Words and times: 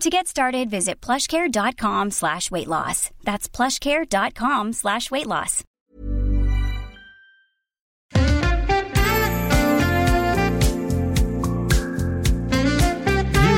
To 0.00 0.10
get 0.10 0.26
started, 0.26 0.70
visit 0.70 1.00
plushcare.com 1.00 2.10
slash 2.10 2.50
weight 2.50 2.68
loss. 2.68 3.10
That's 3.24 3.48
plushcare.com 3.48 4.72
slash 4.72 5.10
weight 5.10 5.26
loss. 5.26 5.64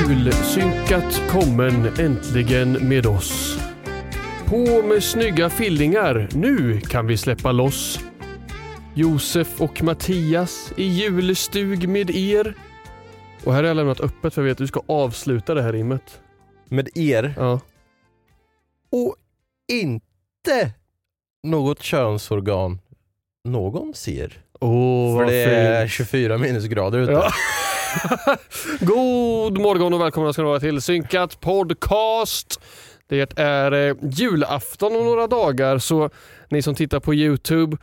Julsynkat 0.07 1.21
kommen 1.29 1.99
äntligen 1.99 2.71
med 2.71 3.05
oss. 3.05 3.59
På 4.45 4.81
med 4.81 5.03
snygga 5.03 5.49
fillingar, 5.49 6.29
nu 6.31 6.81
kan 6.81 7.07
vi 7.07 7.17
släppa 7.17 7.51
loss. 7.51 7.99
Josef 8.93 9.61
och 9.61 9.83
Mattias 9.83 10.73
i 10.77 10.83
julstug 10.83 11.89
med 11.89 12.09
er. 12.09 12.53
Och 13.43 13.53
här 13.53 13.63
har 13.63 13.67
jag 13.67 13.77
lämnat 13.77 13.99
öppet 13.99 14.33
för 14.33 14.41
jag 14.41 14.45
vet 14.45 14.51
att 14.51 14.57
du 14.57 14.67
ska 14.67 14.81
avsluta 14.87 15.53
det 15.53 15.61
här 15.61 15.73
rimmet. 15.73 16.21
Med 16.69 16.97
er 16.97 17.33
Ja. 17.37 17.59
och 18.91 19.15
inte 19.71 20.71
något 21.43 21.81
könsorgan 21.83 22.79
någon 23.43 23.93
ser. 23.93 24.41
Åh, 24.59 25.17
För 25.17 25.23
vad 25.23 25.27
det 25.33 25.43
är 25.43 25.81
fint. 25.87 25.91
24 25.91 26.37
minusgrader 26.37 26.99
ute. 26.99 27.11
Ja. 27.11 27.31
God 28.79 29.57
morgon 29.61 29.93
och 29.93 30.01
välkomna 30.01 30.33
ska 30.33 30.41
ni 30.41 30.47
vara 30.47 30.59
till 30.59 30.81
Synkat 30.81 31.39
podcast. 31.39 32.59
Det 33.07 33.39
är 33.39 33.71
eh, 33.71 33.95
julafton 34.11 34.95
om 34.95 35.05
några 35.05 35.27
dagar 35.27 35.77
så 35.77 36.09
ni 36.49 36.61
som 36.61 36.75
tittar 36.75 36.99
på 36.99 37.13
Youtube, 37.13 37.77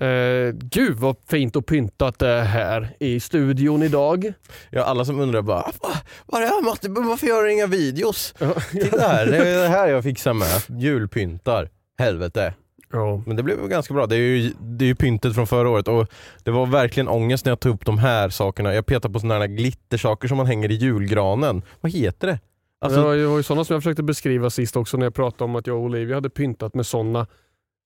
eh, 0.00 0.52
gud 0.52 0.96
vad 0.96 1.16
fint 1.28 1.56
och 1.56 1.66
pyntat 1.66 2.18
det 2.18 2.28
är 2.28 2.44
här 2.44 2.96
i 3.00 3.20
studion 3.20 3.82
idag. 3.82 4.32
Ja, 4.70 4.82
alla 4.82 5.04
som 5.04 5.20
undrar 5.20 5.42
bara 5.42 5.62
"Va? 5.82 5.92
Vad 6.26 6.42
är 6.42 6.46
det 6.46 6.52
här 6.52 6.62
Matte? 6.62 6.88
Varför 6.88 7.26
gör 7.26 7.42
du 7.42 7.52
inga 7.52 7.66
videos? 7.66 8.34
Titta 8.72 9.08
här, 9.08 9.26
det 9.26 9.36
är 9.36 9.62
det 9.62 9.68
här 9.68 9.88
jag 9.88 10.02
fixar 10.04 10.32
med. 10.34 10.80
Julpyntar. 10.82 11.68
Helvete. 11.98 12.54
Ja. 12.92 13.22
Men 13.26 13.36
det 13.36 13.42
blev 13.42 13.68
ganska 13.68 13.94
bra. 13.94 14.06
Det 14.06 14.16
är 14.16 14.18
ju, 14.18 14.52
det 14.60 14.84
är 14.84 14.86
ju 14.86 14.94
pyntet 14.94 15.34
från 15.34 15.46
förra 15.46 15.68
året 15.68 15.88
och 15.88 16.06
det 16.44 16.50
var 16.50 16.66
verkligen 16.66 17.08
ångest 17.08 17.44
när 17.44 17.50
jag 17.50 17.60
tog 17.60 17.74
upp 17.74 17.86
de 17.86 17.98
här 17.98 18.28
sakerna. 18.28 18.74
Jag 18.74 18.86
petade 18.86 19.12
på 19.14 19.20
sådana 19.20 19.40
här 19.40 19.46
glittersaker 19.46 20.28
som 20.28 20.36
man 20.36 20.46
hänger 20.46 20.70
i 20.70 20.74
julgranen. 20.74 21.62
Vad 21.80 21.92
heter 21.92 22.26
det? 22.26 22.38
Alltså, 22.80 23.00
ja, 23.00 23.14
det 23.14 23.26
var 23.26 23.36
ju 23.36 23.42
sådana 23.42 23.64
som 23.64 23.74
jag 23.74 23.82
försökte 23.82 24.02
beskriva 24.02 24.50
sist 24.50 24.76
också 24.76 24.96
när 24.96 25.06
jag 25.06 25.14
pratade 25.14 25.44
om 25.44 25.56
att 25.56 25.66
jag 25.66 25.76
och 25.76 25.82
Olivia 25.82 26.14
hade 26.14 26.30
pyntat 26.30 26.74
med 26.74 26.86
sådana. 26.86 27.26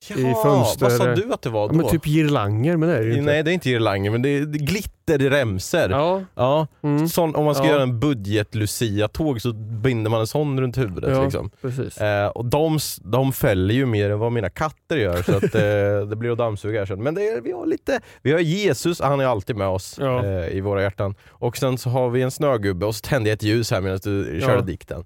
Jaha, 0.08 0.42
fönster- 0.42 0.80
Vad 0.84 0.92
sa 0.92 1.14
du 1.14 1.32
att 1.32 1.42
det 1.42 1.50
var 1.50 1.60
Ja, 1.62 1.68
då? 1.68 1.74
men 1.74 1.88
typ 1.88 2.06
girlanger, 2.06 2.76
men 2.76 2.88
det 2.88 2.96
är 2.96 3.00
det 3.00 3.06
ju 3.06 3.12
inte. 3.12 3.24
Nej 3.32 3.42
det 3.42 3.50
är 3.50 3.52
inte 3.52 3.68
girlanger 3.70 4.10
men 4.10 4.22
det 4.22 4.28
är, 4.28 4.40
det 4.40 4.58
är 4.58 4.60
glitter 4.66 5.22
i 5.22 5.30
remsor. 5.30 5.90
Ja, 5.90 6.22
Ja, 6.34 6.66
mm, 6.82 7.08
sån, 7.08 7.34
om 7.34 7.44
man 7.44 7.54
ska 7.54 7.64
Ja. 7.64 7.70
göra 7.70 7.82
en 7.82 8.00
budget 8.00 8.54
Lucia-tåg 8.54 9.40
så 9.40 9.52
binder 9.52 10.10
man 10.10 10.20
en 10.20 10.26
sån 10.26 10.60
runt 10.60 10.78
huvudet. 10.78 11.10
Ja. 11.16 11.22
Liksom. 11.24 11.50
precis. 11.62 11.98
Eh, 11.98 12.26
och 12.28 12.44
de, 12.44 12.78
de 13.02 13.32
fäller 13.32 13.74
ju 13.74 13.86
mer 13.86 14.10
än 14.10 14.18
vad 14.18 14.32
mina 14.32 14.50
katter 14.50 14.96
gör 14.96 15.22
så 15.22 15.36
att, 15.36 15.54
eh, 15.54 16.08
det 16.10 16.16
blir 16.16 16.32
att 16.32 16.38
dammsuga 16.38 16.78
här 16.78 16.86
sen. 16.86 17.02
Men 17.02 17.18
är, 17.18 17.40
vi 17.40 17.52
har 17.52 17.66
lite, 17.66 18.00
vi 18.22 18.32
har 18.32 18.40
Jesus, 18.40 19.00
han 19.00 19.20
är 19.20 19.24
alltid 19.26 19.56
med 19.56 19.68
oss 19.68 19.96
Ja. 20.00 20.24
eh, 20.26 20.48
i 20.56 20.60
våra 20.60 20.82
hjärtan. 20.82 21.14
Och 21.28 21.56
sen 21.56 21.78
så 21.78 21.90
har 21.90 22.10
vi 22.10 22.22
en 22.22 22.30
snögubbe 22.30 22.86
och 22.86 22.94
så 22.94 23.00
tände 23.08 23.28
jag 23.30 23.34
ett 23.36 23.42
ljus 23.42 23.70
här 23.70 23.80
medan 23.80 23.98
du 24.02 24.38
Ja. 24.40 24.46
körde 24.46 24.62
dikten. 24.66 25.04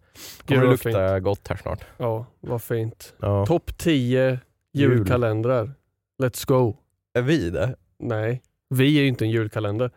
Kommer 0.48 0.60
det 0.62 0.66
lukta 0.70 1.20
gott 1.20 1.48
här 1.48 1.56
snart. 1.56 1.80
Ja, 1.96 2.26
vad 2.40 2.62
fint. 2.62 3.14
Ja. 3.20 3.46
Topp 3.46 3.78
10 3.78 4.30
Jul. 4.30 4.38
Julkalendrar. 4.74 5.72
Let's 6.22 6.46
go. 6.48 6.76
Är 7.14 7.22
vi 7.22 7.50
det? 7.50 7.74
Nej, 7.98 8.42
vi 8.70 8.98
är 8.98 9.02
ju 9.02 9.08
inte 9.08 9.24
en 9.24 9.30
julkalender. 9.30 9.90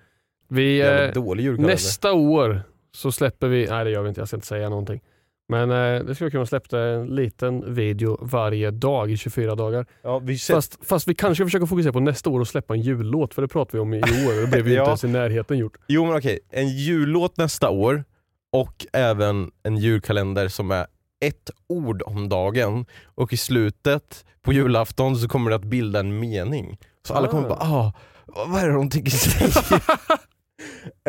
Vi, 0.49 0.77
Jävla 0.77 1.13
dålig 1.21 1.43
julkalender. 1.43 1.73
nästa 1.73 2.13
år 2.13 2.61
så 2.91 3.11
släpper 3.11 3.47
vi, 3.47 3.67
nej 3.69 3.85
det 3.85 3.91
gör 3.91 4.01
vi 4.03 4.09
inte, 4.09 4.21
jag 4.21 4.27
ska 4.27 4.37
inte 4.37 4.47
säga 4.47 4.69
någonting. 4.69 5.01
Men 5.49 5.71
eh, 5.71 6.03
det 6.03 6.15
skulle 6.15 6.31
kunna 6.31 6.45
släppa 6.45 6.79
en 6.79 7.07
liten 7.07 7.73
video 7.73 8.17
varje 8.21 8.71
dag 8.71 9.11
i 9.11 9.17
24 9.17 9.55
dagar. 9.55 9.85
Ja, 10.01 10.19
vi 10.19 10.37
ser, 10.37 10.53
Fast, 10.53 10.85
fast 10.85 11.07
vi 11.07 11.15
kanske 11.15 11.43
försöker 11.43 11.65
fokusera 11.65 11.93
på 11.93 11.99
nästa 11.99 12.29
år 12.29 12.39
och 12.39 12.47
släppa 12.47 12.73
en 12.73 12.81
jullåt, 12.81 13.33
för 13.33 13.41
det 13.41 13.47
pratar 13.47 13.71
vi 13.73 13.79
om 13.79 13.93
i 13.93 13.97
år 14.01 14.35
och 14.35 14.41
det 14.41 14.47
blev 14.51 14.63
vi 14.65 14.73
Ja. 14.75 14.81
inte 14.81 14.89
ens 14.89 15.03
i 15.03 15.07
närheten 15.07 15.57
gjort. 15.57 15.77
Jo 15.87 16.05
men 16.05 16.15
okej, 16.17 16.39
en 16.49 16.67
jullåt 16.69 17.37
nästa 17.37 17.69
år 17.69 18.03
och 18.51 18.85
även 18.93 19.51
en 19.63 19.77
julkalender 19.77 20.47
som 20.47 20.71
är 20.71 20.87
ett 21.25 21.49
ord 21.69 22.01
om 22.05 22.29
dagen 22.29 22.85
och 23.05 23.33
i 23.33 23.37
slutet 23.37 24.25
på 24.41 24.53
julafton 24.53 25.15
så 25.17 25.27
kommer 25.27 25.49
det 25.49 25.55
att 25.55 25.63
bilda 25.63 25.99
en 25.99 26.19
mening. 26.19 26.77
Så 27.07 27.13
alla 27.13 27.27
kommer 27.27 27.45
Ah. 27.45 27.49
bara 27.49 27.59
ah, 27.59 27.93
vad 28.25 28.61
är 28.63 28.67
det 28.67 28.73
de 28.73 28.89
tänker 28.89 29.11
säga? 29.11 29.81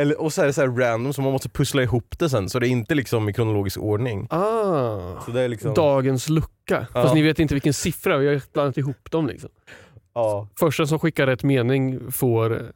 Eller, 0.00 0.20
och 0.20 0.32
så 0.32 0.42
är 0.42 0.46
det 0.46 0.52
så 0.52 0.60
här 0.60 0.68
random 0.68 1.12
så 1.12 1.22
man 1.22 1.32
måste 1.32 1.48
pussla 1.48 1.82
ihop 1.82 2.18
det 2.18 2.30
sen 2.30 2.48
så 2.48 2.58
det 2.58 2.68
är 2.68 2.70
inte 2.70 2.94
liksom 2.94 3.28
i 3.28 3.32
kronologisk 3.32 3.78
ordning. 3.78 4.26
Ah, 4.30 5.20
Så 5.24 5.30
det 5.30 5.40
är 5.40 5.48
liksom, 5.48 5.74
dagens 5.74 6.28
lucka. 6.28 6.86
Ja. 6.94 7.02
Fast 7.02 7.14
ni 7.14 7.22
vet 7.22 7.38
inte 7.38 7.54
vilken 7.54 7.74
siffra, 7.74 8.16
vi 8.16 8.28
har 8.28 8.42
blandat 8.52 8.76
ihop 8.76 9.10
dem 9.10 9.26
liksom. 9.26 9.50
ja. 10.14 10.48
Första 10.58 10.86
som 10.86 10.98
skickar 10.98 11.26
rätt 11.26 11.42
mening 11.42 12.12
får... 12.12 12.72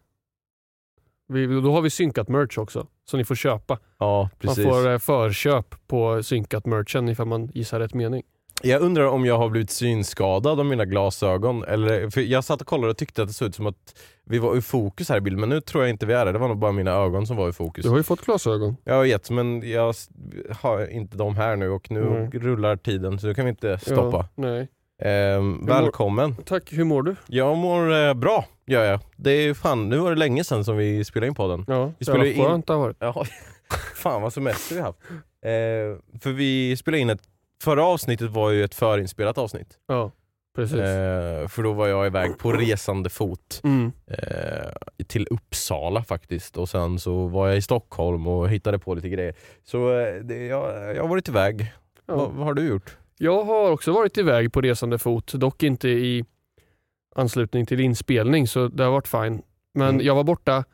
Vi, 1.28 1.46
då 1.46 1.72
har 1.72 1.82
vi 1.82 1.90
synkat 1.90 2.28
merch 2.28 2.58
också, 2.58 2.86
så 3.10 3.16
ni 3.16 3.24
får 3.24 3.34
köpa. 3.34 3.78
ja, 3.98 4.30
precis. 4.38 4.64
Man 4.64 4.74
får 4.74 4.90
eh, 4.90 4.98
förköp 4.98 5.74
på 5.86 6.22
synkat 6.22 6.66
merchen 6.66 7.08
ifall 7.08 7.26
man 7.26 7.46
gissar 7.46 7.80
rätt 7.80 7.94
mening. 7.94 8.22
Jag 8.62 8.82
undrar 8.82 9.04
om 9.06 9.24
jag 9.26 9.38
har 9.38 9.48
blivit 9.48 9.70
synskadad 9.70 10.60
av 10.60 10.66
mina 10.66 10.84
glasögon. 10.84 11.64
Eller, 11.64 12.10
för 12.10 12.20
jag 12.20 12.44
satt 12.44 12.60
och 12.60 12.66
kollade 12.66 12.90
och 12.90 12.96
tyckte 12.96 13.22
att 13.22 13.28
det 13.28 13.34
såg 13.34 13.48
ut 13.48 13.54
som 13.54 13.66
att 13.66 13.94
vi 14.24 14.38
var 14.38 14.56
i 14.56 14.62
fokus 14.62 15.08
här 15.08 15.16
i 15.16 15.20
bilden 15.20 15.40
men 15.40 15.48
nu 15.48 15.60
tror 15.60 15.84
jag 15.84 15.90
inte 15.90 16.06
vi 16.06 16.12
är 16.12 16.26
det. 16.26 16.32
Det 16.32 16.38
var 16.38 16.48
nog 16.48 16.58
bara 16.58 16.72
mina 16.72 16.90
ögon 16.90 17.26
som 17.26 17.36
var 17.36 17.48
i 17.48 17.52
fokus. 17.52 17.84
Du 17.84 17.90
har 17.90 17.96
ju 17.96 18.02
fått 18.02 18.20
glasögon. 18.20 18.76
Jag 18.84 19.02
vet 19.02 19.30
men 19.30 19.70
jag 19.70 19.94
har 20.60 20.90
inte 20.90 21.16
dem 21.16 21.36
här 21.36 21.56
nu 21.56 21.68
och 21.70 21.90
nu 21.90 22.00
Nej. 22.04 22.40
rullar 22.40 22.76
tiden 22.76 23.18
så 23.18 23.26
nu 23.26 23.34
kan 23.34 23.44
vi 23.44 23.48
inte 23.48 23.78
stoppa. 23.78 24.16
Ja, 24.16 24.28
nej. 24.34 24.68
Ehm, 25.04 25.50
mår- 25.50 25.66
välkommen. 25.66 26.36
Tack, 26.44 26.72
hur 26.72 26.84
mår 26.84 27.02
du? 27.02 27.16
Jag 27.26 27.56
mår 27.56 27.92
eh, 27.94 28.14
bra, 28.14 28.44
gör 28.66 28.84
jag. 28.84 29.00
Det 29.16 29.30
är 29.30 29.54
fan, 29.54 29.88
nu 29.88 29.98
var 29.98 30.10
det 30.10 30.16
länge 30.16 30.44
sedan 30.44 30.64
som 30.64 30.76
vi 30.76 31.04
spelade 31.04 31.28
in 31.28 31.34
podden. 31.34 31.64
Ja, 31.68 31.92
Vi 31.98 32.04
spelar 32.04 32.18
ja, 32.20 32.24
ju 32.24 32.32
in- 32.34 32.44
skönt 32.44 32.66
det 32.66 32.72
har 32.72 32.80
varit. 32.80 32.96
Ja, 33.00 33.24
fan 33.94 34.22
vad 34.22 34.32
semester 34.32 34.74
vi 34.74 34.80
har 34.80 34.86
haft. 34.86 34.98
Eh, 35.44 36.18
för 36.20 36.30
vi 36.32 36.76
spelade 36.76 37.00
in 37.00 37.10
ett, 37.10 37.22
förra 37.62 37.84
avsnittet 37.84 38.30
var 38.30 38.50
ju 38.50 38.64
ett 38.64 38.74
förinspelat 38.74 39.38
avsnitt. 39.38 39.78
Ja, 39.88 40.10
precis. 40.56 40.78
Eh, 40.78 41.48
för 41.48 41.62
då 41.62 41.72
var 41.72 41.86
jag 41.88 42.06
iväg 42.06 42.38
på 42.38 42.52
resande 42.52 43.10
fot 43.10 43.60
Mm. 43.64 43.92
eh, 44.06 45.04
till 45.06 45.26
Uppsala 45.30 46.04
faktiskt 46.04 46.56
och 46.56 46.68
sen 46.68 46.98
så 46.98 47.26
var 47.26 47.48
jag 47.48 47.56
i 47.56 47.62
Stockholm 47.62 48.26
och 48.26 48.48
hittade 48.50 48.78
på 48.78 48.94
lite 48.94 49.08
grejer. 49.08 49.34
Så 49.64 49.98
eh, 50.00 50.14
det, 50.14 50.46
jag, 50.46 50.96
jag 50.96 51.02
har 51.02 51.08
varit 51.08 51.28
iväg. 51.28 51.72
Ja. 52.06 52.16
Vad, 52.16 52.30
vad 52.32 52.46
har 52.46 52.54
du 52.54 52.68
gjort? 52.68 52.96
Jag 53.18 53.44
har 53.44 53.70
också 53.70 53.92
varit 53.92 54.18
iväg 54.18 54.52
på 54.52 54.60
resande 54.60 54.98
fot, 54.98 55.32
dock 55.32 55.62
inte 55.62 55.88
i 55.88 56.24
anslutning 57.14 57.66
till 57.66 57.80
inspelning 57.80 58.46
så 58.48 58.68
det 58.68 58.84
har 58.84 58.90
varit 58.90 59.08
fine. 59.08 59.42
Men 59.74 59.88
Mm. 59.94 60.06
jag 60.06 60.14
var 60.14 60.24
borta, 60.24 60.64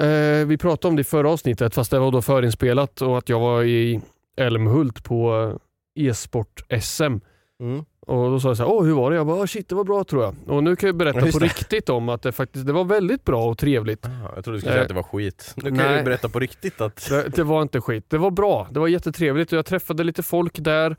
eh, 0.00 0.46
vi 0.46 0.58
pratade 0.60 0.88
om 0.90 0.96
det 0.96 1.00
i 1.00 1.04
förra 1.04 1.30
avsnittet 1.30 1.74
fast 1.74 1.90
det 1.90 1.98
var 1.98 2.10
då 2.10 2.22
förinspelat 2.22 3.02
och 3.02 3.18
att 3.18 3.28
jag 3.28 3.40
var 3.40 3.62
i 3.62 4.00
Älmhult 4.36 5.04
på 5.04 5.50
eh, 5.96 6.06
e-sport-SM. 6.08 7.20
Mm. 7.60 7.84
Och 8.06 8.30
då 8.30 8.40
sa 8.40 8.48
jag 8.48 8.56
så 8.56 8.62
här, 8.62 8.70
åh 8.72 8.84
hur 8.84 8.92
var 8.92 9.10
det? 9.10 9.16
Jag 9.16 9.26
bara, 9.26 9.42
"Ah, 9.42 9.46
shit 9.46 9.68
det 9.68 9.74
var 9.74 9.84
bra 9.84 10.04
tror 10.04 10.22
jag. 10.22 10.34
Och 10.46 10.64
nu 10.64 10.76
kan 10.76 10.86
jag 10.86 10.96
berätta 10.96 11.26
Ja, 11.26 11.32
på 11.32 11.38
det. 11.38 11.44
riktigt 11.44 11.88
om 11.88 12.08
att 12.08 12.22
det 12.22 12.32
faktiskt 12.32 12.66
det 12.66 12.72
var 12.72 12.84
väldigt 12.84 13.24
bra 13.24 13.44
och 13.44 13.58
trevligt. 13.58 14.06
Ah, 14.06 14.08
jag 14.34 14.44
trodde 14.44 14.56
du 14.56 14.60
skulle 14.60 14.72
säga 14.72 14.76
Eh, 14.76 14.82
att 14.82 14.88
det 14.88 14.94
var 14.94 15.02
skit. 15.02 15.52
Nu 15.56 15.62
kan 15.62 15.72
nej. 15.76 15.98
du 15.98 16.04
berätta 16.04 16.28
på 16.28 16.38
riktigt 16.40 16.80
att... 16.80 17.08
Det, 17.08 17.28
det 17.36 17.42
var 17.44 17.62
inte 17.62 17.80
skit. 17.80 18.04
Det 18.08 18.18
var 18.18 18.30
bra. 18.30 18.68
Det 18.70 18.80
var 18.80 18.88
jättetrevligt 18.88 19.52
och 19.52 19.58
jag 19.58 19.66
träffade 19.66 20.04
lite 20.04 20.22
folk 20.22 20.58
där. 20.58 20.96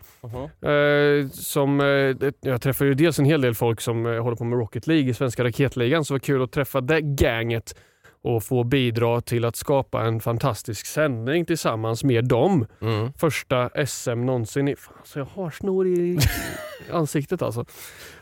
Eh, 0.62 1.28
som, 1.30 1.80
eh, 1.82 2.32
jag 2.42 2.62
träffade 2.62 2.88
ju 2.90 2.94
dels 2.96 3.20
en 3.20 3.26
hel 3.26 3.42
del 3.42 3.56
folk 3.56 3.82
som 3.82 4.06
eh, 4.06 4.24
håller 4.24 4.36
på 4.38 4.44
med 4.44 4.60
Rocket 4.60 4.88
League 4.88 5.10
i 5.10 5.14
Svenska 5.14 5.44
Raketligan, 5.44 6.06
så 6.06 6.14
det 6.14 6.16
var 6.16 6.20
kul 6.20 6.44
att 6.44 6.52
träffa 6.52 6.82
det 6.82 7.00
gänget 7.24 7.76
och 8.24 8.44
få 8.44 8.64
bidra 8.64 9.22
till 9.22 9.46
att 9.46 9.56
skapa 9.56 10.02
en 10.06 10.20
fantastisk 10.20 10.86
sändning 10.86 11.46
tillsammans 11.46 12.04
med 12.04 12.26
dem. 12.26 12.66
Mm. 12.82 13.14
Första 13.18 13.86
SM 13.88 14.26
någonsin. 14.26 14.68
I, 14.68 14.76
fan, 14.76 14.94
så 15.04 15.20
jag 15.20 15.26
har 15.26 15.50
snor 15.50 15.88
i 15.88 16.20
ansiktet 16.92 17.42
alltså. 17.42 17.66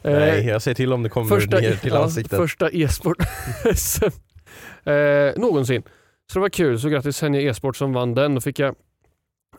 Eh, 0.04 0.12
Nej, 0.20 0.46
jag 0.46 0.62
säger 0.62 0.76
till 0.76 0.94
om 0.94 1.04
det 1.04 1.10
kommer 1.10 1.28
första, 1.28 1.60
ner 1.60 1.76
till 1.76 1.92
ja, 1.94 2.04
ansiktet. 2.04 2.38
första 2.40 2.70
e-sport-SM 2.72 4.06
eh, 4.90 5.42
någonsin. 5.42 5.84
Så 6.32 6.40
det 6.40 6.42
var 6.42 6.50
kul, 6.50 6.80
så 6.80 6.90
grattis 6.90 7.22
Henja 7.22 7.42
e-sport 7.42 7.76
som 7.76 7.94
vann 7.94 8.14
den. 8.16 8.36
Då 8.36 8.42
fick 8.42 8.60
jag 8.60 8.76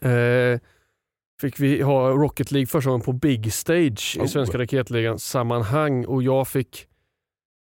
eh, 0.01 0.59
fick 1.41 1.61
vi 1.61 1.83
ha 1.83 2.09
Rocket 2.11 2.51
League 2.53 2.67
första 2.67 2.91
gången 2.91 3.05
på 3.05 3.13
Big 3.13 3.53
Stage 3.53 4.17
Oh. 4.19 4.25
i 4.25 4.29
Svenska 4.29 4.59
Raketligan 4.59 5.19
sammanhang 5.19 6.05
och 6.05 6.23
jag 6.23 6.49
fick 6.49 6.87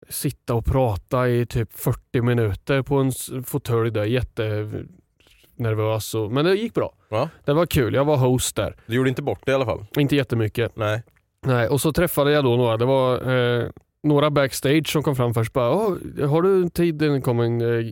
sitta 0.10 0.54
och 0.54 0.66
prata 0.66 1.30
i 1.30 1.46
typ 1.46 1.74
40 1.74 2.22
minuter 2.22 2.81
på 2.81 2.96
en 2.96 3.12
fåtölj 3.44 3.92
där, 3.92 4.06
jättenervös. 4.06 6.16
Och, 6.16 6.31
men 6.31 6.46
det 6.46 6.56
gick 6.56 6.74
bra. 6.74 6.94
Ja. 7.10 7.30
Det 7.46 7.54
var 7.54 7.66
kul, 7.66 7.94
jag 7.94 8.06
var 8.06 8.18
host 8.18 8.56
där. 8.56 8.75
Du 8.86 8.96
gjorde 8.96 9.10
inte 9.10 9.22
bort 9.22 9.42
det 9.46 9.51
i 9.51 9.56
alla 9.56 9.66
fall? 9.66 9.86
Inte 9.98 10.16
jättemycket. 10.16 10.72
Nej. 10.75 11.04
Nej, 11.46 11.68
och 11.68 11.81
så 11.81 11.94
träffade 11.94 12.31
jag 12.31 12.44
då 12.44 12.56
några, 12.56 12.78
det 12.78 12.86
var 12.86 13.31
eh, 13.62 13.66
några 14.04 14.30
backstage 14.31 14.88
som 14.88 15.04
kom 15.04 15.16
fram 15.16 15.34
först. 15.34 15.54
Bara, 15.54 15.72
"Åh, 15.72 15.94
har 16.30 16.42
du 16.42 16.69
tid? 16.69 16.95
Det 16.95 17.22
kom 17.22 17.40
en 17.40 17.62
eh, 17.62 17.86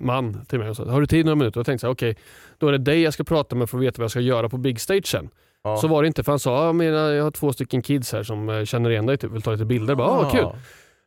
man 0.00 0.44
till 0.48 0.58
mig 0.58 0.70
och 0.70 0.76
sa, 0.76 0.84
har 0.90 1.00
du 1.00 1.06
tid 1.06 1.24
några 1.26 1.36
minuter? 1.36 1.58
Jag 1.60 1.66
tänkte 1.66 1.88
okej, 1.88 2.16
då 2.58 2.68
är 2.68 2.72
det 2.72 2.78
dig 2.78 3.02
jag 3.02 3.14
ska 3.14 3.24
prata 3.24 3.56
med 3.56 3.70
för 3.70 3.78
att 3.78 3.84
veta 3.84 3.94
vad 3.98 4.04
jag 4.04 4.10
ska 4.10 4.20
göra 4.20 4.48
på 4.48 4.58
big 4.58 4.80
stage 4.80 5.06
sen. 5.06 5.28
Ja. 5.64 5.76
Så 5.76 5.88
var 5.88 6.02
det 6.02 6.06
inte, 6.06 6.22
för 6.24 6.32
han 6.32 6.38
sa, 6.38 6.66
"Ja, 6.66 6.72
men 6.72 6.86
jag 6.86 7.24
har 7.24 7.30
två 7.30 7.52
stycken 7.52 7.82
kids 7.82 8.12
här 8.12 8.22
som 8.22 8.48
eh, 8.48 8.64
känner 8.64 8.90
igen 8.90 9.06
dig, 9.06 9.18
typ, 9.18 9.30
vill 9.32 9.42
ta 9.42 9.52
lite 9.52 9.64
bilder. 9.64 9.94
Bara, 9.94 10.08
ah, 10.08 10.30
kul. 10.30 10.46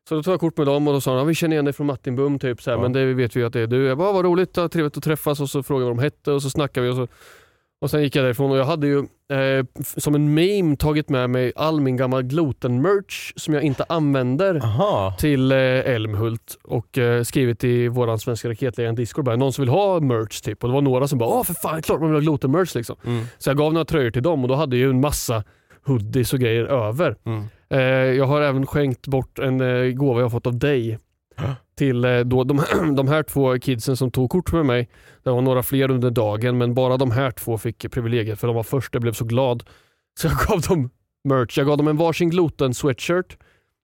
Så 0.10 0.16
då 0.16 0.24
tog 0.24 0.34
jag 0.34 0.40
kort 0.40 0.58
med 0.58 0.68
dem 0.68 0.88
och 0.88 0.94
då 0.94 1.02
sa 1.02 1.12
de, 1.12 1.18
ja, 1.18 1.24
vi 1.24 1.36
känner 1.36 1.56
igen 1.56 1.66
dig 1.66 1.74
från 1.74 1.88
Martin 1.88 2.16
Bum 2.16 2.40
typ, 2.40 2.62
så 2.62 2.70
här, 2.72 2.78
Ja. 2.78 2.82
men 2.82 2.94
det 2.94 3.14
vet 3.14 3.36
vi 3.36 3.44
att 3.44 3.54
det 3.54 3.60
är 3.62 3.68
du. 3.68 3.86
Jag 3.86 3.98
bara, 3.98 4.10
"Ah, 4.10 4.12
vad 4.12 4.26
roligt, 4.26 4.58
ja, 4.58 4.68
trevligt 4.70 4.98
att 4.98 5.04
träffas 5.04 5.40
och 5.42 5.50
så 5.50 5.64
frågade 5.64 5.86
jag 5.86 5.96
vad 5.96 5.98
de 5.98 6.04
hette 6.04 6.32
och 6.32 6.42
så 6.42 6.50
snackade 6.50 6.86
vi 6.88 6.92
och 6.92 6.96
så 6.96 7.08
och 7.82 7.92
sen 7.92 8.04
gick 8.04 8.16
jag 8.16 8.26
därifrån 8.26 8.52
och 8.52 8.58
jag 8.58 8.66
hade 8.66 8.88
ju 8.88 8.98
eh, 9.00 9.66
som 9.98 10.16
en 10.16 10.34
meme 10.34 10.76
tagit 10.78 11.10
med 11.10 11.30
mig 11.30 11.52
all 11.56 11.82
min 11.82 11.98
gamla 11.98 12.22
Gloten-merch 12.22 13.34
som 13.36 13.54
jag 13.54 13.64
inte 13.64 13.86
använder 13.90 14.56
Aha. 14.64 15.16
till 15.20 15.52
eh, 15.52 16.38
och 16.64 16.98
eh, 16.98 17.24
skrivit 17.24 17.64
i 17.64 17.88
våran 17.88 18.20
svenska 18.20 18.50
raketledaren 18.50 18.96
Discord 18.96 19.26
bara, 19.26 19.36
någon 19.36 19.54
som 19.54 19.62
vill 19.62 19.70
ha 19.70 20.00
merch 20.00 20.42
typ. 20.42 20.64
Och 20.64 20.70
det 20.70 20.74
var 20.74 20.82
några 20.82 21.08
som 21.08 21.20
bara, 21.20 21.30
åh 21.30 21.44
för 21.44 21.54
fan 21.54 21.82
klart 21.82 22.00
man 22.00 22.10
vill 22.10 22.16
ha 22.16 22.22
Gloten-merch 22.22 22.76
liksom. 22.76 22.96
Mm. 23.06 23.26
Så 23.38 23.50
jag 23.50 23.58
gav 23.58 23.74
några 23.74 23.86
tröjor 23.86 24.12
till 24.12 24.24
dem 24.24 24.42
och 24.44 24.48
då 24.48 24.56
hade 24.56 24.76
jag 24.76 24.84
ju 24.84 24.90
en 24.90 25.02
massa 25.02 25.44
hoodies 25.86 26.34
och 26.34 26.40
grejer 26.40 26.66
över. 26.66 27.16
Mm. 27.24 27.44
Eh, 27.70 27.80
jag 28.18 28.26
har 28.26 28.42
även 28.42 28.66
skänkt 28.66 29.08
bort 29.08 29.40
en 29.40 29.62
eh, 29.62 29.92
gåva 29.92 30.22
jag 30.22 30.32
fått 30.32 30.48
av 30.48 30.60
dig 30.60 31.00
till 31.78 32.06
eh, 32.06 32.20
då, 32.20 32.44
de, 32.44 32.62
de 32.96 33.08
här 33.08 33.24
två 33.24 33.60
kidsen 33.60 33.98
som 33.98 34.12
tog 34.12 34.30
kort 34.30 34.52
med 34.52 34.66
mig. 34.66 34.90
Det 35.24 35.30
var 35.30 35.42
några 35.42 35.64
fler 35.64 35.92
under 35.92 36.12
dagen 36.12 36.58
men 36.58 36.74
bara 36.74 36.98
de 36.98 37.12
här 37.12 37.32
två 37.32 37.58
fick 37.58 37.92
privilegiet 37.92 38.40
för 38.40 38.48
de 38.48 38.56
var 38.56 38.64
först. 38.64 38.94
Jag 38.94 39.02
blev 39.02 39.14
så 39.14 39.26
glad. 39.26 39.64
Så 40.20 40.28
jag 40.28 40.38
gav 40.48 40.62
dem 40.62 40.90
merch. 41.24 41.58
Jag 41.58 41.68
gav 41.68 41.78
dem 41.78 41.88
en 41.88 41.98
varsin 41.98 42.30
Gloten 42.30 42.74
sweatshirt 42.74 43.38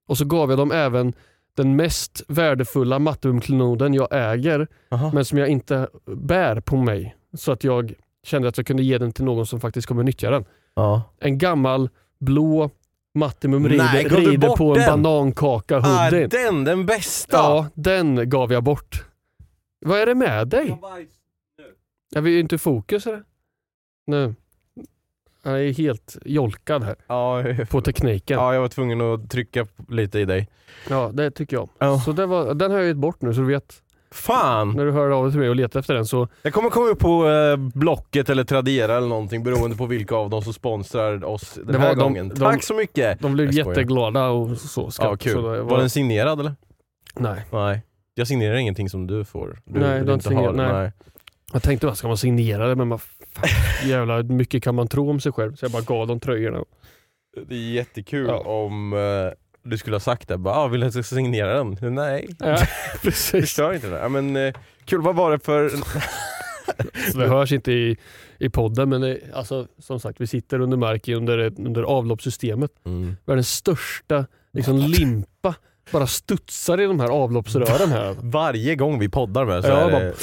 och 0.08 0.18
så 0.18 0.24
gav 0.24 0.50
jag 0.50 0.58
dem 0.58 0.72
även 0.72 1.12
den 1.56 1.76
mest 1.76 2.22
värdefulla 2.28 2.98
mattumklenoden 2.98 3.94
jag 3.94 4.08
äger 4.10 4.68
Aha. 4.90 5.10
men 5.14 5.24
som 5.24 5.38
jag 5.38 5.48
inte 5.48 5.88
bär 6.06 6.60
på 6.60 6.76
mig. 6.76 7.16
Så 7.36 7.52
att 7.52 7.64
jag 7.64 7.94
kände 8.22 8.48
att 8.48 8.56
jag 8.56 8.66
kunde 8.66 8.82
ge 8.82 8.98
den 8.98 9.12
till 9.12 9.24
någon 9.24 9.46
som 9.46 9.60
faktiskt 9.60 9.88
kommer 9.88 10.02
nyttja 10.02 10.30
den. 10.30 10.44
Ja. 10.74 11.02
En 11.20 11.38
gammal 11.38 11.88
blå 12.18 12.70
Mattimum 13.14 13.62
Nej, 13.62 13.70
rider, 14.04 14.10
du 14.16 14.30
rider 14.30 14.56
på 14.56 14.74
en 14.74 14.80
den? 14.80 15.02
banankaka 15.02 15.76
Ah, 15.76 16.04
hoodie. 16.10 16.26
den, 16.26 16.64
den 16.64 16.86
bästa! 16.86 17.36
Ja, 17.36 17.66
den 17.74 18.30
gav 18.30 18.52
jag 18.52 18.62
bort. 18.62 19.04
Vad 19.84 19.98
är 20.00 20.06
det 20.06 20.14
med 20.14 20.48
dig? 20.48 20.78
Jag 22.14 22.22
vill 22.22 22.32
ju 22.32 22.40
inte 22.40 22.54
i 22.54 22.58
fokus 22.58 23.06
eller? 23.06 23.22
Nu. 24.06 24.34
Han 25.44 25.54
är 25.54 25.72
helt 25.72 26.16
jolkad 26.24 26.82
här 26.84 26.96
Ja, 27.06 27.44
på 27.70 27.80
tekniken. 27.80 28.38
Ja, 28.38 28.44
ja, 28.46 28.54
jag 28.54 28.60
var 28.60 28.68
tvungen 28.68 29.00
att 29.00 29.30
trycka 29.30 29.66
lite 29.88 30.18
i 30.20 30.24
dig. 30.24 30.48
det 31.12 31.30
tycker 31.30 31.56
jag. 31.56 31.68
Ja. 31.78 32.00
Så 32.00 32.12
det 32.12 32.26
var, 32.26 32.54
den 32.54 32.70
har 32.70 32.78
jag 32.78 32.86
gett 32.88 32.96
bort 32.96 33.22
nu 33.22 33.34
så 33.34 33.40
du 33.40 33.46
vet. 33.46 33.81
Fan! 34.12 34.70
När 34.76 34.84
du 34.84 34.90
hör 34.92 35.10
av 35.10 35.22
dig 35.24 35.32
till 35.32 35.40
mig 35.40 35.48
och 35.48 35.56
letar 35.56 35.80
efter 35.80 35.94
den 35.94 36.06
så 36.06 36.28
Jag 36.42 36.52
kommer 36.52 36.70
komma 36.70 36.86
upp 36.86 36.98
på 36.98 37.28
eh, 37.28 37.56
Blocket 37.56 38.30
eller 38.30 38.44
Tradera 38.44 38.96
eller 38.96 39.08
någonting 39.08 39.42
beroende 39.42 39.76
på 39.76 39.86
vilka 39.86 40.14
av 40.16 40.30
dem 40.30 40.42
som 40.42 40.52
sponsrar 40.52 41.24
oss 41.24 41.54
den 41.54 41.66
Det 41.66 41.78
här 41.78 41.88
var 41.88 41.94
de- 41.94 42.00
gången. 42.02 42.28
de- 42.28 42.34
Tack 42.40 42.62
så 42.62 42.74
mycket! 42.74 43.20
de 43.20 43.32
blev 43.34 43.52
jätteglada 43.52 44.28
och 44.28 44.56
så. 44.58 44.90
Ja, 44.98 45.16
kul. 45.16 45.32
Så 45.32 45.52
det 45.52 45.62
var... 45.62 45.78
den 45.78 45.90
signerad 45.90 46.40
eller? 46.40 46.54
Nej. 47.16 47.44
Nej. 47.50 47.82
Jag 48.14 48.26
signerar 48.28 48.54
ingenting 48.54 48.88
som 48.90 49.06
du 49.06 49.24
får. 49.24 49.58
Du 49.64 49.80
Nej, 49.80 50.00
du 50.00 50.06
har 50.06 50.14
inte 50.14 50.28
signerat- 50.28 50.56
nej. 50.56 50.92
Jag 51.52 51.62
tänkte 51.62 51.86
vad 51.86 51.98
ska 51.98 52.08
man 52.08 52.16
signera 52.18 52.66
det 52.68 52.74
men 52.74 52.88
vad 52.88 53.00
fan, 53.00 53.44
jävla 53.88 54.22
mycket 54.22 54.62
kan 54.62 54.74
man 54.74 54.88
tro 54.88 55.10
om 55.10 55.20
sig 55.20 55.32
själv. 55.32 55.54
Så 55.56 55.64
jag 55.64 55.72
bara 55.72 55.82
gav 55.82 56.06
dem 56.06 56.20
tröjorna. 56.20 56.64
Det 57.48 57.54
är 57.54 57.58
jättekul 57.72 58.26
Ja. 58.28 58.38
om 58.38 58.92
eh, 58.92 58.98
du 59.62 59.78
skulle 59.78 59.96
ha 59.96 60.00
sagt 60.00 60.28
det. 60.28 60.38
Bara, 60.38 60.54
ah, 60.54 60.68
vill 60.68 60.80
du 60.80 60.86
att 60.86 60.94
jag 60.94 61.04
ska 61.04 61.14
signera 61.16 61.54
den? 61.64 61.94
Nej. 61.94 62.28
Ja, 62.38 62.58
precis. 63.02 63.30
Förstör 63.40 63.72
inte 63.72 63.88
det. 63.90 63.98
Ja, 63.98 64.08
men, 64.08 64.36
eh, 64.36 64.54
kul, 64.84 65.02
vad 65.02 65.14
var 65.16 65.30
det 65.30 65.38
för... 65.38 65.70
Så 67.12 67.18
det 67.18 67.28
hörs 67.28 67.52
inte 67.52 67.72
i, 67.72 67.96
i 68.38 68.48
podden 68.48 68.88
men 68.88 69.00
det, 69.00 69.18
alltså, 69.34 69.66
som 69.78 70.00
sagt 70.00 70.20
vi 70.20 70.26
sitter 70.26 70.60
under 70.60 70.76
marken 70.76 71.14
under, 71.14 71.38
under 71.38 71.82
avloppssystemet. 71.82 72.70
Mm. 72.86 73.16
Världens 73.24 73.50
största 73.50 74.26
liksom, 74.52 74.78
limpa 74.78 75.54
bara 75.92 76.06
studsar 76.06 76.80
i 76.80 76.84
de 76.84 77.00
här 77.00 77.08
avloppsrören 77.08 77.90
här. 77.90 78.16
Varje 78.20 78.74
gång 78.76 78.98
vi 78.98 79.08
poddar 79.08 79.44
med 79.44 79.62
så 79.64 79.68
Ja, 79.70 79.76
är 79.88 79.90
bara- 79.92 80.02
det 80.02 80.14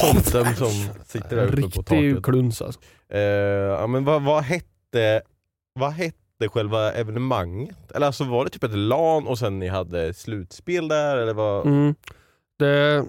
tomten 0.00 0.56
som 0.56 0.88
sitter 1.06 1.36
där 1.36 1.42
En 1.42 1.48
uppe 1.48 1.56
på 1.60 1.66
riktig 1.66 1.84
taket. 1.86 2.22
kluns 2.24 2.62
alltså. 2.62 2.80
Eh, 3.12 3.20
ja, 3.20 3.86
men 3.86 4.04
vad, 4.04 4.22
vad, 4.22 4.42
hette, 4.42 5.22
vad 5.74 5.92
hette 5.92 6.16
själva 6.46 6.92
evenemanget? 6.92 7.92
Eller 7.94 8.06
alltså 8.06 8.24
var 8.24 8.44
det 8.44 8.50
typ 8.50 8.64
ett 8.64 8.74
LAN 8.78 9.26
och 9.26 9.38
sen 9.38 9.58
ni 9.58 9.68
hade 9.68 10.14
slutspel 10.14 10.88
där? 10.88 11.16
Eller 11.16 11.34
vad? 11.34 11.66
Mm. 11.66 11.94
Det, 12.58 13.04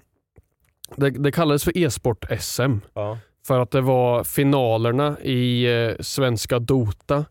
det, 0.95 1.09
det 1.09 1.31
kallades 1.31 1.63
för 1.63 1.77
e-sport-SM. 1.77 2.73
Ja. 2.93 3.17
För 3.47 3.59
att 3.59 3.71
det 3.71 3.81
var 3.81 4.23
finalerna 4.23 5.19
i 5.19 5.65
eh, 5.65 5.95
svenska 5.99 6.59
Dota, 6.59 7.25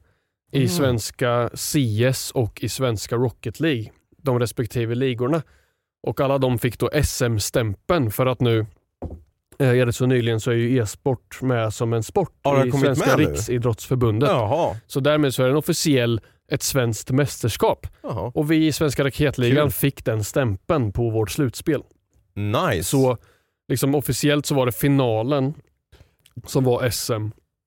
i 0.52 0.56
Mm. 0.56 0.68
svenska 0.68 1.50
CS 1.54 2.30
och 2.30 2.62
i 2.62 2.68
svenska 2.68 3.16
Rocket 3.16 3.60
League. 3.60 3.90
De 4.16 4.38
respektive 4.38 4.94
ligorna. 4.94 5.42
Och 6.02 6.20
alla 6.20 6.38
de 6.38 6.58
fick 6.58 6.78
då 6.78 6.90
SM-stämpeln 7.04 8.10
för 8.10 8.26
att 8.26 8.40
nu, 8.40 8.66
eh, 9.58 9.72
det 9.86 9.92
så 9.92 10.06
nyligen 10.06 10.40
så 10.40 10.50
är 10.50 10.54
ju 10.54 10.78
e-sport 10.82 11.42
med 11.42 11.74
som 11.74 11.92
en 11.92 12.02
sport 12.02 12.32
det 12.42 12.68
i 12.68 12.72
Svenska? 12.72 13.16
Riksidrottsförbundet. 13.16 14.28
Jaha. 14.28 14.76
Så 14.86 15.00
därmed 15.00 15.34
så 15.34 15.42
är 15.42 15.46
den 15.46 15.56
officiell 15.56 16.20
ett 16.50 16.62
svenskt 16.62 17.10
mästerskap. 17.10 17.86
Jaha. 18.02 18.32
Och 18.34 18.50
vi 18.50 18.66
i 18.66 18.72
Svenska 18.72 19.04
Raketligan 19.04 19.66
Kul. 19.66 19.70
fick 19.72 20.04
den 20.04 20.24
stämpeln 20.24 20.92
på 20.92 21.10
vårt 21.10 21.30
slutspel. 21.30 21.82
Nice. 22.34 22.84
Så 22.84 23.16
liksom 23.68 23.94
officiellt 23.94 24.46
så 24.46 24.54
var 24.54 24.66
det 24.66 24.72
finalen 24.72 25.54
som 26.46 26.64
var 26.64 26.90
SM. 26.90 27.12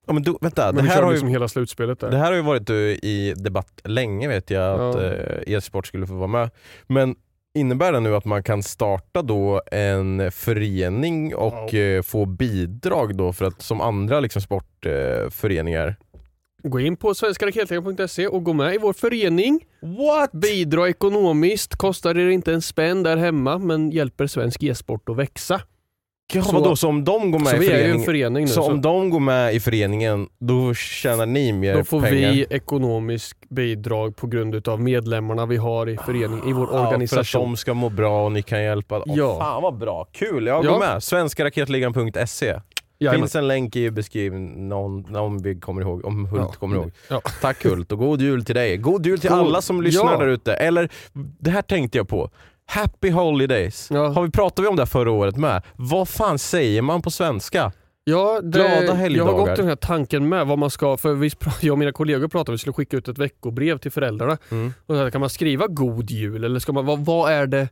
ja, 0.07 0.13
men 0.13 0.23
du, 0.23 0.35
vänta, 0.41 0.71
Men 0.73 0.85
det 0.85 0.91
här, 0.91 1.01
har 1.03 1.11
liksom 1.11 1.27
ju, 1.27 1.33
hela 1.33 1.47
slutspelet 1.47 1.99
där. 1.99 2.11
det 2.11 2.17
här 2.17 2.25
har 2.25 2.33
ju 2.33 2.41
varit 2.41 2.69
eh, 2.69 2.75
i 2.75 3.33
debatt 3.37 3.81
länge 3.83 4.27
vet 4.27 4.49
jag 4.49 4.79
att 4.81 4.95
Ja. 4.95 5.01
eh, 5.03 5.53
e-sport 5.55 5.87
skulle 5.87 6.07
få 6.07 6.13
vara 6.13 6.27
med. 6.27 6.49
Men 6.87 7.15
innebär 7.53 7.91
det 7.91 7.99
nu 7.99 8.15
att 8.15 8.25
man 8.25 8.43
kan 8.43 8.63
starta 8.63 9.21
då 9.21 9.61
en 9.71 10.31
förening 10.31 11.35
och 11.35 11.73
Ja. 11.73 11.79
eh, 11.79 12.01
få 12.01 12.25
bidrag 12.25 13.15
då 13.15 13.33
för 13.33 13.45
att 13.45 13.61
som 13.61 13.81
andra 13.81 14.19
liksom 14.19 14.41
sportföreningar? 14.41 15.29
Föreningar? 15.29 15.95
Gå 16.63 16.79
in 16.79 16.97
på 16.97 17.13
svenskaraketligan.se 17.13 18.27
och 18.27 18.43
gå 18.43 18.53
med 18.53 18.75
i 18.75 18.77
vår 18.77 18.93
förening. 18.93 19.59
What? 19.81 20.31
Bidra 20.31 20.89
ekonomiskt. 20.89 21.75
Kostar 21.75 22.17
er 22.17 22.29
inte 22.29 22.53
en 22.53 22.61
spänn 22.61 23.03
där 23.03 23.17
hemma 23.17 23.57
men 23.57 23.91
hjälper 23.91 24.27
svensk 24.27 24.63
e-sport 24.63 25.09
att 25.09 25.17
växa. 25.17 25.61
Ja, 26.33 26.41
Så- 26.41 26.53
vadå, 26.59 26.75
så 26.75 26.87
om 26.87 27.03
de 27.03 27.31
går 27.31 27.39
med 27.39 27.47
Så 27.47 27.55
i 27.55 27.59
vi 27.59 27.65
är 27.67 27.69
ju 27.69 27.75
en 27.75 27.81
föreningen, 27.81 28.05
förening 28.05 28.45
nu. 28.45 28.51
så 28.51 28.61
om 28.71 28.81
de 28.81 29.09
går 29.09 29.19
med 29.19 29.55
i 29.55 29.59
föreningen, 29.59 30.27
då 30.39 30.73
tjänar 30.73 31.25
ni 31.25 31.53
mer 31.53 31.75
då 31.77 31.83
får 31.83 32.01
pengar? 32.01 32.31
vi 32.31 32.45
ekonomisk 32.49 33.37
bidrag 33.49 34.15
på 34.15 34.27
grund 34.27 34.55
utav 34.55 34.81
medlemmarna 34.81 35.45
vi 35.45 35.57
har 35.57 35.89
i 35.89 35.97
föreningen, 35.97 36.49
i 36.49 36.53
vår 36.53 36.63
Ja, 36.63 36.71
för 36.71 36.79
att 36.83 36.87
organisation. 36.87 37.41
de 37.51 37.57
ska 37.57 37.73
må 37.73 37.89
bra 37.89 38.25
och 38.25 38.31
ni 38.31 38.41
kan 38.43 38.63
hjälpa. 38.63 38.97
Åh, 38.99 39.03
Ja. 39.17 39.39
Fan 39.39 39.61
vad 39.63 39.77
bra, 39.77 40.07
kul! 40.11 40.45
Jag 40.47 40.65
Ja. 40.65 40.71
går 40.71 40.79
med. 40.79 41.03
Svenskaraketligan.se. 41.03 42.59
Jajamän. 42.99 43.21
Finns 43.21 43.35
en 43.35 43.47
länk 43.47 43.75
i 43.75 43.91
beskrivningen 43.91 44.71
om, 44.71 45.15
om 45.15 45.37
vi 45.41 45.55
kommer 45.59 45.81
ihåg, 45.81 46.05
om 46.05 46.25
Hult 46.25 46.41
Ja. 46.47 46.53
kommer 46.59 46.75
ihåg. 46.75 46.91
Ja. 47.09 47.21
Tack 47.41 47.63
Hult 47.63 47.91
och 47.91 47.97
god 47.97 48.21
jul 48.21 48.45
till 48.45 48.55
dig. 48.55 48.77
God 48.77 49.05
jul 49.05 49.19
till 49.19 49.29
God- 49.29 49.39
alla 49.39 49.61
som 49.61 49.81
lyssnar 49.81 50.11
Ja. 50.11 50.17
där 50.19 50.27
ute. 50.27 50.53
Eller, 50.53 50.89
det 51.39 51.49
här 51.51 51.61
tänkte 51.61 51.97
jag 51.97 52.07
på. 52.07 52.29
Happy 52.71 53.09
Holidays. 53.11 53.87
Ja. 53.91 54.07
Har 54.07 54.23
vi 54.23 54.31
pratat 54.31 54.65
vi 54.65 54.67
om 54.67 54.75
det 54.75 54.85
förra 54.85 55.11
året 55.11 55.37
med? 55.37 55.61
Vad 55.75 56.09
fan 56.09 56.39
säger 56.39 56.81
man 56.81 57.01
på 57.01 57.11
svenska? 57.11 57.71
Ja, 58.03 58.39
det, 58.43 58.49
Glada 58.59 58.81
jag 58.83 58.87
har 58.91 58.95
helgdagar. 58.95 59.33
gått 59.33 59.55
den 59.55 59.67
här 59.67 59.75
tanken 59.75 60.29
med 60.29 60.47
vad 60.47 60.57
man 60.57 60.69
ska, 60.69 60.97
för 60.97 61.13
vi, 61.13 61.31
jag 61.61 61.71
och 61.71 61.79
mina 61.79 61.91
kollegor 61.91 62.27
pratade 62.27 62.49
om 62.51 62.53
att 62.53 62.53
vi 62.53 62.57
skulle 62.57 62.73
skicka 62.73 62.97
ut 62.97 63.07
ett 63.07 63.17
veckobrev 63.17 63.77
till 63.77 63.91
föräldrarna. 63.91 64.37
Mm. 64.51 64.73
Och 64.85 64.95
så 64.95 65.01
här, 65.03 65.09
kan 65.09 65.21
man 65.21 65.29
skriva 65.29 65.67
god 65.67 66.09
jul 66.11 66.43
eller 66.43 66.59
ska 66.59 66.71
man, 66.73 66.85
vad, 66.85 66.99
vad 67.05 67.31
är 67.31 67.47
det 67.47 67.69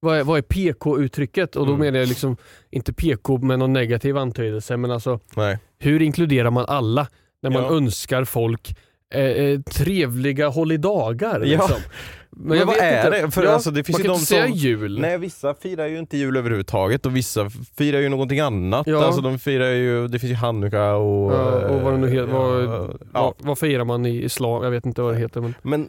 vad 0.00 0.18
är, 0.18 0.24
vad 0.24 0.38
är 0.38 0.42
PK-uttrycket? 0.42 1.56
Och 1.56 1.66
då 1.66 1.72
Mm. 1.72 1.84
menar 1.86 1.98
jag 1.98 2.08
liksom 2.08 2.36
inte 2.70 2.92
PK 2.92 3.38
med 3.38 3.58
någon 3.58 3.72
negativ 3.72 4.16
antydelse 4.18 4.76
men 4.76 4.90
alltså 4.90 5.20
Nej. 5.36 5.58
hur 5.78 6.02
inkluderar 6.02 6.50
man 6.50 6.64
alla 6.68 7.06
när 7.42 7.50
man 7.50 7.62
Ja. 7.62 7.70
önskar 7.70 8.24
folk 8.24 8.76
eh, 9.14 9.20
eh, 9.20 9.60
trevliga 9.60 10.48
holidagar? 10.48 11.40
Ja. 11.40 11.44
Liksom. 11.66 11.80
Men 12.30 12.58
jag 12.58 12.66
vad 12.66 12.74
vet 12.74 12.84
är 12.84 13.06
inte. 13.06 13.22
det? 13.22 13.30
För 13.30 13.42
ja, 13.44 13.50
alltså, 13.50 13.70
det 13.70 13.84
finns 13.84 13.98
man 13.98 14.02
ju 14.02 14.08
kan 14.08 14.12
de 14.14 14.18
inte 14.20 14.26
säga 14.26 14.46
som- 14.48 14.52
jul. 14.56 15.00
Nej 15.00 15.18
vissa 15.18 15.54
firar 15.54 15.86
ju 15.86 15.98
inte 15.98 16.16
jul 16.16 16.36
överhuvudtaget 16.36 17.06
och 17.06 17.16
vissa 17.16 17.50
firar 17.76 18.00
ju 18.00 18.08
någonting 18.08 18.40
annat. 18.40 18.86
Ja. 18.86 19.04
Alltså 19.04 19.20
de 19.20 19.38
firar 19.38 19.70
ju, 19.70 20.08
det 20.08 20.18
finns 20.18 20.30
ju 20.30 20.36
hanukka 20.36 20.94
och... 20.94 21.32
Ja, 21.32 21.68
och 21.68 21.80
vad 21.80 21.92
det 21.92 21.98
nu 21.98 22.08
heter. 22.10 22.26
Vad, 22.26 22.62
ja, 22.64 22.90
vad, 23.12 23.34
vad 23.38 23.58
firar 23.58 23.84
man 23.84 24.06
i 24.06 24.24
islam? 24.24 24.64
Jag 24.64 24.70
vet 24.70 24.86
inte 24.86 25.02
vad 25.02 25.14
det 25.14 25.18
heter. 25.20 25.40
Men 25.40 25.54
Men 25.62 25.88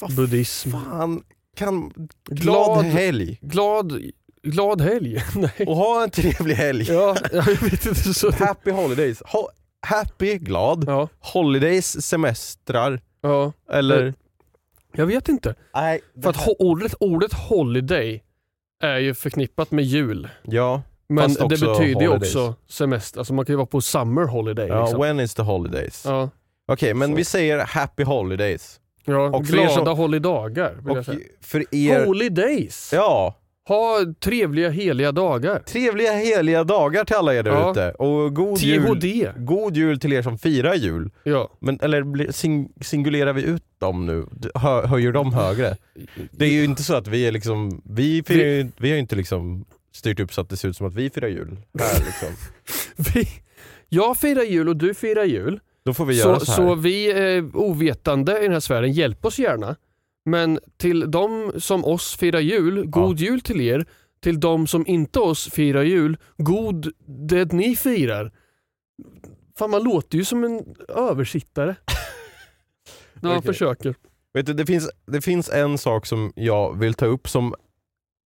vad 0.00 0.14
buddhism. 0.14 0.70
fan, 0.70 1.22
kan... 1.56 1.92
Glad, 2.30 2.66
Glad- 2.82 2.84
helg! 2.84 3.38
Glad, 3.42 4.00
glad 4.42 4.80
helg. 4.80 5.22
Nej. 5.36 5.66
Och 5.66 5.76
ha 5.76 6.02
en 6.04 6.10
trevlig 6.10 6.54
helg! 6.54 6.84
Ja, 6.88 7.16
jag 7.32 7.42
vet 7.46 7.86
inte. 7.86 8.14
Så. 8.14 8.30
Happy 8.32 8.70
holidays! 8.70 9.22
Ho- 9.22 9.48
happy, 9.82 10.38
glad. 10.38 10.84
Ja, 10.86 11.08
Holidays, 11.20 12.06
semestrar. 12.06 13.00
ja, 13.20 13.52
Eller... 13.72 14.14
jag 14.92 15.06
vet 15.06 15.28
inte. 15.28 15.54
Nej. 15.74 16.00
För 16.22 16.30
att 16.30 16.36
ho- 16.36 16.56
ordet, 16.58 16.94
ordet 17.00 17.32
holiday 17.32 18.22
är 18.82 18.98
ju 18.98 19.14
förknippat 19.14 19.70
med 19.70 19.84
jul. 19.84 20.28
Ja, 20.42 20.82
Men 21.08 21.34
det 21.34 21.48
betyder 21.48 21.84
ju 21.84 21.94
holidays. 21.94 22.22
också 22.36 22.54
semester. 22.68 23.18
Alltså 23.20 23.34
man 23.34 23.44
kan 23.44 23.52
ju 23.52 23.56
vara 23.56 23.66
på 23.66 23.80
summer 23.80 24.24
holiday. 24.24 24.68
ja 24.68 24.80
liksom. 24.82 25.00
when 25.00 25.20
is 25.20 25.34
the 25.34 25.42
holidays? 25.42 26.02
ja. 26.06 26.30
Okej, 26.68 26.94
men 26.94 27.08
Så. 27.10 27.14
vi 27.16 27.24
säger 27.24 27.58
happy 27.66 28.04
holidays. 28.04 28.80
ja. 29.04 29.26
Och 29.28 29.46
för 29.46 29.54
er 29.56 29.62
glada 29.62 29.84
som- 29.84 29.96
holidagar 29.98 30.74
vill 30.74 30.84
jag 30.86 30.96
Och 30.98 31.04
säga. 31.04 31.18
för 31.40 31.74
er... 31.74 32.06
Holidays! 32.06 32.90
Ja, 32.92 33.34
Ha 33.68 33.98
trevliga 34.20 34.70
heliga 34.70 35.12
dagar. 35.12 35.58
trevliga 35.58 36.12
heliga 36.12 36.64
dagar 36.64 37.04
till 37.04 37.16
alla 37.16 37.34
er 37.34 37.42
där 37.42 37.50
Ja. 37.50 37.70
ute. 37.70 37.90
Och 37.92 38.34
god 38.34 38.58
jul, 38.58 38.84
THD. 39.00 39.32
god 39.36 39.76
jul 39.76 40.00
till 40.00 40.12
er 40.12 40.22
som 40.22 40.38
firar 40.38 40.74
jul. 40.74 41.10
Ja. 41.24 41.50
Men, 41.60 41.78
eller 41.82 42.32
sing, 42.32 42.68
singulerar 42.80 43.32
vi 43.32 43.42
ut 43.42 43.62
dem 43.78 44.06
nu? 44.06 44.26
Hö, 44.54 44.86
höjer 44.86 45.12
de 45.12 45.32
högre? 45.34 45.76
Det 46.30 46.44
är 46.44 46.50
ju 46.52 46.64
inte 46.64 46.82
så 46.82 46.94
att 46.94 47.08
vi 47.08 47.26
är 47.26 47.32
liksom, 47.32 47.82
vi, 47.84 48.22
firar, 48.26 48.46
ju- 48.46 48.68
vi 48.78 48.88
har 48.88 48.94
ju 48.94 49.00
inte 49.00 49.16
liksom 49.16 49.64
styrt 49.94 50.20
upp 50.20 50.32
så 50.32 50.40
att 50.40 50.48
det 50.50 50.56
ser 50.56 50.68
ut 50.68 50.76
som 50.76 50.86
att 50.86 50.94
vi 50.94 51.10
firar 51.10 51.28
jul. 51.28 51.56
Här, 51.78 52.04
liksom. 52.06 52.28
Vi, 53.14 53.28
jag 53.88 54.16
firar 54.16 54.42
jul 54.42 54.68
och 54.68 54.76
du 54.76 54.94
firar 54.94 55.24
jul. 55.24 55.60
Då 55.84 55.94
får 55.94 56.04
vi 56.06 56.14
Så, 56.18 56.28
göra 56.28 56.40
så, 56.40 56.52
här. 56.52 56.68
så 56.68 56.74
vi 56.74 57.10
är 57.10 57.56
ovetande 57.56 58.38
i 58.40 58.42
den 58.42 58.52
här 58.52 58.60
sfären, 58.60 58.92
hjälp 58.92 59.24
oss 59.24 59.38
gärna. 59.38 59.76
Men 60.28 60.58
till 60.76 61.10
de 61.10 61.52
som 61.58 61.84
oss 61.84 62.16
firar 62.16 62.40
jul, 62.40 62.86
god 62.86 63.20
jul 63.20 63.40
till 63.40 63.60
er. 63.60 63.86
Till 64.22 64.40
de 64.40 64.66
som 64.66 64.86
inte 64.86 65.20
oss 65.20 65.50
firar 65.52 65.82
jul, 65.82 66.16
god 66.36 66.92
det 67.06 67.52
ni 67.52 67.76
firar. 67.76 68.32
Fan 69.58 69.70
man 69.70 69.82
låter 69.82 70.18
ju 70.18 70.24
som 70.24 70.44
en 70.44 70.76
översittare. 70.88 71.76
När 73.14 73.28
man 73.28 73.38
Okej. 73.38 73.46
försöker. 73.46 73.94
Vet 74.34 74.46
du, 74.46 74.52
det, 74.52 74.66
finns, 74.66 74.90
det 75.06 75.20
finns 75.20 75.48
en 75.48 75.78
sak 75.78 76.06
som 76.06 76.32
jag 76.36 76.78
vill 76.78 76.94
ta 76.94 77.06
upp 77.06 77.28
som 77.28 77.54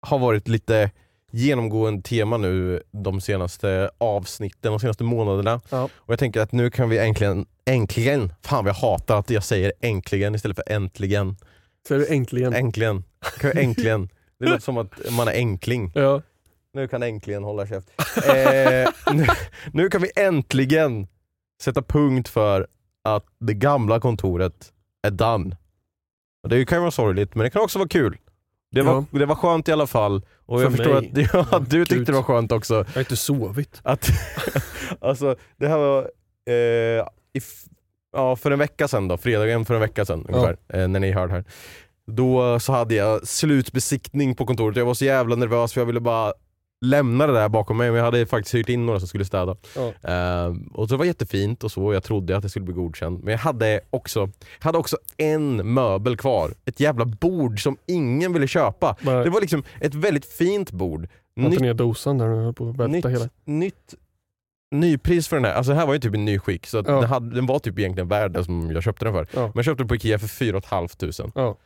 har 0.01 0.19
varit 0.19 0.47
lite 0.47 0.91
genomgående 1.31 2.01
tema 2.01 2.37
nu 2.37 2.83
de 2.91 3.21
senaste 3.21 3.91
avsnitten, 3.97 4.71
de 4.71 4.79
senaste 4.79 5.03
månaderna. 5.03 5.61
Ja. 5.69 5.83
Och 5.93 6.11
jag 6.13 6.19
tänker 6.19 6.41
att 6.41 6.51
nu 6.51 6.71
kan 6.71 6.89
vi 6.89 6.97
äntligen, 6.97 7.45
äntligen, 7.65 8.33
fan 8.41 8.65
vad 8.65 8.69
jag 8.69 8.89
hatar 8.89 9.19
att 9.19 9.29
jag 9.29 9.43
säger 9.43 9.73
äntligen 9.81 10.35
istället 10.35 10.57
för 10.57 10.73
äntligen. 10.73 11.35
Så 11.89 11.95
är 11.95 11.99
det 11.99 12.05
äntligen. 12.05 12.53
Äntligen. 12.53 13.03
Äntligen. 13.55 14.09
Det 14.39 14.45
låter 14.45 14.59
som 14.63 14.77
att 14.77 15.11
man 15.11 15.27
är 15.27 15.31
enkling. 15.31 15.91
ja. 15.95 16.21
Nu 16.73 16.87
kan 16.87 17.03
äntligen 17.03 17.43
hålla 17.43 17.67
käft. 17.67 17.89
Eh, 18.17 19.13
nu, 19.15 19.25
nu 19.73 19.89
kan 19.89 20.01
vi 20.01 20.11
äntligen 20.15 21.07
sätta 21.61 21.81
punkt 21.81 22.27
för 22.27 22.67
att 23.03 23.25
det 23.39 23.53
gamla 23.53 23.99
kontoret 23.99 24.73
är 25.07 25.11
done. 25.11 25.57
Och 26.43 26.49
det 26.49 26.65
kan 26.65 26.77
ju 26.77 26.79
vara 26.79 26.91
sorgligt 26.91 27.35
men 27.35 27.43
det 27.43 27.49
kan 27.49 27.61
också 27.61 27.79
vara 27.79 27.89
kul. 27.89 28.17
Det 28.71 28.81
var, 28.81 29.05
det 29.11 29.25
var 29.25 29.35
skönt 29.35 29.67
i 29.67 29.71
alla 29.71 29.87
fall 29.87 30.21
och 30.45 30.59
För 30.59 30.63
jag 30.63 30.71
förstår 30.75 31.01
mig. 31.01 31.11
att, 31.25 31.33
ja, 31.33 31.57
att 31.57 31.69
du 31.69 31.77
Gud. 31.77 31.89
tyckte 31.89 32.11
det 32.11 32.15
var 32.15 32.23
skönt 32.23 32.51
också. 32.51 32.73
Jag 32.75 32.93
har 32.93 32.99
inte 32.99 33.17
sovit. 33.17 33.81
Att, 33.83 34.09
alltså, 35.01 35.35
det 35.57 35.67
här 35.67 35.77
var 35.77 36.11
eh, 36.47 37.05
i, 37.33 37.41
ja, 38.13 38.35
för 38.35 38.51
en 38.51 38.59
vecka 38.59 38.87
sedan 38.87 39.07
då, 39.07 39.17
fredagen 39.17 39.65
för 39.65 39.73
en 39.73 39.81
vecka 39.81 40.05
sedan 40.05 40.25
ungefär, 40.29 40.57
eh, 40.73 40.87
när 40.87 40.99
ni 40.99 41.11
hörde 41.11 41.33
här. 41.33 41.43
Då 42.11 42.59
så 42.59 42.73
hade 42.73 42.95
jag 42.95 43.27
slutbesiktning 43.27 44.35
på 44.35 44.45
kontoret, 44.45 44.77
jag 44.77 44.85
var 44.85 44.93
så 44.93 45.05
jävla 45.05 45.35
nervös 45.35 45.73
för 45.73 45.81
jag 45.81 45.85
ville 45.85 45.99
bara 45.99 46.33
lämna 46.85 47.27
det 47.27 47.33
där 47.33 47.49
bakom 47.49 47.77
mig, 47.77 47.89
men 47.89 47.97
jag 47.97 48.05
hade 48.05 48.25
faktiskt 48.25 48.55
hyrt 48.55 48.69
in 48.69 48.85
några 48.85 48.99
som 48.99 49.07
skulle 49.07 49.25
städa. 49.25 49.55
Ja. 49.75 50.09
Eh, 50.11 50.53
och 50.73 50.87
det 50.87 50.97
var 50.97 51.05
jättefint 51.05 51.63
och 51.63 51.71
så, 51.71 51.93
jag 51.93 52.03
trodde 52.03 52.37
att 52.37 52.43
det 52.43 52.49
skulle 52.49 52.65
bli 52.65 52.73
godkänt. 52.73 53.23
Men 53.23 53.31
jag 53.31 53.39
hade 53.39 53.81
också, 53.89 54.29
hade 54.59 54.77
också 54.77 54.97
en 55.17 55.73
möbel 55.73 56.17
kvar, 56.17 56.51
ett 56.65 56.79
jävla 56.79 57.05
bord 57.05 57.63
som 57.63 57.77
ingen 57.85 58.33
ville 58.33 58.47
köpa. 58.47 58.95
Bara 59.01 59.23
Det 59.23 59.29
var 59.29 59.41
liksom 59.41 59.63
ett 59.79 59.95
väldigt 59.95 60.25
fint 60.25 60.71
bord. 60.71 61.07
Nytt 61.35 61.59
ner 61.59 61.73
dosan 61.73 62.17
där 62.17 62.27
och 62.27 62.43
höll 62.43 62.53
på 62.53 62.69
att 62.69 62.77
välta 62.77 63.09
hela. 63.09 63.29
nytt 63.45 63.95
nypris 64.71 65.27
för 65.27 65.35
den 65.35 65.45
här, 65.45 65.53
alltså 65.53 65.71
det 65.71 65.77
här 65.79 65.85
var 65.85 65.93
ju 65.93 65.99
typ 65.99 66.15
i 66.15 66.17
ny 66.17 66.39
skick 66.39 66.67
så 66.67 66.77
Ja. 66.77 66.81
den, 66.81 67.03
hade, 67.03 67.35
den 67.35 67.45
var 67.45 67.59
typ 67.59 67.79
egentligen 67.79 68.07
värd 68.07 68.31
det 68.31 68.43
som 68.43 68.71
jag 68.71 68.83
köpte 68.83 69.05
den 69.05 69.13
för. 69.13 69.27
Ja. 69.33 69.41
Men 69.41 69.51
jag 69.55 69.65
köpte 69.65 69.83
den 69.83 69.87
på 69.87 69.95
Ikea 69.95 70.19
för 70.19 70.27
4 70.27 70.61
500. 70.61 71.31
Ja. 71.35 71.57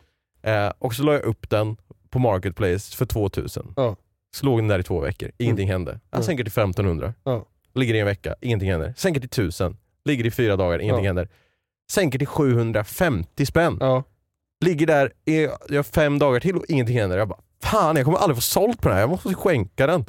Eh, 0.52 0.72
och 0.80 0.94
så 0.94 1.04
la 1.04 1.14
jag 1.14 1.22
upp 1.24 1.50
den 1.50 1.78
på 2.10 2.20
Marketplace 2.20 2.96
för 2.98 3.06
2000. 3.06 3.74
Ja. 3.76 3.96
Så 4.36 4.46
låg 4.46 4.58
den 4.60 4.68
där 4.68 4.80
i 4.80 4.84
två 4.84 5.00
veckor, 5.00 5.32
ingenting 5.38 5.68
hände. 5.70 6.00
Jag 6.12 6.20
Ja. 6.20 6.24
sänker 6.24 6.44
till 6.44 6.52
1500. 6.54 7.14
Ja. 7.24 7.46
Ligger 7.76 7.94
i 7.94 8.00
en 8.00 8.06
vecka, 8.06 8.36
ingenting 8.42 8.72
händer. 8.72 8.94
Sänker 8.98 9.20
till 9.22 9.30
1000. 9.30 9.78
Ligger 10.06 10.26
i 10.26 10.32
fyra 10.32 10.56
dagar, 10.56 10.80
ingenting 10.80 11.06
Ja. 11.06 11.10
händer. 11.10 11.30
Sänker 11.92 12.20
till 12.20 12.28
750 12.28 13.46
spänn. 13.46 13.78
Ja. 13.80 14.04
Ligger 14.66 14.88
där 14.88 15.12
i 15.26 15.46
har 15.76 15.84
fem 15.84 16.20
dagar 16.20 16.40
till 16.40 16.56
och 16.58 16.66
ingenting 16.68 16.98
händer. 17.00 17.18
Jag 17.18 17.28
bara, 17.28 17.40
fan 17.64 17.96
jag 17.96 18.06
kommer 18.06 18.18
aldrig 18.18 18.38
få 18.38 18.42
sålt 18.42 18.82
på 18.82 18.88
den 18.90 18.96
här, 18.96 19.02
jag 19.02 19.10
måste 19.10 19.34
skänka 19.34 19.88
den. 19.88 20.06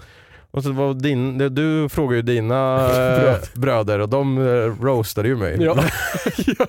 Och 0.55 0.63
så 0.63 0.73
var 0.73 0.95
din, 0.95 1.39
du 1.39 1.89
frågade 1.89 2.17
ju 2.17 2.23
dina 2.23 2.89
eh, 2.91 3.21
Bröd. 3.21 3.49
bröder 3.55 3.99
och 3.99 4.09
de 4.09 4.39
eh, 4.39 4.83
roastade 4.85 5.29
ju 5.29 5.37
mig. 5.37 5.57
Ja. 5.61 5.85
ja. 6.59 6.67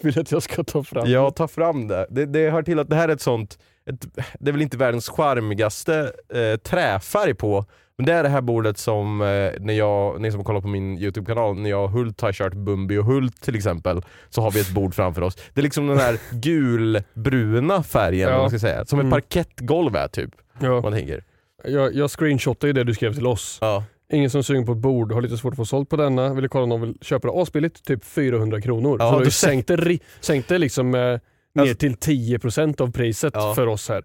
Vill 0.00 0.18
att 0.20 0.32
jag 0.32 0.42
ska 0.42 0.64
ta 0.64 0.82
fram 0.84 1.10
Jag 1.10 1.34
tar 1.36 1.46
fram 1.46 1.88
det. 1.88 2.06
det. 2.10 2.26
Det 2.26 2.50
hör 2.50 2.62
till 2.62 2.78
att 2.78 2.88
det 2.90 2.96
här 2.96 3.08
är 3.08 3.12
ett 3.12 3.20
sånt, 3.20 3.58
ett, 3.90 4.06
det 4.40 4.50
är 4.50 4.52
väl 4.52 4.62
inte 4.62 4.76
världens 4.76 5.08
charmigaste 5.08 6.12
eh, 6.34 6.56
träfärg 6.60 7.34
på, 7.34 7.64
men 7.96 8.06
det 8.06 8.12
är 8.12 8.22
det 8.22 8.28
här 8.28 8.40
bordet 8.40 8.78
som, 8.78 9.20
eh, 9.20 9.26
när 9.60 9.72
jag, 9.74 10.20
ni 10.20 10.32
som 10.32 10.44
kollar 10.44 10.60
på 10.60 10.68
min 10.68 10.98
YouTube-kanal, 10.98 11.58
när 11.58 11.70
jag 11.70 11.84
och 11.84 11.90
Hult 11.90 12.20
har 12.20 12.32
kört 12.32 12.54
Bumbi 12.54 12.98
och 12.98 13.04
Hult 13.04 13.40
till 13.42 13.56
exempel, 13.56 14.02
så 14.28 14.42
har 14.42 14.50
vi 14.50 14.60
ett 14.60 14.70
bord 14.70 14.94
framför 14.94 15.22
oss. 15.22 15.36
Det 15.54 15.60
är 15.60 15.62
liksom 15.62 15.86
den 15.86 15.98
här 15.98 16.18
gulbruna 16.32 17.82
färgen, 17.82 18.30
Ja. 18.30 18.38
man 18.38 18.50
ska 18.50 18.58
säga. 18.58 18.84
som 18.84 18.98
ett 18.98 19.02
Mm. 19.04 19.10
parkettgolv 19.10 19.96
är 19.96 20.08
typ, 20.08 20.30
Ja. 20.60 20.80
man 20.80 20.92
tänker. 20.92 21.24
Jag, 21.64 21.94
jag 21.94 22.10
screenshotade 22.10 22.66
ju 22.66 22.72
det 22.72 22.84
du 22.84 22.94
skrev 22.94 23.14
till 23.14 23.26
oss. 23.26 23.58
Ja. 23.60 23.84
Ingen 24.12 24.30
som 24.30 24.42
sugen 24.42 24.66
på 24.66 24.72
ett 24.72 24.78
bord, 24.78 25.12
har 25.12 25.22
lite 25.22 25.36
svårt 25.36 25.52
att 25.52 25.56
få 25.56 25.64
sålt 25.64 25.88
på 25.88 25.96
denna. 25.96 26.34
Ville 26.34 26.48
kolla 26.48 26.62
om 26.62 26.68
någon 26.68 26.80
vill 26.80 26.94
köpa 27.00 27.28
det 27.28 27.42
asbilligt, 27.42 27.84
typ 27.84 28.04
400 28.04 28.60
kronor. 28.60 28.96
Ja, 29.00 29.12
så 29.12 29.18
du 29.18 29.24
du 29.24 29.30
sänkte, 29.30 29.76
ri- 29.76 30.00
sänkte 30.20 30.58
liksom 30.58 30.94
eh, 30.94 31.00
ner 31.00 31.20
Alltså- 31.60 31.76
till 31.76 31.94
10% 31.94 32.80
av 32.80 32.92
priset 32.92 33.32
Ja. 33.36 33.54
för 33.54 33.66
oss 33.66 33.88
här. 33.88 34.04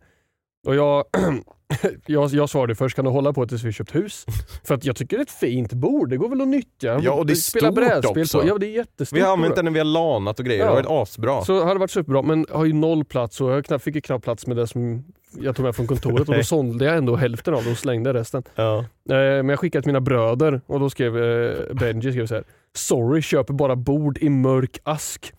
Och 0.67 0.75
jag, 0.75 1.03
Jag, 2.05 2.29
jag 2.29 2.50
svarade 2.50 2.75
först, 2.75 2.95
kan 2.95 3.05
du 3.05 3.12
hålla 3.12 3.33
på 3.33 3.48
tills 3.48 3.63
vi 3.63 3.72
köpt 3.72 3.95
hus? 3.95 4.25
För 4.63 4.75
att 4.75 4.86
jag 4.86 4.95
tycker 4.95 5.17
det 5.17 5.22
är 5.22 5.25
ett 5.25 5.31
fint 5.31 5.74
bord, 5.74 6.10
det 6.10 6.17
går 6.17 6.29
väl 6.29 6.41
att 6.41 6.48
nyttja. 6.48 7.00
Ja, 7.03 7.12
och 7.12 7.25
det 7.25 7.33
är 7.33 7.36
Spela 7.36 7.65
stort 7.67 7.75
brädspel 7.75 8.22
också. 8.22 8.41
På. 8.41 8.48
Ja, 8.48 8.57
det 8.57 8.65
är 8.67 8.72
jättestort. 8.72 9.17
Vi 9.17 9.22
har 9.22 9.33
använt 9.33 9.55
den 9.55 9.65
när 9.65 9.72
vi 9.72 9.79
har 9.79 9.86
lanat 9.86 10.39
och 10.39 10.45
grejer, 10.45 10.60
Ja. 10.60 10.65
det 10.65 10.72
har 10.72 10.83
varit 10.83 11.01
asbra. 11.03 11.41
Så 11.45 11.60
hade 11.60 11.74
det 11.75 11.79
varit 11.79 11.91
superbra, 11.91 12.22
men 12.22 12.45
har 12.51 12.65
ju 12.65 12.74
noll 12.74 13.05
plats 13.05 13.41
och 13.41 13.63
jag 13.67 13.81
fick 13.81 13.95
ju 13.95 14.01
knappt 14.01 14.24
plats 14.24 14.48
med 14.48 14.57
det 14.57 14.67
som 14.67 15.03
jag 15.42 15.56
tog 15.56 15.66
med 15.66 15.75
från 15.75 15.88
kontoret 15.88 16.30
och 16.30 16.36
då 16.36 16.44
sålde 16.44 16.86
jag 16.86 16.98
ändå 16.98 17.16
hälften 17.16 17.54
av 17.54 17.63
det 17.63 17.72
och 17.72 17.78
slängde 17.78 18.13
resten. 18.13 18.44
Ja. 18.56 18.78
Eh, 18.78 19.16
Men 19.16 19.50
jag 19.50 19.60
skickade 19.60 19.82
till 19.82 19.90
mina 19.90 20.02
bröder 20.02 20.62
och 20.66 20.80
då 20.80 20.90
skrev 20.90 21.18
eh, 21.24 21.74
Benji 21.74 22.12
skrev 22.12 22.28
så 22.28 22.36
här. 22.36 22.44
Sorry, 22.75 23.22
köper 23.22 23.54
bara 23.54 23.75
bord 23.75 24.18
i 24.18 24.30
mörk 24.30 24.80
ask. 24.84 25.34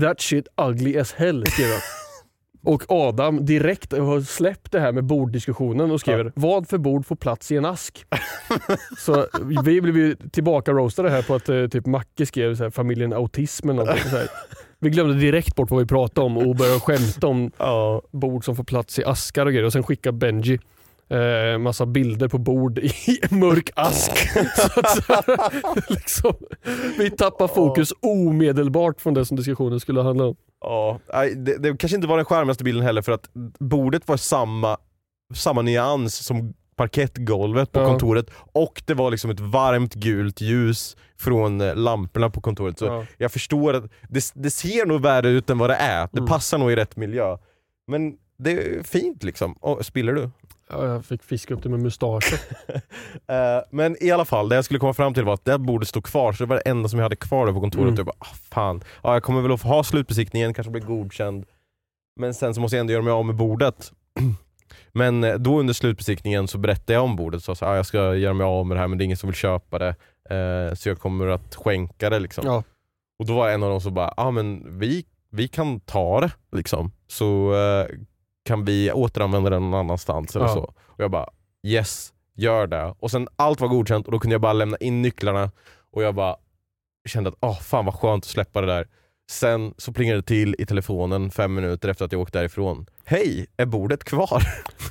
That 0.00 0.20
shit 0.20 0.48
ugly 0.56 0.98
as 0.98 1.12
hell, 1.12 1.46
skrev 1.46 1.68
jag. 1.68 1.80
Och 2.64 2.82
Adam 2.88 3.44
direkt 3.46 3.92
har 3.92 4.20
släppt 4.20 4.72
det 4.72 4.80
här 4.80 4.92
med 4.92 5.04
borddiskussionen 5.04 5.90
och 5.90 6.00
skriver 6.00 6.32
Vad 6.34 6.68
för 6.68 6.78
bord 6.78 7.06
får 7.06 7.16
plats 7.16 7.52
i 7.52 7.56
en 7.56 7.64
ask? 7.64 8.04
så 8.98 9.26
vi 9.42 9.80
blev 9.80 9.96
ju 9.96 10.16
tillbaka 10.32 10.72
roastade 10.72 11.10
här 11.10 11.22
på 11.22 11.34
att 11.34 11.48
eh, 11.48 11.66
typ 11.66 11.86
Macke 11.86 12.26
skrev 12.26 12.54
så 12.54 12.62
här, 12.62 12.70
familjen 12.70 13.12
autism 13.12 13.68
eller 13.68 13.84
någonting. 13.84 14.10
Så 14.10 14.16
här. 14.16 14.28
Vi 14.80 14.90
glömde 14.90 15.14
direkt 15.14 15.56
bort 15.56 15.70
vad 15.70 15.80
vi 15.80 15.86
pratade 15.86 16.24
om 16.26 16.38
och 16.38 16.56
började 16.56 16.80
skämta 16.80 17.26
om 17.26 17.50
Ja. 17.58 18.02
bord 18.10 18.44
som 18.44 18.56
får 18.56 18.64
plats 18.64 18.98
i 18.98 19.04
askar 19.04 19.46
och 19.46 19.52
grejer. 19.52 19.66
Och 19.66 19.72
sen 19.72 19.82
skickar 19.82 20.12
Benji 20.12 20.60
eh, 21.08 21.58
massa 21.58 21.86
bilder 21.86 22.28
på 22.28 22.38
bord 22.38 22.78
i 22.78 22.92
mörk 23.30 23.70
ask. 23.76 24.18
så 24.56 24.80
att, 24.80 24.90
så 24.90 25.12
här, 25.12 25.92
liksom, 25.94 26.34
vi 26.98 27.10
tappar 27.10 27.48
fokus 27.48 27.92
omedelbart 28.02 29.00
från 29.00 29.14
det 29.14 29.24
som 29.26 29.36
diskussionen 29.36 29.80
skulle 29.80 30.02
handla 30.02 30.24
om. 30.24 30.36
Ja, 30.60 30.98
det, 31.36 31.58
det 31.58 31.76
kanske 31.76 31.96
inte 31.96 32.08
var 32.08 32.16
den 32.16 32.24
skärmigaste 32.24 32.64
bilden 32.64 32.82
heller 32.84 33.02
för 33.02 33.12
att 33.12 33.28
bordet 33.58 34.08
var 34.08 34.16
samma, 34.16 34.76
samma 35.34 35.62
nyans 35.62 36.14
som 36.24 36.54
parkettgolvet 36.78 37.72
på 37.72 37.80
Ja. 37.80 37.86
kontoret 37.86 38.30
och 38.52 38.82
det 38.86 38.94
var 38.94 39.10
liksom 39.10 39.30
ett 39.30 39.40
varmt 39.40 39.94
gult 39.94 40.40
ljus 40.40 40.96
från 41.18 41.60
eh, 41.60 41.76
lamporna 41.76 42.30
på 42.30 42.40
kontoret. 42.40 42.78
Så 42.78 42.84
Ja. 42.84 43.04
jag 43.18 43.32
förstår 43.32 43.74
att 43.74 43.84
det, 44.08 44.32
det 44.34 44.50
ser 44.50 44.86
nog 44.86 45.00
värre 45.02 45.28
ut 45.28 45.50
än 45.50 45.58
vad 45.58 45.70
det 45.70 45.76
är, 45.76 46.08
det 46.12 46.18
Mm. 46.18 46.28
passar 46.28 46.58
nog 46.58 46.72
i 46.72 46.76
rätt 46.76 46.96
miljö. 46.96 47.36
Men 47.86 48.16
det 48.38 48.50
är 48.52 48.82
fint 48.82 49.22
liksom. 49.22 49.52
Och, 49.52 49.86
spiller 49.86 50.12
du? 50.12 50.30
Ja, 50.70 50.86
jag 50.86 51.04
fick 51.04 51.22
fiska 51.22 51.54
upp 51.54 51.62
det 51.62 51.68
med 51.68 51.80
mustaschen. 51.80 52.38
Eh, 53.28 53.62
men 53.70 53.96
i 54.04 54.10
alla 54.10 54.24
fall, 54.24 54.48
det 54.48 54.54
jag 54.54 54.64
skulle 54.64 54.80
komma 54.80 54.94
fram 54.94 55.14
till 55.14 55.24
var 55.24 55.34
att 55.34 55.44
det 55.44 55.58
borde 55.58 55.86
stå 55.86 56.00
kvar, 56.02 56.32
så 56.32 56.44
det 56.44 56.48
var 56.48 56.56
det 56.56 56.70
enda 56.70 56.88
som 56.88 56.98
jag 56.98 57.04
hade 57.04 57.16
kvar 57.16 57.46
där 57.46 57.52
på 57.52 57.60
kontoret. 57.60 57.82
Mm. 57.84 57.96
Jag 57.96 58.06
bara, 58.06 58.16
ah, 58.18 58.34
fan. 58.50 58.82
Ja, 59.02 59.12
jag 59.12 59.22
kommer 59.22 59.40
väl 59.40 59.52
att 59.52 59.60
få 59.60 59.68
ha 59.68 59.84
slutbesiktningen, 59.84 60.54
kanske 60.54 60.70
bli 60.70 60.80
godkänd. 60.80 61.44
Men 62.20 62.34
sen 62.34 62.54
så 62.54 62.60
måste 62.60 62.76
jag 62.76 62.80
ändå 62.80 62.92
göra 62.92 63.02
mig 63.02 63.12
av 63.12 63.24
med 63.24 63.34
bordet. 63.36 63.92
Men 64.92 65.24
eh, 65.24 65.34
då 65.34 65.60
under 65.60 65.74
slutbesiktningen 65.74 66.48
så 66.48 66.58
berättade 66.58 66.92
jag 66.92 67.04
om 67.04 67.16
bordet, 67.16 67.44
så 67.44 67.50
jag 67.50 67.56
sa 67.56 67.66
ah, 67.66 67.76
jag 67.76 67.86
ska 67.86 68.14
göra 68.14 68.34
mig 68.34 68.44
av 68.44 68.66
med 68.66 68.76
det 68.76 68.80
här 68.80 68.88
men 68.88 68.98
det 68.98 69.02
är 69.02 69.04
ingen 69.04 69.16
som 69.16 69.28
vill 69.28 69.36
köpa 69.36 69.78
det. 69.78 69.88
Eh, 70.30 70.74
så 70.74 70.88
jag 70.88 70.98
kommer 71.00 71.26
att 71.26 71.54
skänka 71.54 72.10
det 72.10 72.18
liksom. 72.18 72.46
Ja. 72.46 72.62
Och 73.18 73.26
då 73.26 73.34
var 73.34 73.48
en 73.50 73.62
av 73.62 73.70
dem 73.70 73.80
som 73.80 73.94
bara, 73.94 74.14
ah, 74.16 74.30
men 74.30 74.78
vi, 74.78 75.04
vi 75.30 75.48
kan 75.48 75.80
ta 75.80 76.20
det 76.20 76.30
liksom. 76.52 76.92
Så 77.06 77.54
eh, 77.54 77.86
kan 78.44 78.64
vi 78.64 78.92
återanvända 78.92 79.50
den 79.50 79.62
någon 79.70 79.80
annanstans 79.80 80.36
eller 80.36 80.46
Ja. 80.46 80.54
så. 80.54 80.60
Och 80.78 81.00
jag 81.04 81.10
bara, 81.10 81.26
yes, 81.66 82.12
gör 82.34 82.66
det. 82.66 82.94
Och 82.98 83.10
sen 83.10 83.28
allt 83.36 83.60
var 83.60 83.68
godkänt 83.68 84.06
och 84.06 84.12
då 84.12 84.18
kunde 84.18 84.34
jag 84.34 84.40
bara 84.40 84.52
lämna 84.52 84.76
in 84.76 85.02
nycklarna 85.02 85.50
och 85.92 86.02
jag 86.02 86.14
bara 86.14 86.36
kände 87.08 87.28
att, 87.30 87.36
ah 87.40 87.54
fan 87.54 87.84
vad 87.84 87.94
skönt 87.94 88.24
att 88.24 88.28
släppa 88.30 88.60
det 88.60 88.66
där. 88.66 88.88
Sen 89.30 89.74
så 89.78 89.92
plingade 89.92 90.18
det 90.20 90.26
till 90.26 90.56
i 90.58 90.66
telefonen 90.66 91.30
fem 91.30 91.54
minuter 91.54 91.88
efter 91.88 92.04
att 92.04 92.12
jag 92.12 92.20
åkt 92.20 92.32
därifrån. 92.32 92.86
Hej, 93.04 93.46
är 93.56 93.66
bordet 93.66 94.04
kvar? 94.04 94.42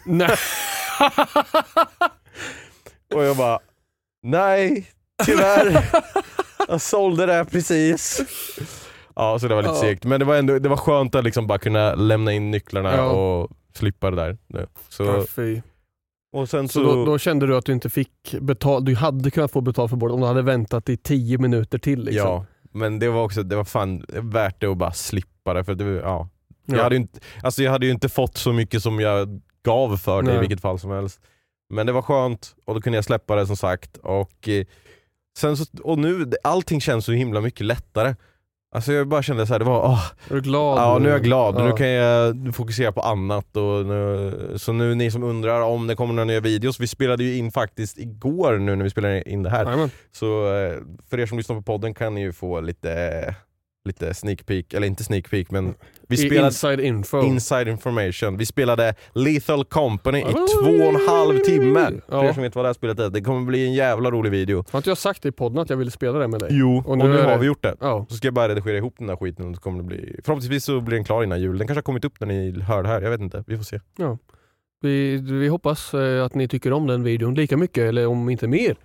Nej. 0.05 0.35
Och 3.15 3.23
jag 3.23 3.37
bara, 3.37 3.59
nej, 4.23 4.87
tyvärr. 5.25 5.85
Jag 6.67 6.81
sålde 6.81 7.25
det 7.25 7.45
precis. 7.51 8.21
Ja, 9.15 9.39
så 9.39 9.47
det 9.47 9.55
var 9.55 9.61
lite 9.61 9.73
Ja. 9.73 9.81
segt. 9.81 10.03
Men 10.05 10.19
det 10.19 10.25
var, 10.25 10.35
ändå, 10.35 10.59
det 10.59 10.69
var 10.69 10.77
skönt 10.77 11.15
att 11.15 11.23
liksom 11.23 11.47
bara 11.47 11.57
kunna 11.57 11.95
lämna 11.95 12.33
in 12.33 12.51
nycklarna 12.51 12.95
Ja. 12.95 13.05
och 13.11 13.49
slippa 13.73 14.11
det 14.11 14.15
där. 14.15 14.37
Så, 14.89 15.25
fy. 15.35 15.61
och 16.33 16.49
sen 16.49 16.67
så, 16.69 16.79
Så 16.79 16.83
då, 16.95 17.05
då 17.05 17.17
kände 17.17 17.47
du 17.47 17.57
att 17.57 17.65
du 17.65 17.73
inte 17.73 17.89
fick 17.89 18.35
betalt, 18.41 18.85
du 18.85 18.95
hade 18.95 19.31
kunnat 19.31 19.51
få 19.51 19.61
betalt 19.61 19.89
för 19.89 19.97
bordet 19.97 20.13
om 20.15 20.21
du 20.21 20.27
hade 20.27 20.41
väntat 20.41 20.89
i 20.89 20.97
tio 20.97 21.37
minuter 21.37 21.77
till. 21.77 22.03
Liksom. 22.03 22.27
ja. 22.27 22.45
Men 22.71 22.99
det 22.99 23.09
var 23.09 23.23
också, 23.23 23.43
det 23.43 23.55
var 23.55 23.63
fan 23.63 24.05
värt 24.09 24.61
det 24.61 24.67
att 24.67 24.77
bara 24.77 24.91
slippa 24.93 25.53
det. 25.53 25.63
För 25.63 25.75
det, 25.75 25.85
ja. 25.85 26.29
jag, 26.65 26.77
Ja. 26.77 26.83
hade 26.83 26.95
ju 26.95 27.01
inte, 27.01 27.19
alltså 27.43 27.63
jag 27.63 27.71
hade 27.71 27.85
ju 27.85 27.91
inte 27.91 28.09
fått 28.09 28.37
så 28.37 28.53
mycket 28.53 28.83
som 28.83 28.99
jag 28.99 29.41
gav 29.63 29.97
för 29.97 30.21
det 30.21 30.29
i 30.29 30.31
Nej. 30.31 30.39
vilket 30.39 30.61
fall 30.61 30.79
som 30.79 30.91
helst. 30.91 31.21
Men 31.69 31.85
det 31.87 31.91
var 31.93 32.01
skönt 32.01 32.55
och 32.65 32.75
då 32.75 32.81
kunde 32.81 32.97
jag 32.97 33.05
släppa 33.05 33.35
det 33.35 33.47
som 33.47 33.57
sagt. 33.57 33.97
Och, 33.97 34.47
eh, 34.49 34.65
sen 35.37 35.57
så, 35.57 35.65
och 35.83 35.99
nu, 35.99 36.31
allting 36.43 36.81
känns 36.81 37.05
så 37.05 37.11
himla 37.11 37.41
mycket 37.41 37.65
lättare. 37.65 38.15
Alltså 38.75 38.93
jag 38.93 39.07
bara 39.07 39.21
kände 39.23 39.47
så 39.47 39.53
här, 39.53 39.59
det 39.59 39.65
var 39.65 39.85
åh, 39.85 40.05
Är 40.29 40.33
du 40.35 40.41
glad? 40.41 40.77
Ja 40.77 40.99
nu 40.99 41.07
är 41.09 41.11
jag 41.13 41.23
glad, 41.23 41.55
Ja. 41.57 41.65
nu 41.65 41.71
kan 41.71 41.87
jag 41.89 42.55
fokusera 42.55 42.91
på 42.91 43.01
annat. 43.01 43.57
Och 43.57 43.85
nu, 43.85 44.33
så 44.55 44.73
nu 44.73 44.95
ni 44.95 45.11
som 45.11 45.23
undrar 45.23 45.61
om 45.61 45.87
det 45.87 45.95
kommer 45.95 46.13
några 46.13 46.25
nya 46.25 46.39
videos, 46.39 46.79
vi 46.79 46.87
spelade 46.87 47.23
ju 47.23 47.37
in 47.37 47.51
faktiskt 47.51 47.97
igår 47.97 48.57
nu 48.57 48.75
när 48.75 48.83
vi 48.83 48.89
spelade 48.89 49.29
in 49.29 49.43
det 49.43 49.49
här. 49.49 49.65
Jajamän. 49.65 49.89
Så 50.11 50.55
eh, 50.55 50.73
för 51.09 51.19
er 51.19 51.25
som 51.25 51.37
lyssnar 51.37 51.55
på 51.55 51.61
podden 51.61 51.93
kan 51.93 52.13
ni 52.15 52.21
ju 52.21 52.33
få 52.33 52.61
lite, 52.61 52.89
lite 53.87 54.13
sneak 54.13 54.45
peek, 54.45 54.73
eller 54.73 54.87
inte 54.87 55.03
sneak 55.03 55.29
peek 55.29 55.51
men 55.51 55.73
vi 56.07 56.15
I 56.15 56.17
spelade 56.17 56.47
inside 56.47 56.79
info. 56.79 57.21
inside 57.23 57.67
information. 57.67 58.37
Vi 58.37 58.45
spelade 58.45 58.95
Lethal 59.13 59.65
Company 59.65 60.19
i 60.19 60.23
Oj. 60.25 60.33
två 60.33 60.69
och 60.71 60.93
en 61.01 61.07
halv 61.07 61.37
timme. 61.39 61.85
För 61.85 62.01
Ja. 62.17 62.25
er 62.29 62.33
som 62.33 62.43
vet 62.43 62.55
vad 62.55 62.65
det 62.65 62.69
här 62.69 62.73
spelet 62.73 62.99
är. 62.99 63.09
Det 63.09 63.21
kommer 63.21 63.45
bli 63.45 63.65
en 63.67 63.73
jävla 63.73 64.11
rolig 64.11 64.31
video. 64.31 64.63
Har 64.71 64.79
inte 64.79 64.89
jag 64.89 64.97
sagt 64.97 65.25
i 65.25 65.31
podden 65.31 65.59
att 65.59 65.69
jag 65.69 65.77
ville 65.77 65.91
spela 65.91 66.19
det 66.19 66.27
med 66.27 66.39
dig? 66.39 66.49
Jo, 66.51 66.83
och 66.85 66.97
nu, 66.97 67.03
nu 67.03 67.17
är 67.19 67.23
har 67.23 67.31
det- 67.31 67.37
vi 67.37 67.45
gjort 67.45 67.63
det. 67.63 67.75
Ja. 67.79 68.05
Så 68.09 68.15
ska 68.15 68.27
jag 68.27 68.33
bara 68.33 68.49
redigera 68.49 68.77
ihop 68.77 68.95
den 68.97 69.07
där 69.07 69.15
skiten 69.15 69.49
och 69.49 69.55
så 69.55 69.61
kommer 69.61 69.77
det 69.77 69.83
bli... 69.83 70.19
Förhoppningsvis 70.23 70.63
så 70.65 70.81
blir 70.81 70.95
den 70.95 71.03
klar 71.05 71.23
innan 71.23 71.41
jul. 71.41 71.57
Den 71.57 71.67
kanske 71.67 71.77
har 71.77 71.83
kommit 71.83 72.05
upp 72.05 72.19
när 72.19 72.27
ni 72.27 72.59
hör 72.61 72.83
det 72.83 72.89
här, 72.89 73.01
jag 73.01 73.09
vet 73.09 73.21
inte. 73.21 73.43
Vi 73.47 73.57
får 73.57 73.63
se. 73.63 73.79
Vi, 74.81 75.17
vi 75.17 75.47
hoppas 75.47 75.93
eh, 75.93 76.25
att 76.25 76.35
ni 76.35 76.47
tycker 76.47 76.73
om 76.73 76.87
den 76.87 77.03
videon 77.03 77.35
lika 77.35 77.57
mycket, 77.57 77.83
eller 77.83 78.07
om 78.07 78.29
inte 78.29 78.47
mer, 78.47 78.75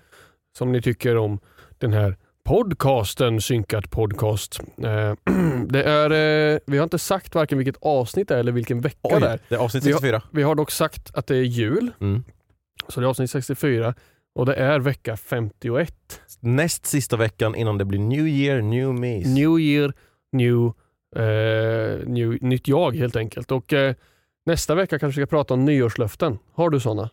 som 0.59 0.73
ni 0.73 0.83
tycker 0.83 1.17
om 1.17 1.39
den 1.79 1.93
här 1.93 2.17
podcasten, 2.45 3.41
Synkat 3.41 3.91
podcast. 3.91 4.61
Eh, 4.83 5.15
det 5.69 5.83
är, 5.83 6.11
eh, 6.55 6.59
vi 6.67 6.77
har 6.79 6.85
inte 6.85 6.99
sagt 6.99 7.35
varken 7.35 7.59
vilket 7.59 7.77
avsnitt 7.81 8.29
det 8.29 8.35
är 8.35 8.39
eller 8.39 8.53
vilken 8.53 8.81
vecka 8.81 9.19
det 9.21 9.27
är. 9.29 9.39
det 9.49 9.55
är 9.55 9.59
avsnitt 9.59 9.85
Vi 9.85 9.93
har- 9.93 9.99
64. 10.01 10.23
Vi 10.31 10.43
har 10.43 10.55
dock 10.55 10.71
sagt 10.71 11.11
att 11.15 11.27
det 11.27 11.37
är 11.37 11.43
jul, 11.43 11.91
Mm. 12.01 12.25
så 12.89 13.01
det 13.01 13.07
är 13.07 13.09
avsnitt 13.09 13.31
64 13.31 13.95
och 14.35 14.47
det 14.47 14.55
är 14.55 14.81
vecka 14.81 15.17
51. 15.17 15.95
Näst 16.41 16.87
sista 16.87 17.17
veckan 17.17 17.55
innan 17.55 17.79
det 17.79 17.85
blir 17.85 17.99
New 17.99 18.29
Year, 18.29 18.61
New 18.63 18.95
Me. 18.95 19.19
New 19.27 19.61
year, 19.61 19.93
new, 20.33 20.73
eh, 21.17 22.07
new, 22.09 22.39
nytt 22.43 22.69
jag 22.69 22.97
helt 22.97 23.17
enkelt. 23.17 23.51
Och 23.53 23.73
eh, 23.73 23.95
Nästa 24.47 24.75
vecka 24.75 24.99
kanske 24.99 25.21
vi 25.21 25.27
ska 25.27 25.37
prata 25.37 25.55
om 25.55 25.65
nyårslöften. 25.65 26.39
Har 26.55 26.71
du 26.71 26.81
sådana? 26.81 27.11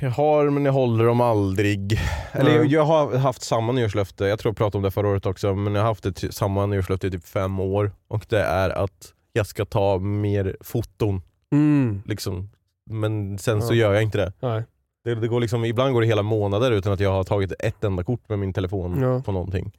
Jag 0.00 0.10
har 0.10 0.50
men 0.50 0.64
jag 0.64 0.72
håller 0.72 1.04
dem 1.04 1.20
aldrig. 1.20 2.00
Eller 2.32 2.50
jag, 2.56 2.66
jag 2.66 2.84
har 2.84 3.16
haft 3.16 3.42
samma 3.42 3.72
nyårslöfte, 3.72 4.24
jag 4.24 4.38
tror 4.38 4.50
jag 4.50 4.56
pratade 4.56 4.76
om 4.76 4.82
det 4.82 4.90
förra 4.90 5.08
året 5.08 5.26
också, 5.26 5.54
men 5.54 5.74
jag 5.74 5.82
har 5.82 5.88
haft 5.88 6.06
ett, 6.06 6.34
samma 6.34 6.66
nyårslöfte 6.66 7.06
i 7.06 7.10
typ 7.10 7.24
fem 7.26 7.60
år. 7.60 7.92
Och 8.08 8.26
det 8.28 8.40
är 8.42 8.70
att 8.70 9.12
jag 9.32 9.46
ska 9.46 9.64
ta 9.64 9.98
mer 9.98 10.56
foton. 10.60 11.22
Mm. 11.52 12.02
Liksom. 12.06 12.50
Men 12.90 13.38
sen 13.38 13.62
så 13.62 13.74
Ja. 13.74 13.78
gör 13.78 13.92
jag 13.94 14.02
inte 14.02 14.18
det. 14.18 14.32
Nej. 14.40 14.62
det, 15.04 15.14
det 15.14 15.28
går 15.28 15.40
liksom, 15.40 15.64
ibland 15.64 15.92
går 15.92 16.00
det 16.00 16.06
hela 16.06 16.22
månader 16.22 16.70
utan 16.72 16.92
att 16.92 17.00
jag 17.00 17.10
har 17.12 17.24
tagit 17.24 17.52
ett 17.58 17.84
enda 17.84 18.04
kort 18.04 18.28
med 18.28 18.38
min 18.38 18.52
telefon 18.52 19.00
Ja. 19.02 19.22
på 19.22 19.32
någonting. 19.32 19.72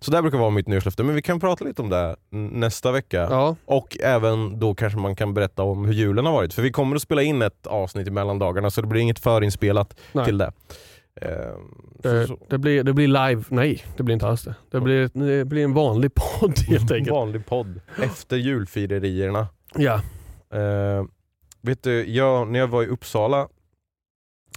Så 0.00 0.10
det 0.10 0.22
brukar 0.22 0.38
vara 0.38 0.50
mitt 0.50 0.66
nyårslöfte, 0.68 1.02
men 1.04 1.14
vi 1.14 1.22
kan 1.22 1.40
prata 1.40 1.64
lite 1.64 1.82
om 1.82 1.88
det 1.90 2.16
nästa 2.30 2.92
vecka. 2.92 3.26
Ja. 3.30 3.56
Och 3.64 3.96
även 4.00 4.58
då 4.58 4.74
kanske 4.74 4.98
man 4.98 5.16
kan 5.16 5.34
berätta 5.34 5.62
om 5.62 5.84
hur 5.84 5.92
julen 5.92 6.26
har 6.26 6.32
varit. 6.32 6.54
För 6.54 6.62
vi 6.62 6.72
kommer 6.72 6.96
att 6.96 7.02
spela 7.02 7.22
in 7.22 7.42
ett 7.42 7.66
avsnitt 7.66 8.08
i 8.08 8.10
mellandagarna 8.10 8.70
så 8.70 8.80
det 8.80 8.86
blir 8.86 9.00
inget 9.00 9.18
förinspelat 9.18 9.96
Nej. 10.12 10.24
till 10.24 10.38
det. 10.38 10.52
Ehm, 11.20 11.74
Det, 12.02 12.28
det, 12.48 12.58
blir, 12.58 12.84
det 12.84 12.92
blir 12.92 13.08
live. 13.08 13.44
Nej, 13.48 13.84
det 13.96 14.02
blir 14.02 14.12
inte 14.12 14.26
alls 14.28 14.42
det. 14.42 14.54
Det 14.70 14.80
blir, 14.80 15.10
det 15.14 15.44
blir 15.44 15.64
en 15.64 15.74
vanlig 15.74 16.10
podd 16.14 16.58
helt 16.68 16.90
enkelt. 16.90 17.10
Vanlig 17.14 17.46
podd. 17.46 17.80
Efter 18.02 18.36
julfirerierna. 18.36 19.46
Ja. 19.74 20.00
Ehm, 20.58 21.08
vet 21.60 21.82
du, 21.82 22.06
jag, 22.10 22.48
när 22.48 22.58
jag 22.58 22.68
var 22.68 22.82
i 22.82 22.86
Uppsala 22.86 23.48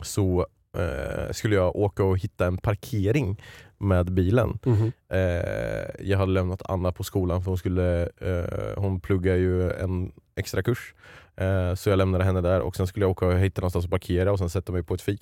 så 0.01 0.47
eh, 0.77 1.31
skulle 1.31 1.55
jag 1.55 1.75
åka 1.75 2.03
och 2.03 2.17
hitta 2.17 2.45
en 2.45 2.57
parkering 2.57 3.41
med 3.77 4.11
bilen. 4.11 4.59
Mhm. 4.65 4.91
Eh, 5.09 5.85
jag 5.99 6.17
hade 6.17 6.31
lämnat 6.31 6.61
Anna 6.65 6.91
på 6.91 7.03
skolan 7.03 7.43
för 7.43 7.51
hon, 7.51 7.57
skulle, 7.57 8.09
eh, 8.17 8.77
hon 8.77 8.99
pluggar 8.99 9.35
ju 9.35 9.71
en 9.71 10.11
extra 10.35 10.63
kurs. 10.63 10.93
Eh, 11.35 11.75
så 11.75 11.89
jag 11.89 11.97
lämnade 11.97 12.23
henne 12.23 12.41
där 12.41 12.61
och 12.61 12.75
sen 12.75 12.87
skulle 12.87 13.03
jag 13.03 13.11
åka 13.11 13.25
och 13.25 13.39
hitta 13.39 13.61
någonstans 13.61 13.85
att 13.85 13.91
parkera 13.91 14.31
och 14.31 14.39
sen 14.39 14.49
sätta 14.49 14.71
mig 14.71 14.83
på 14.83 14.93
ett 14.93 15.01
fik 15.01 15.21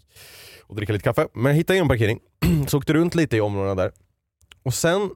och 0.64 0.76
dricka 0.76 0.94
lite 0.94 1.04
kaffe. 1.04 1.28
Men 1.34 1.46
jag 1.46 1.54
hittade 1.54 1.78
ingen 1.78 1.88
parkering, 1.88 2.20
så 2.68 2.78
åkte 2.78 2.94
runt 2.94 3.16
lite 3.16 3.38
i 3.38 3.42
områdena 3.42 3.76
där. 3.76 3.92
Och 4.64 4.74
sen 4.74 5.10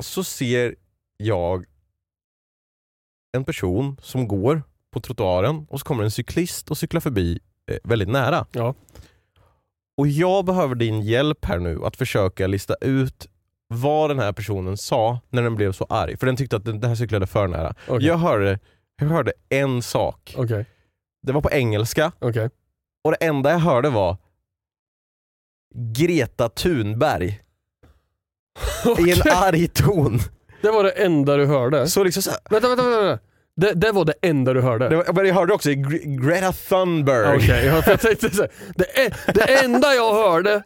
så 0.00 0.24
ser 0.24 0.74
jag 1.16 1.64
en 3.32 3.44
person 3.44 3.96
som 4.02 4.28
går 4.28 4.62
på 4.90 5.00
trottoaren 5.00 5.66
och 5.70 5.80
så 5.80 5.84
kommer 5.84 6.04
en 6.04 6.10
cyklist 6.10 6.70
och 6.70 6.78
cyklar 6.78 7.00
förbi 7.00 7.38
eh, 7.70 7.76
väldigt 7.84 8.08
nära. 8.08 8.46
Ja. 8.52 8.74
Och 9.98 10.08
jag 10.08 10.44
behöver 10.44 10.74
din 10.74 11.00
hjälp 11.00 11.44
här 11.44 11.58
nu 11.58 11.84
att 11.84 11.96
försöka 11.96 12.46
lista 12.46 12.74
ut 12.80 13.28
vad 13.68 14.10
den 14.10 14.18
här 14.18 14.32
personen 14.32 14.76
sa 14.76 15.20
när 15.30 15.42
den 15.42 15.56
blev 15.56 15.72
så 15.72 15.86
arg. 15.88 16.16
För 16.16 16.26
den 16.26 16.36
tyckte 16.36 16.56
att 16.56 16.64
den 16.64 16.80
den 16.80 16.88
här 16.90 16.96
cyklade 16.96 17.26
för 17.26 17.48
nära. 17.48 17.74
Okej. 17.88 18.06
Jag, 18.06 18.16
hörde, 18.16 18.58
jag 19.00 19.06
hörde 19.06 19.32
en 19.48 19.82
sak. 19.82 20.34
Okej. 20.38 20.66
Det 21.22 21.32
var 21.32 21.40
på 21.40 21.50
engelska 21.50 22.12
Okej. 22.18 22.50
och 23.04 23.10
det 23.10 23.16
enda 23.26 23.50
jag 23.50 23.58
hörde 23.58 23.90
var 23.90 24.16
Greta 25.74 26.48
Thunberg 26.48 27.40
i 28.98 29.12
en 29.12 29.32
arg 29.32 29.68
ton. 29.68 30.18
Det 30.62 30.70
var 30.70 30.84
det 30.84 30.90
enda 30.90 31.36
du 31.36 31.46
hörde? 31.46 31.88
Så 31.88 32.04
liksom 32.04 32.22
så 32.22 32.30
här, 32.30 32.40
Vänta, 32.50 32.68
vänta, 32.68 32.82
vänta. 32.88 33.24
Det, 33.60 33.72
det 33.74 33.92
var 33.92 34.04
det 34.04 34.14
enda 34.22 34.52
du 34.52 34.60
hörde? 34.60 34.88
det 34.88 34.96
var, 34.96 35.12
men 35.12 35.26
jag 35.26 35.34
hörde 35.34 35.52
också 35.54 35.68
Gre- 35.70 36.26
Greta 36.28 36.52
Thunberg. 36.52 37.36
Okej, 37.36 37.82
för 37.82 37.90
jag 37.90 38.00
tänkte 38.00 38.30
så 38.30 38.42
här, 38.42 38.50
det, 38.76 38.98
är, 39.00 39.32
det 39.34 39.64
enda 39.64 39.94
jag 39.94 40.12
hörde 40.14 40.62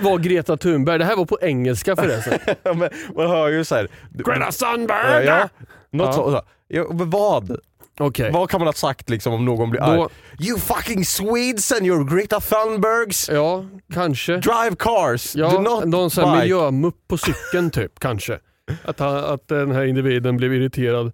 var 0.00 0.18
Greta 0.18 0.56
Thunberg. 0.56 0.98
Det 0.98 1.04
här 1.04 1.16
var 1.16 1.24
på 1.24 1.38
engelska 1.42 1.96
förresten. 1.96 2.38
Men 2.78 2.90
man 3.16 3.30
hör 3.30 3.48
ju 3.48 3.64
såhär... 3.64 3.88
Greta 4.10 4.50
Thunberg! 4.52 5.24
Ja, 5.24 5.48
något 5.90 6.06
Ja. 6.06 6.12
så. 6.12 6.42
Ja, 6.68 6.86
men 6.92 7.10
vad? 7.10 7.56
Okej. 7.98 8.30
Vad 8.32 8.50
kan 8.50 8.60
man 8.60 8.66
ha 8.68 8.72
sagt 8.72 9.10
liksom 9.10 9.32
om 9.32 9.44
någon 9.44 9.70
blir 9.70 9.80
Då- 9.80 9.86
arg? 9.86 10.10
You 10.48 10.58
fucking 10.58 11.04
Swedes 11.04 11.72
and 11.72 11.86
your 11.86 12.16
Greta 12.16 12.40
Thunbergs! 12.40 13.28
Ja, 13.32 13.64
kanske. 13.94 14.32
Drive 14.36 14.76
cars! 14.78 15.32
Do 15.32 15.40
Ja, 15.40 15.60
not 15.60 15.84
någon 15.84 16.10
sån 16.10 16.28
här 16.28 16.40
miljömupp 16.40 16.94
på 17.08 17.18
cykeln 17.18 17.70
typ, 17.70 17.98
kanske. 18.00 18.38
Att, 18.84 18.98
han, 19.00 19.16
att 19.16 19.48
den 19.48 19.70
här 19.72 19.84
individen 19.84 20.36
blev 20.36 20.54
irriterad 20.54 21.12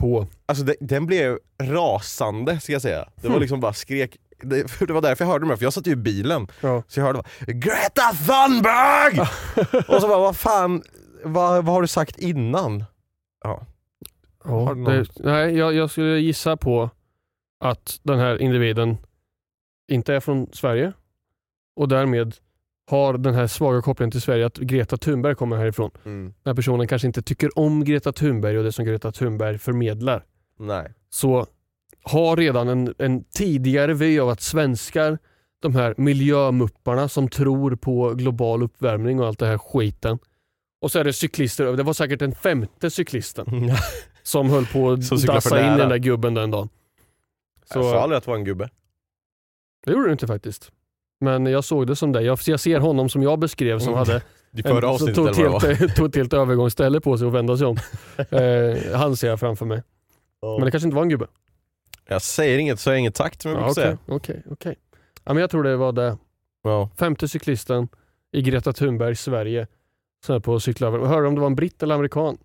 på... 0.00 0.26
Alltså 0.46 0.64
det, 0.64 0.76
den 0.80 1.06
blev 1.06 1.38
rasande 1.62 2.60
ska 2.60 2.72
jag 2.72 2.82
säga. 2.82 3.08
Det 3.16 3.22
var 3.28 3.30
Hmm. 3.30 3.40
liksom 3.40 3.60
bara 3.60 3.72
skrek. 3.72 4.16
Det, 4.42 4.78
det 4.86 4.92
var 4.92 5.00
därför 5.02 5.24
jag 5.24 5.32
hörde 5.32 5.48
det, 5.48 5.56
för 5.56 5.64
jag 5.64 5.72
satt 5.72 5.86
ju 5.86 5.90
i 5.92 5.96
bilen. 5.96 6.46
Ja. 6.60 6.82
Så 6.88 7.00
jag 7.00 7.04
hörde 7.06 7.18
bara 7.18 7.52
Greta 7.52 8.02
Thunberg! 8.26 9.20
och 9.88 10.00
så 10.00 10.08
bara 10.08 10.18
vad 10.18 10.36
fan, 10.36 10.82
vad, 11.24 11.64
vad 11.64 11.74
har 11.74 11.82
du 11.82 11.88
sagt 11.88 12.18
innan? 12.18 12.84
Ja. 13.44 13.66
Ja, 14.44 14.74
det, 14.86 15.06
nej, 15.16 15.56
jag, 15.56 15.74
jag 15.74 15.90
skulle 15.90 16.18
gissa 16.18 16.56
på 16.56 16.90
att 17.64 18.00
den 18.02 18.18
här 18.18 18.42
individen 18.42 18.96
inte 19.92 20.14
är 20.14 20.20
från 20.20 20.46
Sverige 20.52 20.92
och 21.76 21.88
därmed 21.88 22.34
har 22.90 23.18
den 23.18 23.34
här 23.34 23.46
svaga 23.46 23.82
kopplingen 23.82 24.10
till 24.10 24.20
Sverige 24.20 24.46
att 24.46 24.56
Greta 24.56 24.96
Thunberg 24.96 25.34
kommer 25.34 25.56
härifrån. 25.56 25.90
Mm. 26.04 26.24
Den 26.24 26.50
här 26.50 26.54
personen 26.54 26.88
kanske 26.88 27.06
inte 27.06 27.22
tycker 27.22 27.58
om 27.58 27.84
Greta 27.84 28.12
Thunberg 28.12 28.58
och 28.58 28.64
det 28.64 28.72
som 28.72 28.84
Greta 28.84 29.12
Thunberg 29.12 29.58
förmedlar. 29.58 30.24
Nej. 30.58 30.94
Så 31.10 31.46
har 32.02 32.36
redan 32.36 32.68
en, 32.68 32.94
en 32.98 33.24
tidigare 33.24 33.94
vy 33.94 34.20
av 34.20 34.28
att 34.28 34.40
svenskar, 34.40 35.18
de 35.62 35.74
här 35.74 35.94
miljömupparna 35.96 37.08
som 37.08 37.28
tror 37.28 37.76
på 37.76 38.14
global 38.14 38.62
uppvärmning 38.62 39.20
och 39.20 39.26
allt 39.26 39.38
det 39.38 39.46
här 39.46 39.58
skiten. 39.58 40.18
Och 40.80 40.90
så 40.92 40.98
är 40.98 41.04
det 41.04 41.12
cyklister, 41.12 41.76
det 41.76 41.82
var 41.82 41.92
säkert 41.92 42.18
den 42.18 42.34
femte 42.34 42.90
cyklisten 42.90 43.46
som 44.22 44.50
höll 44.50 44.66
på 44.66 44.90
att 44.90 45.10
dassa 45.26 45.72
in 45.72 45.78
den 45.78 45.88
där 45.88 45.98
gubben 45.98 46.34
den 46.34 46.50
dagen. 46.50 46.68
Jag 47.60 47.68
sa 47.84 47.90
Så, 47.92 47.98
aldrig 47.98 48.16
att 48.18 48.24
det 48.24 48.30
var 48.30 48.38
en 48.38 48.44
gubbe. 48.44 48.70
det 49.86 49.92
gjorde 49.92 50.06
du 50.06 50.12
inte 50.12 50.26
faktiskt. 50.26 50.72
Men 51.20 51.46
jag 51.46 51.64
såg 51.64 51.86
det 51.86 51.96
som 51.96 52.12
det. 52.12 52.22
Jag, 52.22 52.38
jag 52.46 52.60
ser 52.60 52.80
honom 52.80 53.08
som 53.08 53.22
jag 53.22 53.38
beskrev 53.38 53.78
som 53.78 53.88
Mm. 53.94 53.98
hade 53.98 54.22
förra 54.62 54.88
avsnittet 54.88 55.14
tog, 55.16 55.26
det 55.36 55.48
var. 55.48 55.74
helt, 55.74 55.96
tog 55.96 56.06
ett 56.08 56.16
helt 56.16 56.32
övergångsställe 56.32 57.00
på 57.00 57.18
sig 57.18 57.26
och 57.26 57.34
vända 57.34 57.56
sig 57.56 57.66
om. 57.66 57.76
eh, 58.30 58.96
han 58.98 59.16
ser 59.16 59.28
jag 59.28 59.40
framför 59.40 59.66
mig. 59.66 59.82
Men 60.42 60.64
det 60.64 60.70
kanske 60.70 60.86
inte 60.86 60.94
var 60.96 61.02
en 61.02 61.08
gubbe. 61.08 61.26
Jag 62.08 62.22
säger 62.22 62.58
inget 62.58 62.80
så 62.80 62.90
jag 62.90 62.98
inget 62.98 63.14
takt 63.14 63.42
som 63.42 63.50
jag 63.50 63.60
Ja, 63.60 63.64
brukar 63.64 63.72
Okej, 63.82 63.84
säga. 64.06 64.16
okej, 64.16 64.42
okej. 64.50 64.76
Ja, 65.24 65.34
men 65.34 65.40
jag 65.40 65.50
tror 65.50 65.62
det 65.62 65.76
var 65.76 65.92
det. 65.92 66.16
Ja. 66.62 66.90
Femte 66.98 67.28
cyklisten 67.28 67.88
i 68.32 68.42
Greta 68.42 68.72
Thunberg, 68.72 69.16
Sverige. 69.16 69.66
Så 70.26 70.32
här 70.32 70.40
på 70.40 70.54
att 70.54 70.62
cykla 70.62 70.86
över. 70.86 70.98
Hörde 70.98 71.28
om 71.28 71.34
det 71.34 71.40
var 71.40 71.46
en 71.46 71.54
britt 71.54 71.82
eller 71.82 71.94
amerikan? 71.94 72.38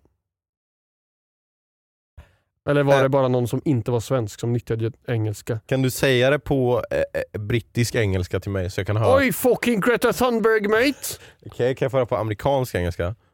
Eller 2.66 2.82
var 2.82 2.94
Äh. 2.96 3.02
det 3.02 3.08
bara 3.08 3.28
någon 3.28 3.48
som 3.48 3.62
inte 3.64 3.90
var 3.90 4.00
svensk 4.00 4.40
som 4.40 4.52
nyttjade 4.52 4.92
engelska? 5.08 5.60
Kan 5.66 5.82
du 5.82 5.90
säga 5.90 6.30
det 6.30 6.38
på 6.38 6.82
eh, 6.90 6.98
eh, 6.98 7.40
brittisk 7.40 7.94
engelska 7.94 8.40
till 8.40 8.50
mig 8.50 8.70
så 8.70 8.80
jag 8.80 8.86
kan 8.86 8.96
höra? 8.96 9.16
Oj 9.16 9.32
fucking 9.32 9.80
Greta 9.80 10.12
Thunberg 10.12 10.68
mate! 10.68 10.98
Okej, 11.46 11.74
kan 11.74 11.86
jag 11.86 11.90
få 11.92 11.96
höra 11.96 12.06
på 12.06 12.16
amerikansk 12.16 12.74
engelska? 12.74 13.14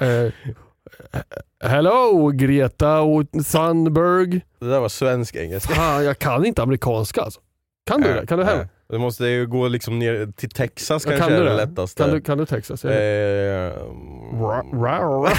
Eh, 0.00 0.32
hello 1.64 2.28
Greta 2.34 3.00
och 3.00 3.24
Thunberg. 3.52 4.40
Det 4.60 4.66
där 4.66 4.80
var 4.80 4.88
svensk 4.88 5.36
engelska. 5.36 5.74
Fan, 5.74 6.04
jag 6.04 6.18
kan 6.18 6.44
inte 6.46 6.62
amerikanska 6.62 7.20
alltså. 7.22 7.40
Kan 7.86 8.00
du 8.02 8.14
det? 8.14 8.26
Kan 8.26 8.38
du 8.38 8.44
hem? 8.44 8.66
Det 8.88 8.98
måste 8.98 9.26
ju 9.26 9.46
gå 9.46 9.68
liksom 9.68 9.98
ner 9.98 10.32
till 10.36 10.50
Texas 10.50 11.04
Ja, 11.06 11.10
kanske 11.10 11.28
kan 11.28 11.32
är 11.32 11.40
du 11.40 11.44
det 11.44 11.50
det? 11.50 11.56
lättaste. 11.66 12.02
Kan 12.02 12.12
du, 12.12 12.20
kan 12.20 12.38
du 12.38 12.46
Texas? 12.46 12.84
Eh, 12.84 12.90
ra- 14.32 14.70
ra- 14.72 15.36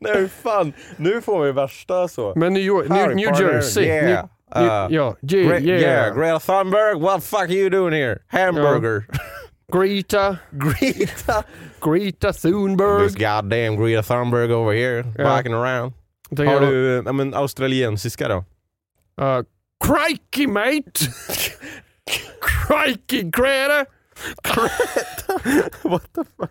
Nej 0.00 0.28
fan, 0.28 0.72
nu 0.96 1.20
får 1.20 1.44
vi 1.44 1.52
värsta 1.52 2.08
så. 2.08 2.32
Men 2.36 2.52
New, 2.52 2.62
York, 2.62 2.88
New, 2.88 3.08
New 3.16 3.40
Jersey. 3.40 3.84
yeah. 3.84 4.04
New, 4.06 4.28
Uh, 4.56 4.86
ja, 4.90 5.16
yeah, 5.22 5.62
yeah. 5.62 6.14
Greta 6.14 6.38
Thunberg, 6.38 6.98
what 7.00 7.20
the 7.20 7.26
fuck 7.26 7.40
are 7.40 7.52
you 7.54 7.68
doing 7.70 7.92
here? 7.92 8.18
Hamburger. 8.28 9.04
Greta, 9.72 10.38
Greta. 10.50 11.44
Greta 11.80 12.32
Thunberg. 12.32 13.02
This 13.08 13.14
goddamn 13.14 13.76
Greta 13.76 14.02
Thunberg 14.02 14.50
over 14.50 14.72
here, 14.72 15.04
Ja. 15.18 15.24
backing 15.24 15.52
around. 15.54 15.92
Tänker 16.30 16.44
Har 16.46 16.52
jag, 16.62 16.62
du 16.72 17.02
ja, 17.06 17.12
men, 17.12 17.34
australiensiska 17.34 18.28
då? 18.28 18.36
Uh, 19.20 19.42
crikey 19.84 20.46
mate! 20.46 21.00
crikey 22.40 23.22
Greta! 23.22 23.84
What 25.82 26.02
the 26.14 26.22
fuck? 26.36 26.50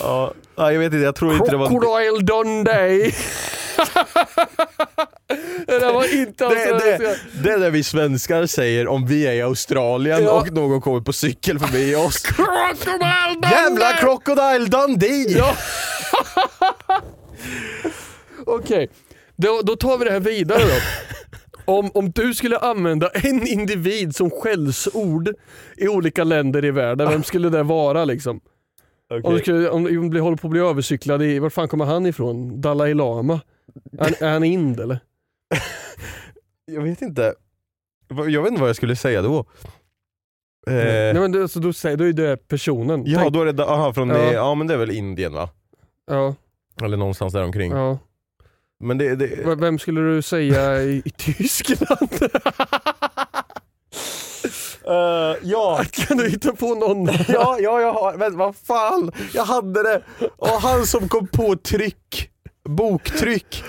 ja, 0.00 0.32
ja, 0.56 0.72
jag 0.72 0.78
vet 0.78 0.92
inte, 0.92 1.04
jag 1.04 1.14
tror 1.14 1.32
inte 1.34 1.50
det 1.50 1.56
var... 1.56 1.68
Crocodile 1.68 2.18
Dundee! 2.24 3.14
det 5.66 5.78
där 5.78 5.92
var 5.92 6.14
inte 6.14 6.44
Det, 6.48 6.54
det, 6.54 6.72
australiensiska. 6.72 7.26
det 7.42 7.50
är 7.50 7.58
det 7.58 7.70
vi 7.70 7.84
svenskar 7.84 8.46
säger 8.46 8.88
om 8.88 9.06
vi 9.06 9.26
är 9.26 9.32
i 9.32 9.42
Australien 9.42 10.24
Ja. 10.24 10.30
och 10.30 10.52
någon 10.52 10.80
kommer 10.80 11.00
på 11.00 11.12
cykel 11.12 11.58
förbi 11.58 11.94
oss. 11.94 12.18
Crocodile 12.18 13.34
Dundee! 13.34 13.50
Jävla 13.50 13.92
Crocodile 13.96 14.66
Dundee! 14.66 15.26
Ja. 15.38 15.56
Okej, 18.46 18.90
då, 19.36 19.60
då 19.62 19.76
tar 19.76 19.98
vi 19.98 20.04
det 20.04 20.10
här 20.10 20.20
vidare 20.20 20.62
då. 20.64 20.80
Om, 21.64 21.90
om 21.94 22.10
du 22.10 22.34
skulle 22.34 22.58
använda 22.58 23.08
en 23.08 23.46
individ 23.46 24.16
som 24.16 24.30
skällsord 24.30 25.28
i 25.76 25.88
olika 25.88 26.24
länder 26.24 26.64
i 26.64 26.70
världen, 26.70 27.08
vem 27.08 27.22
skulle 27.22 27.48
det 27.48 27.62
vara 27.62 28.04
liksom? 28.04 28.40
Om, 29.10 29.18
Okej. 29.18 29.32
du 29.32 29.38
skulle, 29.38 29.70
om 29.70 29.84
du 29.84 30.08
blir- 30.08 30.20
håller 30.20 30.36
på 30.36 30.46
att 30.46 30.50
bli 30.50 30.60
övercyklad 30.60 31.22
i, 31.22 31.38
var 31.38 31.50
fan 31.50 31.68
kommer 31.68 31.84
han 31.84 32.06
ifrån? 32.06 32.60
Dalai 32.60 32.94
Lama? 32.94 33.40
Är, 33.98 34.22
är 34.22 34.32
han 34.32 34.44
ind 34.44 34.80
eller? 34.80 34.98
Jag 36.64 36.82
vet 36.82 37.02
inte. 37.02 37.34
Jag 38.08 38.42
vet 38.42 38.48
inte 38.50 38.60
vad 38.60 38.68
jag 38.68 38.76
skulle 38.76 38.96
säga 38.96 39.22
då. 39.22 39.38
Eh, 40.66 40.74
Nej 40.74 41.14
men 41.14 41.32
du, 41.32 41.42
alltså, 41.42 41.60
då, 41.60 41.72
säger, 41.72 41.96
då 41.96 42.04
är 42.04 42.12
det 42.12 42.48
personen. 42.48 43.02
ja, 43.06 43.18
Tänk- 43.20 43.32
då 43.34 43.42
är 43.42 43.52
det, 43.52 43.64
aha, 43.64 43.92
från, 43.92 44.08
ja. 44.08 44.32
ja 44.32 44.54
men 44.54 44.66
det 44.66 44.74
är 44.74 44.78
väl 44.78 44.90
Indien 44.90 45.32
va? 45.32 45.50
ja, 46.06 46.34
Eller 46.82 46.96
någonstans 46.96 47.32
där 47.32 47.44
omkring. 47.44 47.72
ja. 47.72 47.98
Men 48.80 48.98
det, 48.98 49.16
det, 49.16 49.26
V- 49.26 49.54
Vem 49.54 49.78
skulle 49.78 50.00
du 50.00 50.22
säga 50.22 50.82
i, 50.82 51.02
i 51.04 51.10
Tyskland? 51.10 52.08
Eh, 54.86 55.36
ja. 55.42 55.84
kan 55.90 56.16
du 56.16 56.28
hitta 56.28 56.52
på 56.52 56.74
någon? 56.74 57.04
ja, 57.28 57.56
ja, 57.60 57.80
jag 57.80 57.92
har, 57.92 58.14
men 58.16 58.36
vad 58.36 58.56
fan, 58.56 59.12
jag 59.34 59.44
hade 59.44 59.82
det. 59.82 60.02
Och 60.36 60.48
han 60.48 60.86
som 60.86 61.08
kom 61.08 61.26
på 61.26 61.56
tryck, 61.56 62.30
boktryck. 62.68 63.64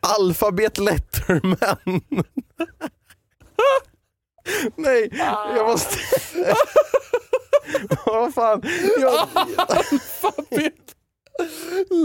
Alfabet 0.00 0.78
Letterman. 0.78 2.00
Nej, 4.76 5.08
jag 5.56 5.66
måste... 5.66 5.96
vad 8.06 8.34
fan. 8.34 8.62
Jag, 9.00 9.28
Alfabet. 9.56 10.89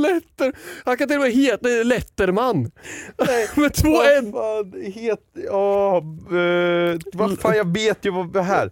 Letter. 0.01 0.53
Han 0.85 0.97
kan 0.97 1.07
till 1.07 1.17
och 1.17 1.23
med 1.23 1.31
heta 1.31 1.67
Letterman. 1.67 2.71
Med 3.55 3.73
två 3.73 3.89
vad 3.91 4.17
N. 4.17 4.31
fan 4.31 4.91
het... 4.93 5.19
Ja, 5.33 5.97
eh, 5.97 6.99
vad 7.13 7.39
fan 7.39 7.55
jag 7.57 7.73
vet 7.73 8.05
ju 8.05 8.11
vad 8.11 8.33
det 8.33 8.41
här. 8.41 8.71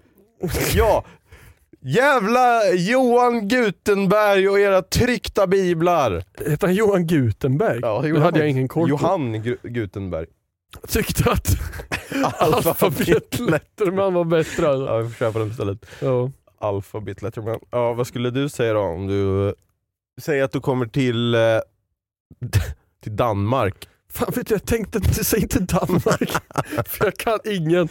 Ja. 0.75 1.05
Jävla 1.85 2.69
Johan 2.73 3.47
Gutenberg 3.47 4.49
och 4.49 4.59
era 4.59 4.81
tryckta 4.81 5.47
biblar. 5.47 6.23
Heter 6.45 6.67
han 6.67 6.75
Johan 6.75 7.07
Gutenberg? 7.07 7.81
det 7.81 8.19
hade 8.19 8.39
jag 8.39 8.49
ingen 8.49 8.67
koll 8.67 8.83
på. 8.83 8.89
Johan 8.89 9.35
Gu- 9.35 9.57
Gutenberg. 9.63 10.25
Tyckte 10.87 11.31
att 11.31 11.47
Alfabet 12.41 13.39
Letterman 13.39 14.13
var 14.13 14.23
bättre 14.23 14.67
alltså. 14.69 14.85
Ja, 14.85 14.97
vi 14.97 15.09
får 15.09 15.15
köpa 15.15 15.39
den 15.39 15.47
istället. 15.51 15.85
Ja. 15.99 16.31
Alphabet 16.59 17.21
Letterman. 17.21 17.59
Ja, 17.71 17.93
vad 17.93 18.07
skulle 18.07 18.29
du 18.29 18.49
säga 18.49 18.73
då 18.73 18.79
om 18.79 19.07
du 19.07 19.53
säg 20.21 20.41
att 20.41 20.51
du 20.51 20.59
kommer 20.59 20.85
till, 20.85 21.35
eh, 21.35 21.39
till 23.03 23.15
Danmark. 23.15 23.87
Fan 24.09 24.31
vet 24.35 24.47
du, 24.47 24.53
jag 24.55 24.65
tänkte 24.65 24.97
inte 24.97 25.23
säga 25.23 25.41
inte 25.41 25.59
Danmark. 25.59 26.29
för 26.85 27.05
jag 27.05 27.17
kan 27.17 27.39
ingen. 27.45 27.89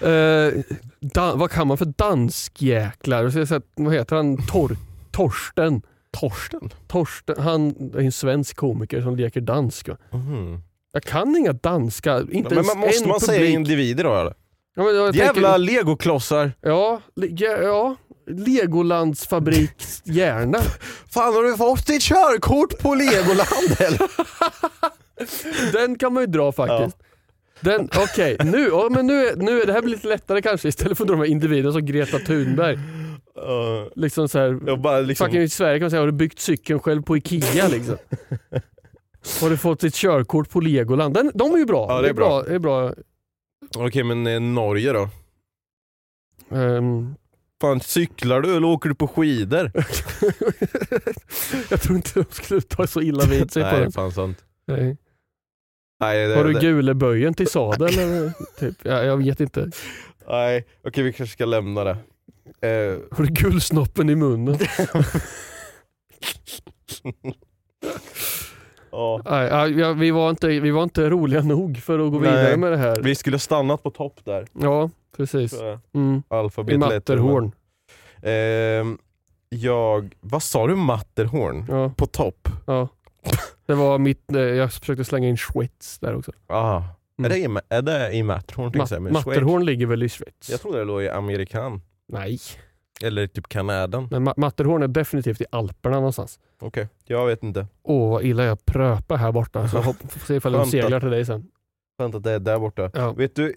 Eh, 0.00 0.52
dan, 1.00 1.38
vad 1.38 1.50
kan 1.50 1.66
man 1.66 1.78
för 1.78 1.84
danskjäklar? 1.86 3.22
Jag 3.22 3.48
säga, 3.48 3.60
Vad 3.74 3.94
heter 3.94 4.16
han? 4.16 4.46
Tor, 4.46 4.76
Torsten. 5.12 5.82
Torsten? 6.10 6.70
Torsten. 6.86 7.34
Han 7.38 7.90
är 7.94 8.00
en 8.00 8.12
svensk 8.12 8.56
komiker 8.56 9.02
som 9.02 9.16
leker 9.16 9.40
dansk. 9.40 9.88
Mhm. 10.12 10.62
Jag 10.92 11.02
kan 11.02 11.36
inga 11.36 11.52
danska. 11.52 12.20
Inte 12.20 12.36
Men 12.42 12.52
ens 12.52 12.66
man, 12.68 12.78
måste 12.78 13.02
en 13.04 13.08
man 13.08 13.20
säga 13.20 13.38
publik. 13.38 13.54
individer 13.54 14.04
då 14.04 14.14
eller? 14.16 14.34
Ja, 14.76 14.82
men 14.82 14.96
jag 14.96 15.14
Jävla 15.16 15.52
tänker, 15.52 15.58
legoklossar! 15.58 16.52
ja, 16.60 17.00
le- 17.16 17.26
ja, 17.30 17.56
ja, 17.62 17.96
Legolands 18.26 19.26
fabriks 19.26 20.02
hjärna. 20.04 20.58
Fan 21.10 21.34
har 21.34 21.42
du 21.42 21.56
fått 21.56 21.86
ditt 21.86 22.02
körkort 22.02 22.78
på 22.78 22.94
Legoland 22.94 23.76
eller? 23.80 24.10
Den 25.72 25.98
kan 25.98 26.12
man 26.12 26.22
ju 26.22 26.26
dra 26.26 26.52
faktiskt. 26.52 26.96
Den, 27.60 27.88
Okej, 27.96 28.36
nu, 28.44 28.68
ja, 28.68 28.88
men 28.90 29.06
nu, 29.06 29.26
är- 29.26 29.36
nu 29.36 29.60
är 29.62 29.66
det 29.66 29.72
här 29.72 29.82
blir 29.82 29.94
lite 29.94 30.08
lättare 30.08 30.42
kanske 30.42 30.68
istället 30.68 30.98
för 30.98 31.04
de 31.04 31.18
här 31.18 31.26
individerna 31.26 31.72
som 31.72 31.86
Greta 31.86 32.18
Thunberg. 32.18 32.74
Uh, 32.76 33.88
Liksom 33.96 34.28
så 34.28 34.38
här, 34.38 34.58
jag 34.66 34.80
bara 34.80 35.00
liksom... 35.00 35.26
fucking 35.26 35.42
I 35.42 35.48
Sverige 35.48 35.78
kan 35.78 35.84
man 35.84 35.90
säga, 35.90 36.00
har 36.02 36.06
du 36.06 36.12
byggt 36.12 36.38
cykeln 36.40 36.78
själv 36.80 37.02
på 37.02 37.16
IKEA 37.16 37.68
liksom? 37.68 37.96
Har 39.40 39.50
du 39.50 39.56
fått 39.56 39.80
ditt 39.80 39.94
körkort 39.94 40.50
på 40.50 40.60
Legoland? 40.60 41.14
Den, 41.14 41.30
de 41.34 41.54
är 41.54 41.58
ju 41.58 41.64
bra. 41.64 41.86
Ja, 41.88 42.02
det 42.02 42.08
är 42.08 42.12
bra. 42.14 42.42
Det 42.42 42.54
är 42.54 42.58
bra. 42.58 42.92
Okej 43.76 44.04
men 44.04 44.26
eh, 44.26 44.40
Norge 44.40 44.92
då? 44.92 45.08
Ehm, 46.56 47.14
Fan 47.60 47.80
cyklar 47.80 48.40
du 48.40 48.56
eller 48.56 48.66
åker 48.66 48.88
du 48.88 48.94
på 48.94 49.08
skidor? 49.08 49.70
jag 51.70 51.80
tror 51.80 51.96
inte 51.96 52.10
de 52.14 52.24
skulle 52.30 52.60
ta 52.60 52.86
så 52.86 53.00
illa 53.00 53.24
vid 53.24 53.50
sig 53.50 53.62
på 53.62 53.70
Nej 53.70 53.92
fan 53.92 54.12
sant. 54.12 54.44
Nej. 54.66 54.96
Nej, 56.00 56.28
det, 56.28 56.34
Har 56.34 56.44
du 56.44 56.52
det, 56.52 56.60
guleböjen 56.60 57.34
till 57.34 57.48
sadel? 57.48 57.98
eller, 57.98 58.32
typ? 58.58 58.74
ja, 58.82 59.02
jag 59.02 59.16
vet 59.16 59.40
inte. 59.40 59.70
nej. 60.28 60.64
okej 60.84 61.04
vi 61.04 61.12
kanske 61.12 61.32
ska 61.32 61.44
lämna 61.44 61.84
det. 61.84 61.96
Eh, 62.60 62.98
Har 63.10 63.24
du 63.24 63.32
gulsnoppen 63.32 64.10
i 64.10 64.14
munnen? 64.14 64.58
ja. 68.90 69.20
Nej, 69.24 69.48
ja, 69.48 69.68
ja, 69.68 69.92
vi, 69.92 70.10
var 70.10 70.30
inte, 70.30 70.46
vi 70.46 70.70
var 70.70 70.82
inte 70.82 71.10
roliga 71.10 71.42
nog 71.42 71.78
för 71.78 71.98
att 71.98 72.12
gå 72.12 72.20
Nej. 72.20 72.30
vidare 72.30 72.56
med 72.56 72.72
det 72.72 72.78
här. 72.78 73.00
Vi 73.02 73.14
skulle 73.14 73.38
stannat 73.38 73.82
på 73.82 73.90
topp 73.90 74.20
där. 74.24 74.46
Ja, 74.52 74.90
precis. 75.16 75.50
Så, 75.58 75.78
Mm. 75.92 76.22
Alfabet 76.28 76.74
I 76.74 76.78
Matterhorn. 76.78 77.52
Ehm, 78.22 78.98
jag, 79.48 80.14
vad 80.20 80.42
sa 80.42 80.66
du 80.66 80.74
Matterhorn? 80.76 81.64
Ja, 81.68 81.90
På 81.96 82.06
topp? 82.06 82.48
ja. 82.66 82.88
Det 83.66 83.74
var 83.74 83.98
mitt, 83.98 84.32
eh, 84.32 84.40
jag 84.40 84.72
försökte 84.72 85.04
slänga 85.04 85.28
in 85.28 85.36
Schweiz 85.36 85.98
där 86.00 86.14
också. 86.16 86.32
Ah. 86.46 86.82
Mm. 87.18 87.32
Är, 87.32 87.34
det 87.34 87.38
i, 87.38 87.58
är 87.68 87.82
det 87.82 88.12
i 88.12 88.22
Matterhorn? 88.22 88.70
jag 88.74 88.82
Ma- 88.82 88.86
säga, 88.86 89.00
men 89.00 89.12
Schweiz? 89.14 89.26
Matterhorn 89.26 89.64
ligger 89.64 89.86
väl 89.86 90.02
i 90.02 90.08
Schweiz? 90.08 90.50
Jag 90.50 90.60
trodde 90.60 90.78
det 90.78 90.84
låg 90.84 91.02
i 91.02 91.08
Amerikan. 91.08 91.80
Nej, 92.08 92.38
Eller 93.02 93.26
typ 93.26 93.48
Kanadan. 93.48 94.08
men 94.10 94.28
Ma- 94.28 94.34
Matterhorn 94.36 94.82
är 94.82 94.88
definitivt 94.88 95.40
i 95.40 95.44
Alperna 95.50 95.96
någonstans. 95.96 96.38
Okej, 96.60 96.88
jag 97.04 97.26
vet 97.26 97.42
inte. 97.42 97.66
Åh 97.82 98.10
vad 98.10 98.24
illa 98.24 98.44
jag 98.44 98.66
pröpar 98.66 99.16
här 99.16 99.32
borta. 99.32 99.68
Så 99.68 99.78
hopp, 99.78 99.96
får 100.12 100.20
se 100.20 100.34
ifall 100.34 100.52
de 100.52 100.66
seglar 100.66 101.00
till 101.00 101.10
dig 101.10 101.24
sen. 101.26 101.46
Skönt 101.98 102.14
att 102.14 102.22
det 102.22 102.30
är 102.32 102.38
där 102.38 102.58
borta. 102.58 102.90
Ja. 102.94 103.12
Vet 103.12 103.36
du, 103.36 103.54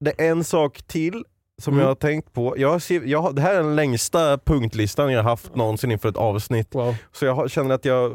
det 0.00 0.20
är 0.20 0.30
en 0.30 0.44
sak 0.44 0.82
till 0.86 1.24
som 1.62 1.72
Mm. 1.74 1.80
jag 1.82 1.90
har 1.90 1.94
tänkt 1.94 2.32
på. 2.32 2.54
Jag 2.58 2.82
ser, 2.82 3.02
jag, 3.04 3.22
har- 3.22 3.32
det 3.32 3.42
här 3.42 3.54
är 3.54 3.62
den 3.62 3.76
längsta 3.76 4.38
punktlistan 4.38 5.12
jag 5.12 5.22
har 5.22 5.30
haft 5.30 5.54
någonsin 5.56 5.90
inför 5.92 6.08
ett 6.08 6.16
avsnitt. 6.16 6.74
Wow. 6.74 6.94
Så 7.12 7.24
jag 7.24 7.50
känner 7.50 7.74
att 7.74 7.84
jag 7.84 8.12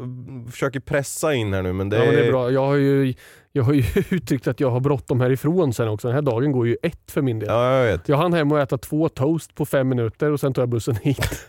försöker 0.50 0.80
pressa 0.80 1.34
in 1.34 1.52
här 1.54 1.62
nu 1.62 1.72
men 1.72 1.88
det, 1.88 1.96
ja, 1.96 2.04
men 2.04 2.14
det 2.14 2.20
är, 2.20 2.24
är 2.26 2.30
bra. 2.32 2.50
Jag 2.50 2.66
har 2.66 2.74
ju, 2.74 3.14
jag 3.52 3.62
har 3.64 3.72
ju 3.72 3.84
uttryckt 4.10 4.46
att 4.48 4.60
jag 4.60 4.70
har 4.70 4.80
bråttom 4.80 5.20
härifrån 5.20 5.72
sen 5.72 5.88
också. 5.88 6.08
Den 6.08 6.14
här 6.14 6.22
dagen 6.22 6.52
går 6.52 6.66
ju 6.66 6.76
ett 6.82 7.10
för 7.10 7.22
min 7.22 7.38
del. 7.38 7.48
Ja, 7.48 7.76
jag 7.78 7.92
vet. 7.92 8.08
Jag 8.08 8.16
hann 8.16 8.32
hem 8.32 8.52
och 8.52 8.60
äta 8.60 8.78
två 8.78 9.08
toast 9.08 9.54
på 9.54 9.66
fem 9.66 9.88
minuter 9.88 10.30
och 10.30 10.40
sen 10.40 10.54
tar 10.54 10.62
jag 10.62 10.68
bussen 10.68 10.96
hit. 10.96 11.18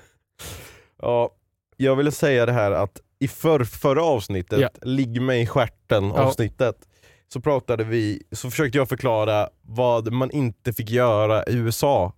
Ja, 1.02 1.30
jag 1.78 1.96
ville 1.96 2.12
säga 2.12 2.46
det 2.46 2.52
här 2.52 2.72
att 2.72 3.02
i 3.20 3.28
för, 3.28 3.64
förra 3.64 4.04
avsnittet, 4.04 4.60
Ja. 4.60 4.70
Ligg 4.82 5.22
mig 5.22 5.42
i 5.42 5.46
stjärten 5.48 6.04
Ja. 6.04 6.14
Så 7.28 7.42
pratade 7.42 7.84
vi, 7.84 8.22
så 8.32 8.50
försökte 8.52 8.78
jag 8.78 8.90
förklara 8.90 9.50
vad 9.62 10.12
man 10.14 10.32
inte 10.32 10.74
fick 10.74 10.90
göra 10.90 11.44
i 11.44 11.54
USA. 11.56 12.14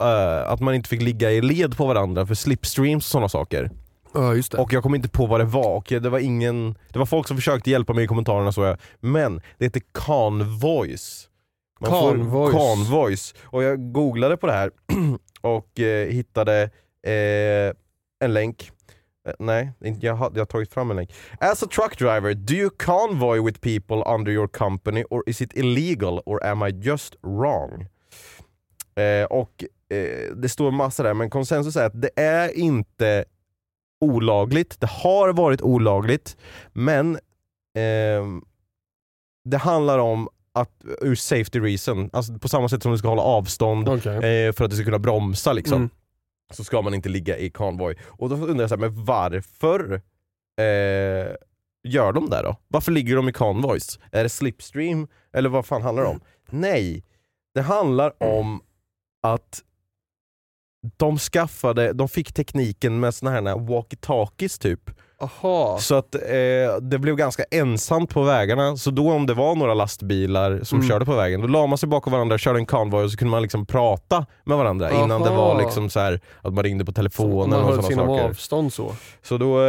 Eh, 0.00 0.50
att 0.50 0.60
man 0.60 0.74
inte 0.74 0.88
fick 0.88 1.02
ligga 1.02 1.30
i 1.32 1.40
led 1.40 1.76
på 1.76 1.86
varandra 1.86 2.26
för 2.26 2.34
slipstreams 2.34 3.04
och 3.04 3.10
sådana 3.10 3.28
saker. 3.28 3.70
Ja 4.14 4.34
just 4.34 4.54
Och 4.54 4.72
jag 4.72 4.82
kom 4.82 4.94
inte 4.94 5.08
på 5.08 5.26
vad 5.26 5.40
det 5.40 5.44
var, 5.44 5.76
och 5.76 5.86
det 5.88 6.08
var 6.08 6.18
ingen, 6.18 6.74
det 6.92 6.98
var 6.98 7.06
folk 7.06 7.28
som 7.28 7.36
försökte 7.36 7.70
hjälpa 7.70 7.92
mig 7.92 8.04
i 8.04 8.06
kommentarerna 8.06 8.52
så 8.52 8.62
jag, 8.62 8.78
men 9.00 9.40
det 9.58 9.64
heter 9.64 9.82
Convoice. 9.92 11.28
Man 11.80 11.90
får- 11.90 12.10
Convoice. 12.10 12.52
Convoice. 12.54 13.34
Och 13.44 13.62
jag 13.62 13.92
googlade 13.92 14.36
på 14.36 14.46
det 14.46 14.52
här 14.52 14.70
och 15.40 15.80
eh, 15.80 16.08
hittade 16.08 16.62
eh, 17.06 17.74
en 18.24 18.34
länk. 18.34 18.70
Eh, 19.28 19.34
nej, 19.38 19.72
jag 20.00 20.14
har, 20.14 20.30
jag 20.34 20.40
har 20.40 20.46
tagit 20.46 20.72
fram 20.72 20.90
en 20.90 20.96
länk. 20.96 21.12
As 21.40 21.62
a 21.62 21.66
truck 21.70 21.98
driver, 21.98 22.34
do 22.34 22.54
you 22.54 22.70
convoy 22.70 23.40
with 23.40 23.60
people 23.60 24.14
under 24.14 24.32
your 24.32 24.48
company 24.48 25.04
or 25.10 25.22
is 25.26 25.40
it 25.40 25.52
illegal 25.54 26.20
or 26.26 26.44
am 26.46 26.62
I 26.62 26.70
just 26.70 27.16
wrong? 27.22 27.86
Eh, 28.96 29.24
och 29.24 29.64
eh, 29.90 30.34
det 30.36 30.48
står 30.48 30.70
massa 30.70 31.02
där, 31.02 31.14
men 31.14 31.30
konsensus 31.30 31.76
är 31.76 31.84
att 31.86 32.00
det 32.02 32.10
är 32.16 32.58
inte 32.58 33.24
olagligt. 34.00 34.80
Det 34.80 34.86
har 34.90 35.32
varit 35.32 35.62
olagligt, 35.62 36.36
men 36.72 37.18
ehm, 37.78 38.42
det 39.44 39.56
handlar 39.56 39.98
om 39.98 40.28
att 40.52 40.70
ur 41.00 41.14
safety 41.14 41.60
reason, 41.60 42.10
alltså 42.12 42.38
på 42.38 42.48
samma 42.48 42.68
sätt 42.68 42.82
som 42.82 42.92
du 42.92 42.98
ska 42.98 43.08
hålla 43.08 43.22
avstånd 43.22 43.88
Okej. 43.88 44.46
eh, 44.46 44.52
för 44.52 44.64
att 44.64 44.70
du 44.70 44.76
ska 44.76 44.84
kunna 44.84 44.98
bromsa 44.98 45.52
liksom, 45.52 45.76
Mm 45.76 45.90
så 46.52 46.64
ska 46.64 46.82
man 46.82 46.94
inte 46.94 47.08
ligga 47.08 47.38
i 47.38 47.50
konvoj. 47.50 47.96
Och 48.04 48.28
då 48.28 48.34
undrar 48.36 48.60
jag 48.60 48.68
så 48.68 48.76
här, 48.76 48.80
men 48.80 49.04
varför 49.04 49.92
eh, 50.60 51.34
gör 51.82 52.12
de 52.12 52.30
det 52.30 52.42
då? 52.42 52.56
Varför 52.68 52.92
ligger 52.92 53.16
de 53.16 53.28
i 53.28 53.32
konvojs? 53.32 53.98
Är 54.12 54.22
det 54.22 54.28
slipstream 54.28 55.08
eller 55.32 55.48
vad 55.48 55.66
fan 55.66 55.82
handlar 55.82 56.02
det 56.02 56.08
om? 56.08 56.20
Nej, 56.50 57.04
det 57.54 57.62
handlar 57.62 58.22
om 58.22 58.62
att 59.22 59.62
de 60.96 61.18
skaffade, 61.18 61.92
de 61.92 62.08
fick 62.08 62.32
tekniken 62.32 63.00
med 63.00 63.14
såna 63.14 63.30
här 63.30 63.42
walkie-talkies 63.42 64.60
typ. 64.60 64.90
Aha. 65.20 65.78
Så 65.80 65.94
att 65.94 66.14
eh, 66.14 66.20
det 66.82 66.98
blev 66.98 67.16
ganska 67.16 67.44
ensamt 67.50 68.10
på 68.10 68.22
vägarna, 68.22 68.76
så 68.76 68.90
då 68.90 69.12
om 69.12 69.26
det 69.26 69.34
var 69.34 69.54
några 69.54 69.74
lastbilar 69.74 70.60
som 70.64 70.78
Mm. 70.78 70.88
körde 70.88 71.04
på 71.04 71.14
vägen, 71.14 71.40
då 71.40 71.46
la 71.46 71.66
man 71.66 71.78
sig 71.78 71.88
bakom 71.88 72.12
varandra, 72.12 72.38
körde 72.38 72.58
en 72.58 72.66
konvoj 72.66 73.04
och 73.04 73.10
så 73.10 73.16
kunde 73.16 73.30
man 73.30 73.42
liksom 73.42 73.66
prata 73.66 74.26
med 74.44 74.56
varandra 74.58 74.90
innan 74.90 75.22
det 75.22 75.28
Aha. 75.30 75.36
var 75.54 75.62
liksom 75.62 75.90
så 75.90 76.00
här 76.00 76.20
att 76.42 76.54
man 76.54 76.64
ringde 76.64 76.84
på 76.84 76.92
telefonen 76.92 77.50
man 77.64 77.78
och 77.78 77.84
sådana 77.84 78.06
saker. 78.06 78.24
avstånd 78.28 78.72
så. 78.72 78.94
Så 79.22 79.38
då, 79.38 79.58
eh, 79.60 79.64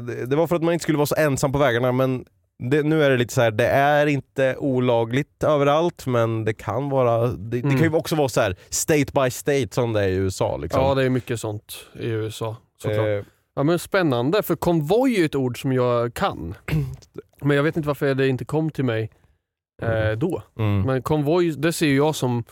det 0.00 0.26
det 0.26 0.36
var 0.36 0.46
för 0.46 0.56
att 0.56 0.62
man 0.62 0.72
inte 0.72 0.82
skulle 0.82 0.98
vara 0.98 1.06
så 1.06 1.14
ensam 1.18 1.52
på 1.52 1.58
vägarna 1.58 1.92
men 1.92 2.24
det, 2.70 2.82
nu 2.82 3.04
är 3.04 3.10
det 3.10 3.16
lite 3.16 3.34
så 3.34 3.40
här, 3.40 3.50
det 3.50 3.66
är 3.66 4.06
inte 4.06 4.56
olagligt 4.58 5.42
överallt 5.44 6.06
men 6.06 6.44
det 6.44 6.52
kan 6.54 6.88
vara, 6.90 7.26
det, 7.26 7.36
det 7.36 7.58
Mm. 7.58 7.70
kan 7.78 7.82
ju 7.90 7.96
också 7.96 8.16
vara 8.16 8.28
så 8.28 8.40
här 8.40 8.56
state 8.70 9.06
by 9.24 9.30
state 9.30 9.68
som 9.70 9.92
det 9.92 10.00
är 10.04 10.08
i 10.08 10.14
USA. 10.14 10.56
Liksom. 10.56 10.82
Ja 10.82 10.94
det 10.94 11.04
är 11.04 11.10
mycket 11.10 11.40
sånt 11.40 11.74
i 12.00 12.06
USA. 12.06 12.56
Såklart. 12.82 12.98
Eh, 13.06 13.24
Ja, 13.54 13.62
men 13.62 13.78
spännande, 13.78 14.42
för 14.42 14.56
konvoj 14.56 15.20
är 15.20 15.24
ett 15.24 15.34
ord 15.34 15.60
som 15.60 15.72
jag 15.72 16.14
kan. 16.14 16.54
Men 17.42 17.56
jag 17.56 17.62
vet 17.64 17.76
inte 17.76 17.86
varför 17.86 18.14
det 18.14 18.28
inte 18.28 18.44
kom 18.44 18.70
till 18.70 18.84
mig 18.84 19.10
eh, 19.82 20.10
då. 20.18 20.42
mm. 20.58 20.82
Men 20.82 21.02
konvoj, 21.02 21.50
det 21.56 21.72
ser 21.72 21.94
jag 21.96 22.14
som, 22.14 22.44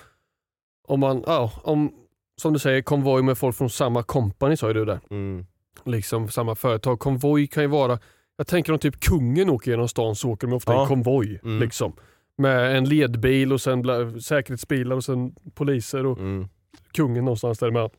om 0.88 1.00
man, 1.00 1.24
ja, 1.26 1.52
om, 1.62 1.92
som 2.40 2.52
du 2.52 2.58
säger, 2.58 2.82
konvoj 2.82 3.22
med 3.22 3.38
folk 3.38 3.56
från 3.56 3.70
samma 3.70 4.02
company 4.02 4.56
sa 4.56 4.72
du 4.72 4.84
där. 4.84 5.00
Mm. 5.10 5.46
Liksom 5.84 6.28
samma 6.28 6.54
företag. 6.54 6.98
Konvoj 6.98 7.46
kan 7.46 7.62
ju 7.62 7.66
vara, 7.68 7.98
jag 8.36 8.46
tänker 8.46 8.72
om 8.72 8.78
typ 8.78 9.00
kungen 9.00 9.50
åker 9.50 9.70
genom 9.70 9.88
stan 9.88 10.16
så 10.16 10.30
åker 10.30 10.46
de 10.46 10.52
ofta 10.56 10.72
i 10.72 10.76
Ja. 10.76 10.82
en 10.82 10.88
konvoj. 10.88 11.40
Mm. 11.44 11.60
Liksom. 11.60 11.92
Med 12.36 12.76
en 12.76 12.84
ledbil 12.88 13.52
och 13.52 13.60
sen 13.60 13.84
säkerhetsbilar 14.22 14.96
och 14.96 15.04
sen 15.04 15.34
poliser 15.54 16.06
och 16.06 16.18
Mm. 16.18 16.48
kungen 16.92 17.24
någonstans 17.24 17.58
däremellan. 17.58 17.90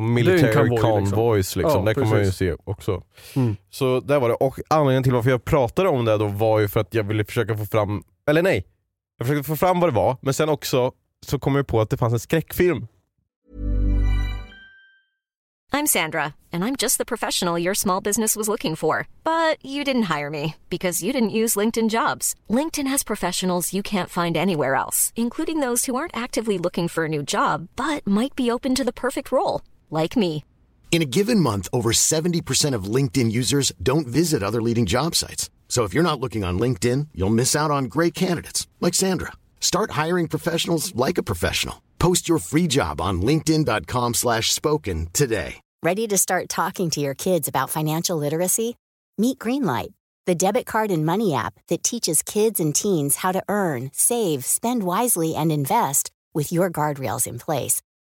Military 0.00 0.48
en 0.48 0.68
konvoj, 0.68 0.80
convoys 0.80 1.56
liksom, 1.56 1.86
Ja, 1.86 1.88
det 1.88 1.94
kan 1.94 2.08
man 2.08 2.24
ju 2.24 2.32
se 2.32 2.54
också. 2.64 3.02
Mm. 3.36 3.56
Så 3.70 4.00
där 4.00 4.20
var 4.20 4.28
det, 4.28 4.34
och 4.34 4.60
anledningen 4.68 5.02
till 5.02 5.12
varför 5.12 5.30
jag 5.30 5.44
pratade 5.44 5.88
om 5.88 6.04
det 6.04 6.18
då 6.18 6.26
var 6.26 6.60
ju 6.60 6.68
för 6.68 6.80
att 6.80 6.94
jag 6.94 7.04
ville 7.04 7.24
försöka 7.24 7.56
få 7.56 7.66
fram, 7.66 8.02
eller 8.28 8.42
nej, 8.42 8.64
jag 9.18 9.26
försökte 9.26 9.48
få 9.48 9.56
fram 9.56 9.80
vad 9.80 9.90
det 9.90 9.94
var, 9.94 10.16
men 10.20 10.34
sen 10.34 10.48
också 10.48 10.92
så 11.26 11.38
kom 11.38 11.56
jag 11.56 11.66
på 11.66 11.80
att 11.80 11.90
det 11.90 11.96
fanns 11.96 12.12
en 12.12 12.20
skräckfilm. 12.20 12.86
I'm 15.74 15.88
Sandra, 15.88 16.34
and 16.52 16.62
I'm 16.64 16.76
just 16.76 16.98
the 16.98 17.04
professional 17.04 17.58
your 17.58 17.74
small 17.74 18.00
business 18.00 18.36
was 18.36 18.48
looking 18.48 18.76
for. 18.76 19.08
But 19.24 19.56
you 19.60 19.82
didn't 19.82 20.04
hire 20.04 20.30
me 20.30 20.54
because 20.70 21.02
you 21.02 21.12
didn't 21.12 21.38
use 21.40 21.56
LinkedIn 21.56 21.88
jobs. 21.90 22.36
LinkedIn 22.48 22.86
has 22.86 23.02
professionals 23.02 23.72
you 23.72 23.82
can't 23.82 24.08
find 24.08 24.36
anywhere 24.36 24.76
else, 24.76 25.12
including 25.16 25.58
those 25.58 25.86
who 25.86 25.96
aren't 25.96 26.16
actively 26.16 26.58
looking 26.58 26.86
for 26.86 27.06
a 27.06 27.08
new 27.08 27.24
job 27.24 27.66
but 27.74 28.06
might 28.06 28.36
be 28.36 28.52
open 28.52 28.76
to 28.76 28.84
the 28.84 28.92
perfect 28.92 29.32
role, 29.32 29.62
like 30.00 30.16
me. 30.16 30.44
In 30.92 31.02
a 31.02 31.12
given 31.18 31.40
month, 31.40 31.66
over 31.72 31.90
70% 31.90 32.72
of 32.72 32.84
LinkedIn 32.84 33.32
users 33.32 33.72
don't 33.82 34.06
visit 34.06 34.44
other 34.44 34.62
leading 34.62 34.86
job 34.86 35.16
sites. 35.16 35.50
So 35.68 35.82
if 35.82 35.92
you're 35.92 36.08
not 36.10 36.20
looking 36.20 36.44
on 36.44 36.56
LinkedIn, 36.56 37.08
you'll 37.16 37.38
miss 37.40 37.56
out 37.56 37.72
on 37.72 37.86
great 37.86 38.14
candidates 38.14 38.68
like 38.80 38.94
Sandra. 38.94 39.32
Start 39.58 39.90
hiring 40.02 40.28
professionals 40.28 40.94
like 40.94 41.18
a 41.18 41.22
professional. 41.24 41.82
Post 41.98 42.28
your 42.28 42.38
free 42.38 42.68
job 42.68 43.00
on 43.00 43.22
linkedin.com/spoken 43.22 44.14
slash 44.14 44.52
spoken 44.52 45.08
today. 45.12 45.60
Ready 45.82 46.06
to 46.08 46.16
start 46.16 46.48
talking 46.48 46.88
to 46.90 47.00
your 47.00 47.14
kids 47.14 47.48
about 47.48 47.68
financial 47.68 48.16
literacy? 48.16 48.76
Meet 49.18 49.38
Greenlight, 49.38 49.92
the 50.26 50.34
debit 50.34 50.64
card 50.64 50.90
and 50.90 51.04
money 51.04 51.34
app 51.34 51.54
that 51.68 51.82
teaches 51.82 52.22
kids 52.22 52.58
and 52.58 52.74
teens 52.74 53.16
how 53.16 53.32
to 53.32 53.42
earn, 53.48 53.90
save, 53.92 54.46
spend 54.46 54.82
wisely, 54.82 55.34
and 55.34 55.52
invest 55.52 56.10
with 56.32 56.52
your 56.52 56.70
guardrails 56.70 57.26
in 57.26 57.38
place. 57.38 57.82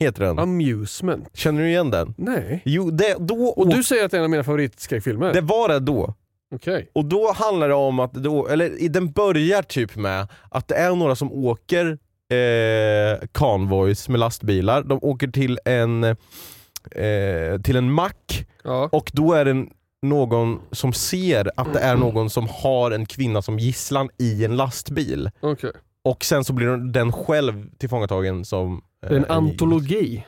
heter 0.00 0.24
den. 0.24 0.38
Amusement. 0.38 1.28
Känner 1.34 1.62
du 1.62 1.68
igen 1.68 1.90
den? 1.90 2.14
Nej. 2.18 2.62
Jo, 2.64 2.90
det, 2.90 3.16
då, 3.20 3.34
Och 3.46 3.68
du 3.68 3.82
säger 3.82 4.04
att 4.04 4.10
det 4.10 4.16
är 4.16 4.18
en 4.18 4.24
av 4.24 4.30
mina 4.30 4.44
favoritskräckfilmer? 4.44 5.32
det 5.32 5.40
var 5.40 5.68
det 5.68 5.78
då. 5.78 6.14
Okej. 6.54 6.90
Och 6.92 7.04
då 7.04 7.32
handlar 7.32 7.68
det 7.68 7.74
om 7.74 8.00
att, 8.00 8.12
då, 8.12 8.48
eller 8.48 8.88
den 8.88 9.12
börjar 9.12 9.62
typ 9.62 9.96
med 9.96 10.28
att 10.50 10.68
det 10.68 10.74
är 10.74 10.94
några 10.96 11.14
som 11.16 11.32
åker 11.32 11.98
eh, 12.32 13.26
convoys 13.32 14.08
med 14.08 14.20
lastbilar. 14.20 14.82
De 14.82 14.98
åker 15.02 15.28
till 15.28 15.58
en, 15.64 16.04
eh, 16.04 17.60
till 17.64 17.76
en 17.76 17.92
mack 17.92 18.46
Ja. 18.64 18.88
och 18.92 19.10
då 19.14 19.32
är 19.32 19.44
det 19.44 19.66
någon 20.02 20.60
som 20.72 20.92
ser 20.92 21.50
att 21.56 21.72
det 21.72 21.80
är 21.80 21.96
någon 21.96 22.30
som 22.30 22.48
har 22.50 22.90
en 22.90 23.06
kvinna 23.06 23.42
som 23.42 23.58
gisslan 23.58 24.08
i 24.18 24.44
en 24.44 24.56
lastbil. 24.56 25.30
Okej. 25.40 25.70
Och 26.04 26.24
sen 26.24 26.44
så 26.44 26.52
blir 26.52 26.92
den 26.92 27.12
själv 27.12 27.70
tillfångatagen 27.78 28.44
som... 28.44 28.82
Det 29.00 29.06
är 29.06 29.16
en 29.16 29.24
eh, 29.24 29.30
antologi. 29.36 30.26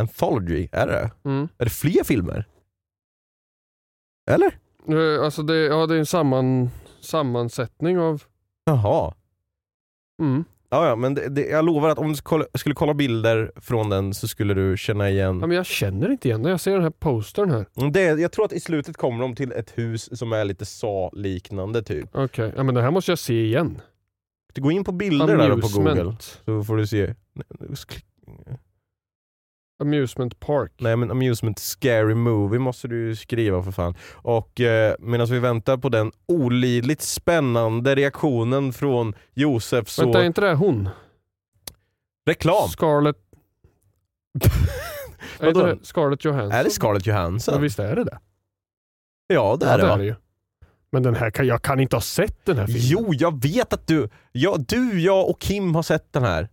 Anthology, 0.00 0.68
är 0.72 0.86
det 0.86 1.10
Mm. 1.24 1.48
Är 1.58 1.64
det 1.64 1.70
fler 1.70 2.04
filmer? 2.04 2.44
Eller? 4.30 4.52
Eh, 4.88 5.24
Alltså 5.24 5.42
det, 5.42 5.56
ja, 5.56 5.86
det 5.86 5.94
är 5.94 5.98
en 5.98 6.06
samman, 6.06 6.70
sammansättning 7.00 7.98
av... 7.98 8.22
Jaha. 8.64 9.14
Mm. 10.22 10.44
Ja, 10.70 10.88
ja, 10.88 10.96
men 10.96 11.14
det, 11.14 11.28
det, 11.28 11.46
jag 11.46 11.64
lovar 11.64 11.88
att 11.88 11.98
om 11.98 12.08
du 12.08 12.14
skulle 12.14 12.28
kolla, 12.28 12.46
skulle 12.58 12.74
kolla 12.74 12.94
bilder 12.94 13.52
från 13.56 13.90
den 13.90 14.14
så 14.14 14.28
skulle 14.28 14.54
du 14.54 14.76
känna 14.76 15.10
igen... 15.10 15.40
Ja, 15.40 15.46
men 15.46 15.56
jag 15.56 15.66
känner 15.66 16.10
inte 16.10 16.28
igen 16.28 16.42
det. 16.42 16.50
Jag 16.50 16.60
ser 16.60 16.72
den 16.72 16.82
här 16.82 16.90
postern 16.90 17.50
här. 17.50 17.66
Mm, 17.76 17.92
Det, 17.92 18.02
jag 18.02 18.32
tror 18.32 18.44
att 18.44 18.52
i 18.52 18.60
slutet 18.60 18.96
kommer 18.96 19.22
de 19.22 19.34
till 19.34 19.52
ett 19.52 19.78
hus 19.78 20.18
som 20.18 20.32
är 20.32 20.44
lite 20.44 20.64
sa-liknande 20.64 21.82
typ. 21.82 22.08
Okej, 22.12 22.52
ja, 22.56 22.62
men 22.62 22.74
det 22.74 22.82
här 22.82 22.90
måste 22.90 23.10
jag 23.10 23.18
se 23.18 23.44
igen. 23.44 23.80
Du 24.52 24.60
går 24.62 24.72
in 24.72 24.84
på 24.84 24.92
bilder 24.92 25.36
där 25.36 25.50
på 25.50 25.68
google 25.78 26.16
så 26.44 26.64
får 26.64 26.76
du 26.76 26.86
se. 26.86 27.14
Amusement 29.82 30.40
Park. 30.40 30.72
Nej 30.78 30.96
men 30.96 31.10
amusement 31.10 31.58
scary 31.58 32.14
movie 32.14 32.58
måste 32.58 32.88
du 32.88 33.16
skriva 33.16 33.62
för 33.62 33.72
fan. 33.72 33.94
Och 34.12 34.60
eh, 34.60 34.94
medan 34.98 35.26
vi 35.26 35.38
väntar 35.38 35.76
på 35.76 35.88
den 35.88 36.12
olidligt 36.26 37.02
spännande 37.02 37.94
reaktionen 37.94 38.72
från 38.72 39.14
Josef 39.34 39.88
så... 39.88 40.02
Vänta, 40.02 40.20
är 40.20 40.24
inte 40.26 40.40
det 40.40 40.54
hon? 40.54 40.88
Reklam! 42.26 42.68
Scarlett... 42.68 43.16
är 45.40 45.52
det 45.54 45.78
Scarlett 45.82 46.24
Johansson? 46.24 46.52
Är 46.58 46.64
det 46.64 46.70
Scarlett 46.70 47.06
Ja, 47.06 47.12
Johansson? 47.14 47.62
visst 47.62 47.78
är 47.78 47.96
det 47.96 48.04
det? 48.04 48.18
Ja 49.26 49.56
det 49.60 49.66
ja, 49.66 49.72
är 49.72 49.78
det 49.78 49.82
det 49.84 49.88
va? 49.88 49.94
är 49.94 49.98
det 49.98 50.04
ju. 50.04 50.14
Men 50.92 51.02
den 51.02 51.14
här 51.14 51.42
jag 51.44 51.62
kan 51.62 51.80
inte 51.80 51.96
ha 51.96 52.00
sett 52.00 52.44
den 52.44 52.58
här 52.58 52.66
filmen. 52.66 52.82
Jo, 52.84 53.14
jag 53.14 53.42
vet 53.42 53.72
att 53.72 53.86
du, 53.86 54.08
ja, 54.32 54.56
du, 54.68 55.00
jag 55.00 55.28
och 55.30 55.40
Kim 55.40 55.74
har 55.74 55.82
sett 55.82 56.12
den 56.12 56.22
här. 56.22 56.48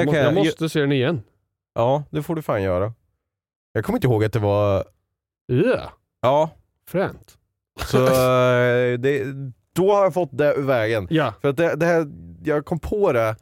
Där 0.00 0.04
jag, 0.06 0.14
kan 0.14 0.24
jag 0.24 0.34
måste 0.34 0.68
se 0.68 0.80
den 0.80 0.92
igen. 0.92 1.22
Ja, 1.74 2.02
det 2.10 2.22
får 2.22 2.34
du 2.36 2.42
fan 2.42 2.62
göra. 2.62 2.92
Jag 3.72 3.84
kommer 3.84 3.96
inte 3.96 4.06
ihåg 4.06 4.24
att 4.24 4.32
det 4.32 4.38
var... 4.38 4.84
Ja, 5.46 5.92
Ja, 6.22 6.50
fränt. 6.88 7.38
så 7.86 7.98
eh, 8.06 8.98
det, 8.98 9.24
då 9.74 9.92
har 9.92 10.02
jag 10.04 10.14
fått 10.14 10.30
det 10.38 10.54
ur 10.54 10.62
vägen. 10.62 11.06
Ja, 11.10 11.34
För 11.40 11.48
att 11.48 11.56
det, 11.56 11.76
det 11.76 11.86
här, 11.86 12.06
jag 12.44 12.64
kom 12.64 12.78
på 12.78 13.12
det 13.12 13.36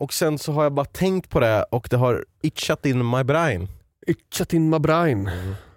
och 0.00 0.12
sen 0.12 0.38
så 0.38 0.52
har 0.52 0.62
jag 0.62 0.72
bara 0.72 0.84
tänkt 0.86 1.30
på 1.30 1.40
det 1.40 1.62
och 1.70 1.86
det 1.90 1.96
har 1.96 2.24
itchat 2.42 2.86
in 2.86 3.10
my 3.10 3.24
brain. 3.24 3.68
Itchat 4.06 4.52
in 4.52 4.70
my 4.70 4.78
brain. 4.78 5.30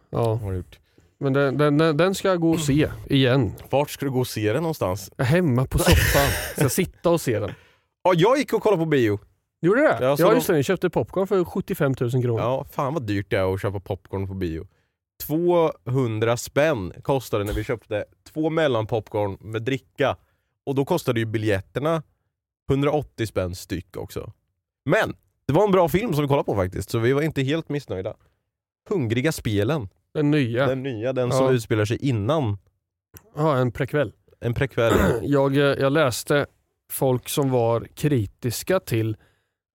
Ja, 0.09 0.33
Har 0.35 0.51
det 0.51 0.57
gjort. 0.57 0.79
men 1.19 1.33
den, 1.33 1.57
den, 1.57 1.97
den- 1.97 2.15
ska 2.15 2.27
jag 2.27 2.41
gå 2.41 2.51
och 2.51 2.59
se 2.59 2.89
igen. 3.09 3.53
Vart 3.69 3.89
ska 3.89 4.05
du 4.05 4.11
gå 4.11 4.19
och 4.19 4.27
se 4.27 4.53
den 4.53 4.61
någonstans? 4.63 5.11
Hemma 5.17 5.65
på 5.65 5.77
soffan. 5.77 6.27
Ska 6.53 6.61
jag 6.61 6.71
sitta 6.71 7.09
och 7.09 7.21
se 7.21 7.39
den. 7.39 7.51
Ja, 8.03 8.13
jag 8.15 8.37
gick 8.37 8.53
och 8.53 8.61
kollade 8.63 8.79
på 8.83 8.85
bio. 8.85 9.19
Gjorde 9.65 9.81
det? 9.81 9.97
Ja, 10.01 10.15
Ja, 10.19 10.33
just 10.33 10.47
det. 10.47 10.53
Ni 10.53 10.63
köpte 10.63 10.89
popcorn 10.89 11.27
för 11.27 11.43
75 11.45 11.93
000 12.01 12.11
kronor. 12.11 12.39
Ja, 12.39 12.65
fan 12.71 12.93
vad 12.93 13.03
dyrt 13.03 13.29
det 13.29 13.37
är 13.37 13.53
att 13.53 13.61
köpa 13.61 13.79
popcorn 13.79 14.27
på 14.27 14.33
bio. 14.33 14.67
200 15.27 16.37
spänn 16.37 16.93
kostade 17.03 17.43
när 17.43 17.53
vi 17.53 17.63
köpte 17.63 18.05
två 18.33 18.49
mellanpopcorn 18.49 19.37
med 19.39 19.61
dricka. 19.63 20.17
Och 20.65 20.75
då 20.75 20.85
kostade 20.85 21.19
ju 21.19 21.25
biljetterna 21.25 22.03
180 22.69 23.27
spänn 23.27 23.55
styck 23.55 23.97
också. 23.97 24.31
Men 24.85 25.15
det 25.47 25.53
var 25.53 25.63
en 25.65 25.71
bra 25.71 25.89
film 25.89 26.13
som 26.13 26.21
vi 26.21 26.27
kollade 26.27 26.45
på 26.45 26.55
faktiskt, 26.55 26.89
så 26.89 26.99
vi 26.99 27.13
var 27.13 27.21
inte 27.21 27.41
helt 27.41 27.69
missnöjda. 27.69 28.15
Hungriga 28.89 29.31
spelen, 29.31 29.89
Den 30.13 30.31
nya. 30.31 30.67
den 30.67 30.83
nya, 30.83 31.13
den 31.13 31.29
Ja. 31.29 31.37
som 31.37 31.49
utspelar 31.55 31.85
sig 31.85 31.97
innan 32.05 32.57
Ja, 33.35 33.57
en 33.57 33.71
prekväll. 33.71 34.13
en 34.39 34.53
prekväll. 34.53 34.93
Jag, 35.21 35.57
eh, 35.57 35.63
jag 35.63 35.91
läste 35.93 36.45
folk 36.91 37.29
som 37.29 37.49
var 37.51 37.87
kritiska 37.95 38.79
till 38.79 39.17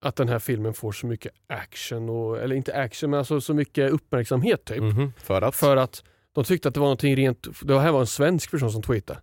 att 0.01 0.17
den 0.17 0.29
här 0.29 0.39
filmen 0.39 0.75
får 0.75 0.93
så 0.93 1.07
mycket 1.07 1.33
action, 1.47 2.09
och, 2.09 2.39
eller 2.39 2.57
inte 2.57 2.75
action 2.75 3.11
men 3.11 3.19
alltså 3.19 3.41
så 3.41 3.55
mycket 3.55 3.91
uppmärksamhet 3.93 4.65
typ. 4.65 4.83
Mhm, 4.83 5.13
För 5.17 5.43
att? 5.43 5.55
För 5.57 5.77
att 5.77 6.05
de 6.33 6.45
tyckte 6.45 6.69
att 6.69 6.75
det 6.75 6.81
var 6.81 6.87
någonting 6.87 7.17
rent, 7.17 7.47
det 7.63 7.81
här 7.81 7.93
var 7.93 8.01
en 8.01 8.07
svensk 8.07 8.51
person 8.51 8.73
som 8.73 8.83
tweetade, 8.83 9.21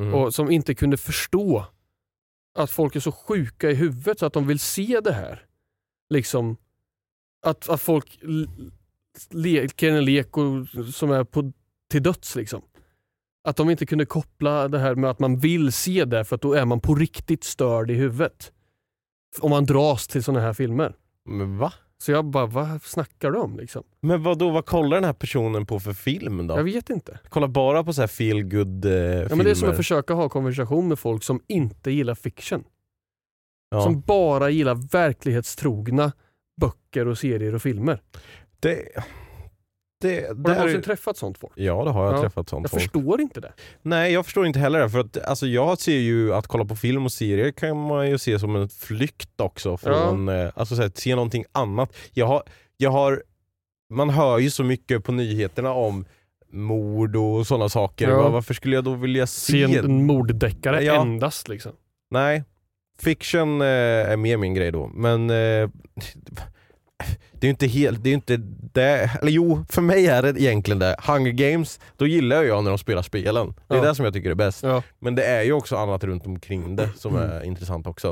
Mhm. 0.00 0.14
och 0.14 0.34
som 0.34 0.50
inte 0.50 0.74
kunde 0.74 0.96
förstå 0.96 1.64
att 2.58 2.70
folk 2.70 2.96
är 2.96 3.00
så 3.00 3.12
sjuka 3.12 3.70
i 3.70 3.74
huvudet 3.74 4.18
så 4.18 4.26
att 4.26 4.32
de 4.32 4.46
vill 4.46 4.58
se 4.58 5.00
det 5.04 5.12
här. 5.12 5.46
Liksom 6.14 6.56
att, 7.46 7.68
att 7.68 7.80
folk 7.80 8.18
leker 9.30 9.90
en 9.90 10.04
lek 10.04 10.36
och, 10.36 10.44
som 10.94 11.10
är 11.10 11.24
på, 11.24 11.52
till 11.90 12.02
döds 12.02 12.36
liksom. 12.36 12.62
Att 13.48 13.56
de 13.56 13.70
inte 13.70 13.86
kunde 13.86 14.06
koppla 14.06 14.68
det 14.68 14.78
här 14.78 14.94
med 14.94 15.10
att 15.10 15.18
man 15.18 15.38
vill 15.38 15.72
se 15.72 16.04
det 16.04 16.24
för 16.24 16.36
att 16.36 16.42
då 16.42 16.52
är 16.54 16.64
man 16.64 16.80
på 16.80 16.94
riktigt 16.94 17.44
störd 17.44 17.90
i 17.90 17.94
huvudet. 17.94 18.52
Om 19.40 19.50
man 19.50 19.64
dras 19.64 20.08
till 20.08 20.24
sådana 20.24 20.40
här 20.40 20.52
filmer. 20.52 20.94
Men 21.28 21.58
va? 21.58 21.72
Så 21.98 22.12
jag 22.12 22.24
bara, 22.24 22.46
vad 22.46 22.82
snackar 22.82 23.30
du 23.30 23.38
om 23.38 23.56
liksom? 23.56 23.82
Men 24.00 24.22
vad 24.22 24.38
då 24.38 24.50
vad 24.50 24.66
kollar 24.66 24.96
den 24.96 25.04
här 25.04 25.12
personen 25.12 25.66
på 25.66 25.80
för 25.80 25.92
film 25.92 26.46
då? 26.46 26.56
Jag 26.56 26.64
vet 26.64 26.90
inte. 26.90 27.18
Kollar 27.28 27.48
bara 27.48 27.84
på 27.84 27.92
så 27.92 28.00
här 28.00 28.08
feel 28.08 28.42
good 28.42 28.84
eh, 28.84 28.92
Ja, 28.92 29.28
men 29.36 29.38
det 29.38 29.50
är 29.50 29.54
som 29.54 29.70
att 29.70 29.76
försöka 29.76 30.14
ha 30.14 30.28
konversation 30.28 30.88
med 30.88 30.98
folk 30.98 31.22
som 31.22 31.40
inte 31.48 31.90
gillar 31.90 32.14
fiction. 32.14 32.64
Ja. 33.70 33.82
Som 33.82 34.00
bara 34.00 34.50
gillar 34.50 34.74
verklighetstrogna 34.74 36.12
böcker 36.60 37.08
och 37.08 37.18
serier 37.18 37.54
och 37.54 37.62
filmer. 37.62 38.02
Det, 38.60 39.04
det, 40.02 40.26
Har 40.28 40.34
du 40.34 40.42
någonsin 40.54 40.82
träffat 40.82 41.16
sånt 41.16 41.38
folk? 41.38 41.52
Ja 41.56 41.84
det 41.84 41.90
har 41.90 42.04
jag 42.06 42.14
Ja, 42.14 42.20
träffat 42.20 42.48
sånt 42.48 42.64
Jag 42.64 42.70
folk. 42.70 42.82
förstår 42.82 43.20
inte 43.20 43.40
det. 43.40 43.52
Nej 43.82 44.12
jag 44.12 44.24
förstår 44.24 44.46
inte 44.46 44.58
heller 44.58 44.80
det, 44.80 44.90
för 44.90 44.98
att 45.00 45.24
alltså, 45.24 45.46
jag 45.46 45.78
ser 45.78 45.98
ju 45.98 46.34
att 46.34 46.46
kolla 46.46 46.64
på 46.64 46.76
film 46.76 47.04
och 47.04 47.12
serier 47.12 47.50
kan 47.52 47.86
man 47.86 48.10
ju 48.10 48.18
se 48.18 48.38
som 48.38 48.56
en 48.56 48.68
flykt 48.68 49.40
också 49.40 49.76
från, 49.76 50.28
eh, 50.28 50.50
alltså 50.54 50.76
så 50.76 50.82
här, 50.82 50.92
se 50.94 51.14
någonting 51.14 51.44
annat. 51.52 51.92
Jag 52.12 52.26
har, 52.26 52.42
jag 52.76 52.90
har, 52.90 53.22
man 53.94 54.10
hör 54.10 54.38
ju 54.38 54.50
så 54.50 54.64
mycket 54.64 55.04
på 55.04 55.12
nyheterna 55.12 55.72
om 55.72 56.04
mord 56.52 57.16
och 57.16 57.46
sådana 57.46 57.68
saker. 57.68 58.08
Ja. 58.08 58.22
Va- 58.22 58.28
Varför 58.28 58.54
skulle 58.54 58.74
jag 58.74 58.84
då 58.84 58.94
vilja 58.94 59.26
Se 59.26 59.52
se? 59.52 59.78
en, 59.78 59.84
en 59.84 60.06
morddeckare 60.06 60.82
Ja. 60.84 61.00
endast 61.00 61.48
liksom. 61.48 61.72
Nej, 62.10 62.44
fiction 62.98 63.60
eh, 63.60 63.66
är 63.66 64.16
mer 64.16 64.36
min 64.36 64.54
grej 64.54 64.70
då. 64.72 64.86
Men 64.94 65.30
eh, 65.30 65.68
det 67.32 67.44
är 67.44 67.48
ju 67.48 67.50
inte 67.50 67.66
helt, 67.66 68.02
det 68.04 68.10
är 68.10 68.14
inte 68.14 68.36
det, 68.72 69.10
eller 69.20 69.32
jo, 69.32 69.64
för 69.68 69.82
mig 69.82 70.06
är 70.06 70.22
det 70.22 70.40
egentligen 70.40 70.78
det. 70.78 70.96
Hunger 71.06 71.32
Games, 71.32 71.80
då 71.96 72.06
gillar 72.06 72.42
jag 72.42 72.64
när 72.64 72.70
de 72.70 72.78
spelar 72.78 73.02
spelen. 73.02 73.54
Det 73.68 73.74
är 73.74 73.78
Ja. 73.78 73.84
det 73.88 73.94
som 73.94 74.04
jag 74.04 74.14
tycker 74.14 74.30
är 74.30 74.34
bäst. 74.34 74.62
Ja. 74.62 74.82
Men 74.98 75.14
det 75.14 75.24
är 75.24 75.42
ju 75.42 75.52
också 75.52 75.76
annat 75.76 76.04
runt 76.04 76.26
omkring 76.26 76.76
det 76.76 76.88
som 76.96 77.16
är 77.16 77.42
intressant 77.44 77.86
också. 77.86 78.08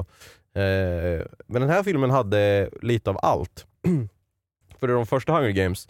Eh, 0.54 1.26
men 1.46 1.60
den 1.62 1.70
här 1.70 1.82
filmen 1.82 2.10
hade 2.10 2.70
lite 2.82 3.10
av 3.10 3.18
allt. 3.22 3.66
För 4.80 4.88
i 4.88 4.92
de 4.92 5.06
första 5.06 5.32
Hunger 5.32 5.50
Games 5.50 5.88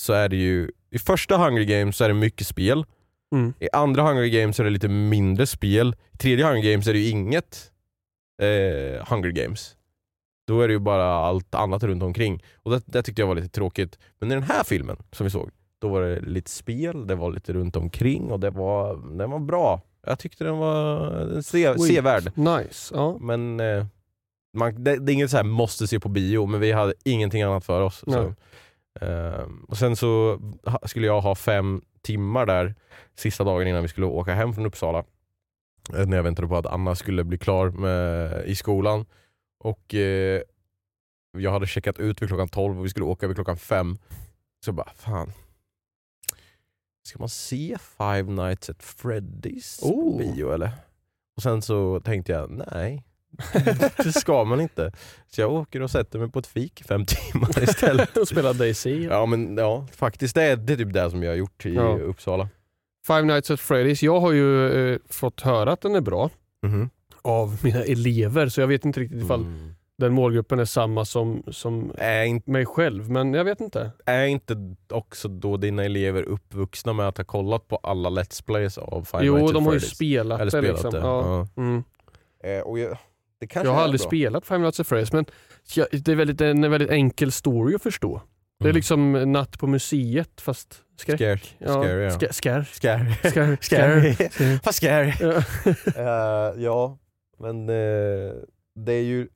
så 0.00 0.12
är 0.12 0.28
det 0.28 0.36
ju, 0.36 0.70
i 0.90 0.98
första 0.98 1.36
Hunger 1.36 1.62
Games 1.62 1.96
så 1.96 2.04
är 2.04 2.08
det 2.08 2.14
mycket 2.14 2.46
spel. 2.46 2.84
Mm. 3.32 3.52
I 3.60 3.68
andra 3.72 4.02
Hunger 4.02 4.26
Games 4.26 4.60
är 4.60 4.64
det 4.64 4.70
lite 4.70 4.88
mindre 4.88 5.46
spel. 5.46 5.96
I 6.12 6.16
tredje 6.16 6.44
Hunger 6.46 6.72
Games 6.72 6.86
är 6.88 6.92
det 6.92 6.98
ju 6.98 7.08
inget 7.10 7.70
eh, 8.42 9.06
Hunger 9.08 9.30
Games. 9.30 9.76
Då 10.48 10.60
är 10.60 10.68
det 10.68 10.74
ju 10.74 10.80
bara 10.80 11.04
allt 11.04 11.54
annat 11.54 11.82
runt 11.82 12.02
omkring. 12.02 12.42
Och 12.56 12.70
det, 12.70 12.82
det 12.86 13.02
tyckte 13.02 13.22
jag 13.22 13.26
var 13.26 13.34
lite 13.34 13.48
tråkigt. 13.48 13.98
Men 14.18 14.30
i 14.30 14.34
den 14.34 14.42
här 14.42 14.64
filmen 14.64 14.96
som 15.12 15.24
vi 15.24 15.30
såg, 15.30 15.50
då 15.78 15.88
var 15.88 16.02
det 16.02 16.20
lite 16.20 16.50
spel, 16.50 17.06
det 17.06 17.14
var 17.14 17.30
lite 17.30 17.52
runt 17.52 17.76
omkring 17.76 18.30
och 18.32 18.40
det 18.40 18.50
var, 18.50 19.16
den 19.18 19.30
var 19.30 19.38
bra. 19.38 19.80
Jag 20.06 20.18
tyckte 20.18 20.44
den 20.44 20.58
var 20.58 21.40
se, 21.40 21.78
sevärd. 21.78 22.36
Nice. 22.36 22.94
Ja. 22.94 23.16
Men 23.20 23.60
eh, 23.60 23.86
man, 24.56 24.84
det, 24.84 24.96
det 24.96 25.12
är 25.12 25.14
inget 25.14 25.30
så 25.30 25.36
här 25.36 25.44
måste 25.44 25.86
se 25.88 26.00
på 26.00 26.08
bio, 26.08 26.46
men 26.46 26.60
vi 26.60 26.72
hade 26.72 26.94
ingenting 27.04 27.42
annat 27.42 27.64
för 27.64 27.80
oss. 27.80 28.04
Så. 28.06 28.34
Ehm, 29.00 29.64
och 29.68 29.76
Sen 29.76 29.96
så 29.96 30.40
skulle 30.84 31.06
jag 31.06 31.20
ha 31.20 31.34
fem 31.34 31.82
timmar 32.02 32.46
där 32.46 32.74
sista 33.18 33.44
dagen 33.44 33.68
innan 33.68 33.82
vi 33.82 33.88
skulle 33.88 34.06
åka 34.06 34.34
hem 34.34 34.52
från 34.54 34.66
Uppsala. 34.66 34.98
Eh, 35.96 36.06
När 36.06 36.16
jag 36.16 36.24
väntade 36.24 36.48
på 36.48 36.56
att 36.56 36.66
Anna 36.66 36.94
skulle 36.94 37.24
bli 37.24 37.38
klar 37.38 37.70
med, 37.70 38.44
i 38.46 38.54
skolan. 38.54 39.04
Och 39.58 39.94
eh, 39.94 40.42
Jag 41.38 41.52
hade 41.52 41.66
checkat 41.66 41.98
ut 41.98 42.22
vid 42.22 42.28
klockan 42.28 42.48
12 42.48 42.78
och 42.78 42.84
vi 42.84 42.88
skulle 42.88 43.04
åka 43.06 43.26
vid 43.26 43.36
klockan 43.36 43.56
5. 43.56 43.98
Så 44.64 44.68
jag 44.68 44.74
bara, 44.74 44.90
fan. 44.96 45.32
Ska 47.02 47.18
man 47.18 47.28
se 47.28 47.76
Five 47.98 48.22
Nights 48.22 48.70
at 48.70 48.78
Freddy's 48.82 49.78
Oh. 49.82 50.18
bio 50.18 50.52
eller? 50.52 50.70
Och 51.36 51.42
sen 51.42 51.62
så 51.62 52.00
tänkte 52.00 52.32
jag, 52.32 52.50
nej. 52.72 53.04
det 53.96 54.12
ska 54.12 54.44
man 54.44 54.60
inte. 54.60 54.92
Så 55.26 55.40
jag 55.40 55.52
åker 55.52 55.82
och 55.82 55.90
sätter 55.90 56.18
mig 56.18 56.30
på 56.30 56.38
ett 56.38 56.46
fik 56.46 56.80
i 56.80 56.84
fem 56.84 57.04
timmar 57.04 57.62
istället. 57.62 58.16
Och 58.16 58.28
spela 58.28 58.52
Daisy. 58.52 59.04
Ja 59.04 59.26
men 59.26 59.56
ja, 59.56 59.86
faktiskt 59.92 60.34
det 60.34 60.42
är, 60.42 60.56
det 60.56 60.72
är 60.72 60.76
typ 60.76 60.92
det 60.92 61.10
som 61.10 61.22
jag 61.22 61.30
har 61.30 61.36
gjort 61.36 61.66
i 61.66 61.74
Ja. 61.74 61.98
Uppsala. 61.98 62.48
Five 63.06 63.22
Nights 63.22 63.50
at 63.50 63.60
Freddy's. 63.60 64.04
Jag 64.04 64.20
har 64.20 64.32
ju 64.32 64.70
eh, 64.92 64.98
fått 65.08 65.40
höra 65.40 65.72
att 65.72 65.80
den 65.80 65.94
är 65.94 66.00
bra 66.00 66.30
Mhm. 66.62 66.90
Av 67.22 67.58
mina 67.62 67.82
elever 67.82 68.48
så 68.48 68.60
jag 68.60 68.68
vet 68.68 68.84
inte 68.84 69.00
riktigt 69.00 69.22
ifall 69.22 69.40
Mm. 69.40 69.74
den 69.98 70.12
målgruppen 70.12 70.58
är 70.58 70.64
samma 70.64 71.04
som, 71.04 71.42
som 71.50 71.92
Är, 71.98 72.24
inte, 72.24 72.50
mig 72.50 72.66
själv. 72.66 73.10
Men 73.10 73.34
jag 73.34 73.44
vet 73.44 73.60
inte. 73.60 73.90
är 74.06 74.24
inte 74.26 74.74
också 74.90 75.28
då 75.28 75.56
dina 75.56 75.84
elever 75.84 76.22
uppvuxna 76.22 76.92
med 76.92 77.08
att 77.08 77.16
ha 77.18 77.24
kollat 77.24 77.68
på 77.68 77.76
alla 77.76 78.10
Let's 78.10 78.44
Plays 78.44 78.78
av 78.78 79.04
Five 79.04 79.24
jo, 79.24 79.34
Nights 79.36 79.52
de 79.52 79.66
har 79.66 79.72
ju 79.74 79.80
spelat, 79.80 80.40
Eller 80.40 80.50
det. 80.50 80.58
spelat 80.58 80.72
Liksom. 80.74 80.90
det. 80.92 80.98
Ja. 80.98 81.46
Ja. 81.56 81.62
Mm. 81.62 81.84
Eh, 82.44 82.60
och 82.60 82.78
jag, 82.78 82.98
det 83.40 83.54
Jag 83.54 83.64
har 83.64 83.78
är 83.80 83.84
aldrig 83.84 84.00
bra. 84.00 84.08
spelat 84.08 84.46
Five 84.46 84.58
Nights 84.58 84.80
at 84.80 84.86
Freddy's 84.86 85.08
men 85.12 85.24
det 86.04 86.08
är 86.12 86.14
väldigt, 86.16 86.40
en 86.40 86.70
väldigt 86.70 86.90
enkel 86.90 87.32
story 87.32 87.74
att 87.74 87.82
förstå. 87.82 88.22
Det 88.60 88.64
är 88.64 88.66
Mm. 88.68 88.76
liksom 88.76 89.12
Natt 89.32 89.58
på 89.58 89.66
museet 89.66 90.40
fast 90.40 90.80
skräck. 90.96 91.18
Scare. 91.18 91.38
Ja, 91.58 91.82
Scary, 91.82 92.04
ja. 92.04 92.10
Scare. 92.32 92.64
Scary. 92.64 93.14
Scare. 93.30 93.56
Scary. 93.60 94.14
Scare. 94.14 94.58
Fast 94.64 94.76
scary. 94.78 95.12
Ja. 95.20 95.32
Eh, 95.96 96.62
ja, 96.62 96.98
men 97.38 97.68
eh, 97.68 98.32
det 98.74 98.92
är 98.92 99.02
ju 99.02 99.28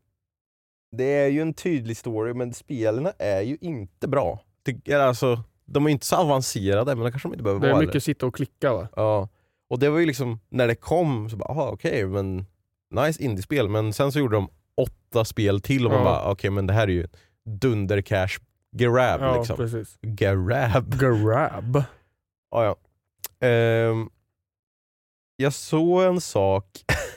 Det 0.97 1.05
är 1.05 1.29
ju 1.29 1.43
en 1.43 1.55
tydlig 1.55 1.97
story 1.97 2.35
men 2.35 2.55
spelen 2.55 3.09
är 3.19 3.41
ju 3.41 3.59
inte 3.61 4.09
bra. 4.09 4.41
Det, 4.63 4.93
alltså, 4.95 5.43
de 5.65 5.87
är 5.87 5.91
inte 5.91 6.07
så 6.07 6.17
avancerade 6.17 6.95
men 6.95 7.05
det 7.05 7.11
kanske 7.11 7.29
de 7.29 7.33
inte 7.35 7.43
behöver 7.45 7.61
Det 7.61 7.67
är 7.67 7.71
vara 7.71 7.81
mycket 7.81 7.93
heller. 7.95 8.01
sitta 8.01 8.27
och 8.27 8.35
klicka 8.35 8.73
va? 8.73 8.89
Ja. 8.97 9.29
Och 9.69 9.79
det 9.79 9.91
var 9.91 9.99
ju 9.99 10.07
liksom, 10.07 10.41
när 10.49 10.67
det 10.69 10.75
kom 10.75 11.31
så 11.31 11.37
bara, 11.37 11.51
aha, 11.51 11.71
okej 11.71 12.07
men 12.07 12.47
nice 12.91 13.23
indiespel 13.23 13.69
men 13.69 13.93
sen 13.93 14.13
så 14.13 14.19
gjorde 14.19 14.37
de 14.37 14.49
åtta 14.77 15.25
spel 15.25 15.61
till 15.61 15.87
och 15.87 15.93
man 15.93 15.99
Ja. 16.01 16.05
bara, 16.05 16.31
okej 16.33 16.51
men 16.51 16.67
det 16.67 16.73
här 16.73 16.83
är 16.83 16.93
ju 16.93 17.07
dunder 17.45 18.01
cash 18.03 18.39
grab 18.77 19.21
Ja, 19.21 19.37
liksom. 19.39 19.57
precis. 19.57 19.99
Grab. 20.03 21.01
Grab. 21.01 21.83
Ja, 22.51 22.65
ja. 22.65 22.77
Ehm, 23.47 24.09
jag 25.37 25.53
såg 25.53 26.03
en 26.03 26.21
sak 26.21 26.67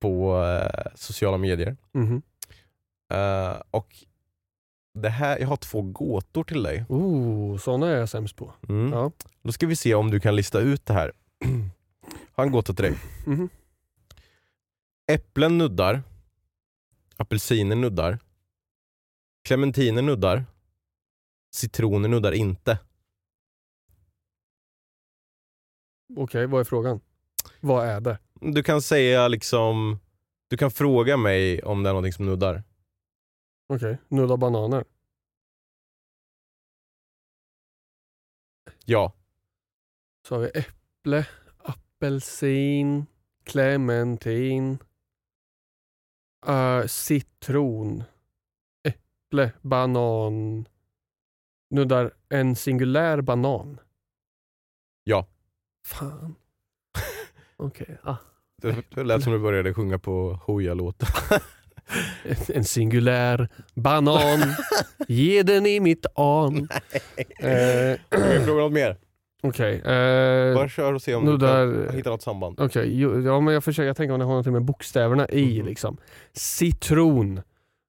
på 0.00 0.42
eh, 0.44 0.92
sociala 0.94 1.38
medier. 1.38 1.76
Mhm. 1.92 2.22
Eh, 3.12 3.62
och 3.70 3.94
det 4.94 5.08
här, 5.08 5.38
jag 5.38 5.48
har 5.48 5.56
två 5.56 5.82
gåtor 5.82 6.44
till 6.44 6.62
dig. 6.62 6.84
Oh, 6.88 7.58
såna 7.58 7.88
är 7.88 7.96
jag 7.96 8.08
sämst 8.08 8.36
på. 8.36 8.54
Mm. 8.68 8.92
Ja. 8.92 9.12
Då 9.42 9.52
ska 9.52 9.66
vi 9.66 9.76
se 9.76 9.94
om 9.94 10.10
du 10.10 10.20
kan 10.20 10.36
lista 10.36 10.60
ut 10.60 10.86
det 10.86 10.92
här. 10.92 11.12
har 12.32 12.44
en 12.44 12.52
gåta 12.52 12.72
till 12.72 12.84
dig. 12.84 12.98
Mhm. 13.26 13.48
Äpplen 15.12 15.58
nuddar. 15.58 16.02
Apelsiner 17.16 17.76
nuddar. 17.76 18.18
Clementiner 19.44 20.02
nuddar. 20.02 20.44
Citroner 21.54 22.08
nuddar 22.08 22.32
inte. 22.32 22.78
Okej, 26.16 26.46
vad 26.46 26.60
är 26.60 26.64
frågan? 26.64 27.00
Vad 27.60 27.86
är 27.86 28.00
det? 28.00 28.18
Du 28.40 28.62
kan 28.62 28.82
säga 28.82 29.28
liksom, 29.28 29.98
du 30.48 30.56
kan 30.56 30.70
fråga 30.70 31.16
mig 31.16 31.62
om 31.62 31.82
det 31.82 31.88
är 31.88 31.92
någonting 31.92 32.12
som 32.12 32.26
nuddar. 32.26 32.62
Okej, 33.68 33.98
nudda 34.08 34.36
bananer. 34.36 34.84
Ja. 38.84 39.12
Så 40.28 40.34
har 40.34 40.42
vi 40.42 40.48
äpple, 40.48 41.26
apelsin, 41.58 43.06
clementin, 43.44 44.78
uh, 46.48 46.86
citron, 46.86 48.04
äpple, 48.88 49.52
banan. 49.62 50.68
Nuddar 51.70 52.14
en 52.28 52.56
singulär 52.56 53.20
banan. 53.20 53.80
Ja. 55.04 55.26
Fan. 55.86 56.34
Okej, 57.58 57.98
ah. 58.02 58.16
Det, 58.62 58.76
det 58.94 59.04
lät 59.04 59.22
som 59.22 59.32
du 59.32 59.38
började 59.38 59.74
sjunga 59.74 59.98
på 59.98 60.40
Hooja-låten. 60.46 61.08
En- 62.54 62.64
singulär 62.64 63.48
banan. 63.74 64.38
Ge 65.08 65.42
den 65.42 65.66
i 65.66 65.80
mitt 65.80 66.06
an. 66.14 66.68
Eh, 67.38 67.98
Okej, 68.10 68.44
Fråga 68.44 68.60
något 68.62 68.72
mer. 68.72 68.96
Okej. 69.42 69.74
eh, 69.80 70.54
Bara 70.54 70.68
kör 70.68 70.92
och 70.94 71.02
se 71.02 71.14
om 71.14 71.24
du 71.26 71.38
kan 71.38 71.96
hitta 71.96 72.10
något 72.10 72.22
samband. 72.22 72.60
Okej, 72.60 73.00
jo, 73.00 73.20
ja, 73.20 73.40
men 73.40 73.54
jag 73.54 73.64
försöker 73.64 73.94
tänka 73.94 74.12
om 74.14 74.20
det 74.20 74.26
har 74.26 74.34
något 74.34 74.46
med 74.46 74.62
bokstäverna 74.62 75.28
i. 75.28 75.58
Mhm. 75.58 75.66
Liksom. 75.68 75.96
Citron. 76.32 77.42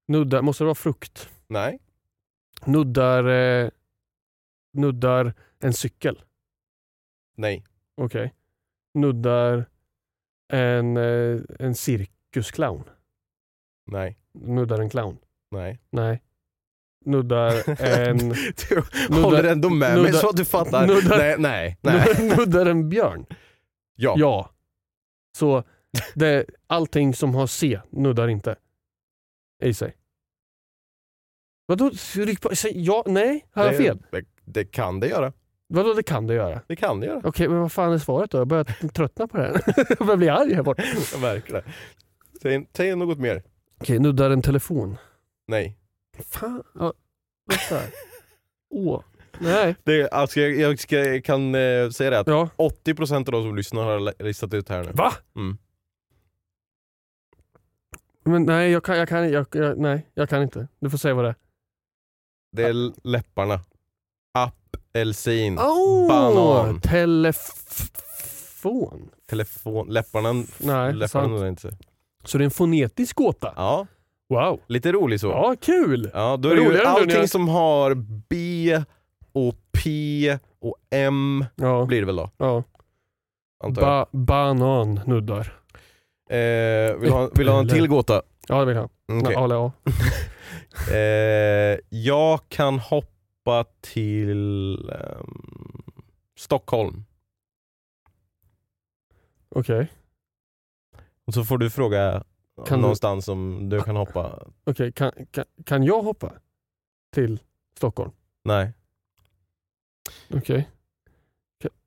Nuddar, 0.07 0.41
måste 0.41 0.63
det 0.63 0.65
vara 0.65 0.75
frukt? 0.75 1.29
Nej. 1.47 1.79
Nuddar, 2.65 3.23
eh, 3.27 3.69
nuddar 4.73 5.33
en 5.59 5.73
cykel. 5.73 6.21
Nej. 7.37 7.63
Okej. 8.01 8.33
Nuddar 8.97 9.65
en, 10.53 10.97
eh, 10.97 11.39
en 11.59 11.75
cirkusclown. 11.75 12.83
Nej. 13.91 14.17
Nuddar 14.33 14.79
en 14.79 14.89
clown. 14.89 15.17
Nej. 15.51 15.79
Nej. 15.89 16.23
Nuddar 17.05 17.81
en... 17.81 18.17
Du 19.09 19.21
håller 19.21 19.43
ändå 19.43 19.69
med 19.69 19.93
mig 19.95 20.03
nuddar- 20.03 20.19
så 20.19 20.29
att 20.29 20.37
du 20.37 20.45
fattar. 20.45 20.87
nuddar- 20.87 21.17
nej, 21.17 21.35
nej, 21.39 21.77
nej. 21.81 22.29
nuddar 22.37 22.65
en 22.65 22.89
björn. 22.89 23.25
Ja. 23.95 24.15
Ja. 24.17 24.51
Så 25.37 25.63
det, 26.15 26.45
allting 26.67 27.13
som 27.13 27.35
har 27.35 27.47
C 27.47 27.81
nuddar 27.89 28.27
inte 28.27 28.55
i 29.63 29.73
sig. 29.73 29.95
Vadå? 31.65 31.91
Ja, 32.73 33.03
nej, 33.07 33.45
har 33.51 33.65
jag 33.65 33.77
fel? 33.77 34.03
Det, 34.11 34.25
det 34.45 34.65
kan 34.65 34.99
det 34.99 35.07
göra. 35.07 35.33
Vadå 35.67 35.93
det 35.93 36.03
kan 36.03 36.27
det 36.27 36.33
göra? 36.33 36.61
Det 36.67 36.75
kan 36.75 36.99
det 36.99 37.05
göra. 37.05 37.21
Okej, 37.23 37.47
men 37.47 37.59
vad 37.59 37.71
fan 37.71 37.93
är 37.93 37.97
svaret 37.97 38.31
då? 38.31 38.37
Jag 38.37 38.47
börjar 38.47 38.63
tröttna 38.89 39.27
på 39.27 39.37
det 39.37 39.43
här. 39.43 39.61
jag 39.89 40.07
börjar 40.07 40.17
bli 40.17 40.29
arg 40.29 40.53
här 40.53 40.63
borta. 40.63 40.83
Märker 41.21 41.53
det. 41.53 41.63
Säg, 42.41 42.67
säg 42.77 42.95
något 42.95 43.19
mer. 43.19 43.43
Okej, 43.81 43.99
nuddar 43.99 44.29
en 44.29 44.41
telefon. 44.41 44.97
Nej. 45.47 45.77
Fan, 46.19 46.63
ja, 46.79 46.93
vänta. 47.49 47.85
Åh, 48.69 49.03
nej. 49.39 49.75
Det, 49.83 50.09
alltså, 50.09 50.39
jag, 50.39 50.55
jag, 50.55 50.79
ska, 50.79 50.95
jag 50.97 51.23
kan 51.23 51.55
eh, 51.55 51.89
säga 51.89 52.09
det 52.09 52.19
att 52.19 52.27
Ja. 52.27 52.49
80% 52.57 53.15
av 53.15 53.23
de 53.23 53.43
som 53.43 53.55
lyssnar 53.55 53.83
har 53.83 54.23
listat 54.23 54.53
ut 54.53 54.69
här 54.69 54.83
nu. 54.83 54.91
Va? 54.93 55.13
Mm. 55.35 55.57
Men 58.23 58.43
nej, 58.43 58.71
jag 58.71 58.83
kan, 58.83 58.97
jag 58.97 59.09
kan, 59.09 59.31
jag, 59.31 59.47
jag, 59.51 59.77
nej, 59.77 60.07
jag 60.13 60.29
kan 60.29 60.41
inte. 60.41 60.67
Du 60.79 60.89
får 60.89 60.97
säga 60.97 61.13
vad 61.13 61.25
det 61.25 61.29
är. 61.29 61.35
Det 62.51 62.63
är 62.63 63.07
läpparna. 63.07 63.59
Apelsin. 64.93 65.59
Oh, 65.59 66.07
Banan. 66.07 66.81
Telefon. 66.81 67.49
Telefon. 69.29 69.87
Läpparna, 69.87 70.33
Nej, 70.57 70.93
läpparna 70.93 71.39
sant. 71.39 71.63
inte. 71.63 71.77
Så 72.25 72.37
det 72.37 72.41
är 72.41 72.45
en 72.45 72.51
fonetisk 72.51 73.15
gåta? 73.15 73.53
Ja, 73.55 73.87
Wow. 74.29 74.59
lite 74.67 74.91
rolig 74.91 75.19
så. 75.19 75.27
Ja, 75.27 75.55
kul! 75.61 76.11
Ja, 76.13 76.37
då 76.37 76.49
är 76.49 76.55
det 76.55 76.61
ju 76.61 76.81
allting 76.85 77.19
jag- 77.19 77.29
som 77.29 77.49
har 77.49 77.95
B 78.29 78.81
och 79.33 79.55
P 79.83 80.37
och 80.61 80.75
M 80.89 81.45
Ja, 81.55 81.85
blir 81.85 81.99
det 81.99 82.05
väl 82.05 82.15
då? 82.15 82.29
ja. 82.37 82.63
Ba 83.69 84.05
banan 84.11 84.99
nuddar. 85.05 85.53
Eh, 86.29 86.95
vill, 86.95 87.11
ha, 87.11 87.29
vill 87.35 87.47
ha 87.47 87.59
en 87.59 87.69
till 87.69 87.87
gåta? 87.87 88.21
Ja, 88.47 88.59
det 88.59 88.65
vill 88.65 88.75
jag. 88.75 88.89
Ja, 89.33 89.43
eller 89.45 89.55
ja. 89.55 89.71
Eh, 90.91 91.79
jag 91.89 92.39
kan 92.49 92.79
hoppa 92.79 93.16
till 93.81 94.89
ehm, 94.89 95.83
Stockholm. 96.35 97.03
Okej. 99.49 99.91
Och 101.25 101.33
så 101.33 101.43
får 101.43 101.57
du 101.57 101.69
fråga 101.69 102.23
Kan 102.65 102.77
du- 102.77 102.81
någonstans 102.81 103.27
om 103.27 103.69
du 103.69 103.81
kan 103.81 103.95
hoppa. 103.95 104.47
Okej, 104.63 104.91
kan, 104.91 105.11
kan, 105.31 105.45
kan 105.65 105.83
jag 105.83 106.01
hoppa 106.01 106.33
till 107.13 107.39
Stockholm? 107.77 108.11
Nej. 108.43 108.73
Okej. 110.33 110.69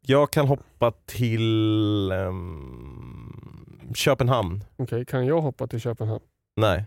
Jag 0.01 0.31
kan 0.33 0.49
hoppa 0.49 0.93
till 0.93 2.13
ehm, 2.13 3.93
Köpenhamn. 3.95 4.65
Okej, 4.77 5.05
kan 5.07 5.27
jag 5.27 5.41
hoppa 5.41 5.67
till 5.67 5.81
Köpenhamn? 5.81 6.23
Nej. 6.57 6.87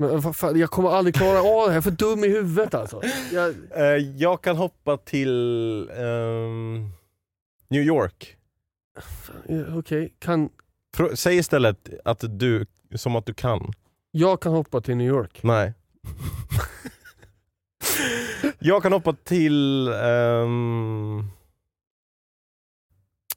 Men 0.00 0.20
vad 0.20 0.36
fan, 0.36 0.58
jag 0.58 0.70
kommer 0.70 0.90
aldrig 0.90 1.14
klara 1.14 1.38
av 1.38 1.44
det 1.44 1.50
här, 1.50 1.66
jag 1.66 1.76
är 1.76 1.80
för 1.80 1.90
dum 1.90 2.24
i 2.24 2.28
huvudet 2.28 2.74
alltså. 2.74 3.02
Jag, 3.32 3.54
Eh, 3.76 3.84
jag 4.16 4.42
kan 4.42 4.56
hoppa 4.56 4.96
till 4.96 5.90
ehm, 5.90 6.90
New 7.68 7.82
York. 7.82 8.36
eh, 9.48 9.78
Okej, 9.78 10.14
kan, 10.18 10.48
Frå- 10.96 11.14
Säg 11.14 11.36
istället 11.36 11.88
att 12.04 12.24
du, 12.28 12.66
som 12.94 13.16
att 13.16 13.26
du 13.26 13.34
kan. 13.34 13.72
jag 14.10 14.40
kan 14.42 14.52
hoppa 14.52 14.80
till 14.80 14.96
New 14.96 15.06
York. 15.08 15.40
Nej. 15.42 15.72
jag 18.58 18.82
kan 18.82 18.92
hoppa 18.92 19.12
till 19.12 19.88
ehm, 19.88 21.24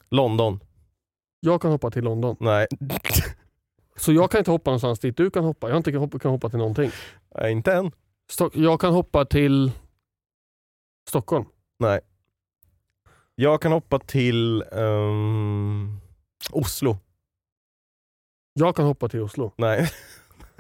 London. 0.10 0.60
Jag 1.40 1.62
kan 1.62 1.72
hoppa 1.72 1.92
till 1.92 2.04
London. 2.04 2.36
Nej. 2.40 2.68
Så 4.02 4.14
jag 4.14 4.32
kan 4.32 4.38
inte 4.38 4.52
hoppa 4.52 4.70
någonstans 4.72 5.00
dit 5.00 5.18
du 5.18 5.32
kan 5.32 5.44
hoppa. 5.44 5.70
Jag 5.70 5.78
inte 5.78 5.92
kan 5.92 6.02
hoppa, 6.02 6.20
kan 6.20 6.32
hoppa 6.32 6.50
till 6.50 6.60
någonting. 6.60 6.92
Nej, 7.36 7.52
inte 7.52 7.74
än. 7.74 7.92
Stock, 8.32 8.56
jag 8.56 8.82
kan 8.82 8.94
hoppa 8.94 9.26
till 9.26 9.72
Stockholm. 11.10 11.46
Nej. 11.80 12.00
Jag 13.36 13.62
kan 13.62 13.72
hoppa 13.72 14.00
till 14.00 14.64
ehm, 14.72 16.00
Oslo. 16.52 16.98
Jag 18.54 18.76
kan 18.76 18.86
hoppa 18.86 19.10
till 19.10 19.22
Oslo. 19.22 19.54
Nej. 19.56 19.92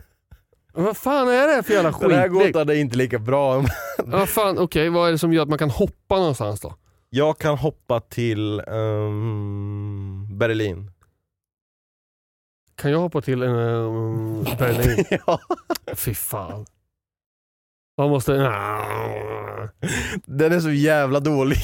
Men 0.73 0.83
vad 0.83 0.97
fan 0.97 1.27
är 1.27 1.47
det 1.47 1.63
för 1.63 1.73
jävla 1.73 1.91
Den 1.91 2.11
här 2.11 2.27
gåtan 2.27 2.69
är 2.69 2.73
inte 2.73 2.97
lika 2.97 3.19
bra. 3.19 3.65
Ja, 4.11 4.25
fan, 4.25 4.59
Okej, 4.59 4.89
vad 4.89 5.07
är 5.07 5.11
det 5.11 5.17
som 5.17 5.33
gör 5.33 5.43
att 5.43 5.49
man 5.49 5.57
kan 5.57 5.69
hoppa 5.69 6.17
någonstans 6.17 6.61
då? 6.61 6.75
Jag 7.09 7.37
kan 7.37 7.57
hoppa 7.57 7.99
till 7.99 8.59
ehm, 8.59 10.27
Berlin. 10.37 10.91
Kan 12.82 12.91
jag 12.91 12.99
hoppa 12.99 13.21
till 13.21 13.43
um, 13.43 14.43
Berlin? 14.43 15.05
ja. 15.27 15.39
Fy 15.95 16.13
fan. 16.13 16.65
Man 17.97 18.09
måste... 18.09 18.32
Den 20.25 20.51
är 20.53 20.59
så 20.59 20.71
jävla 20.71 21.19
dålig. 21.19 21.57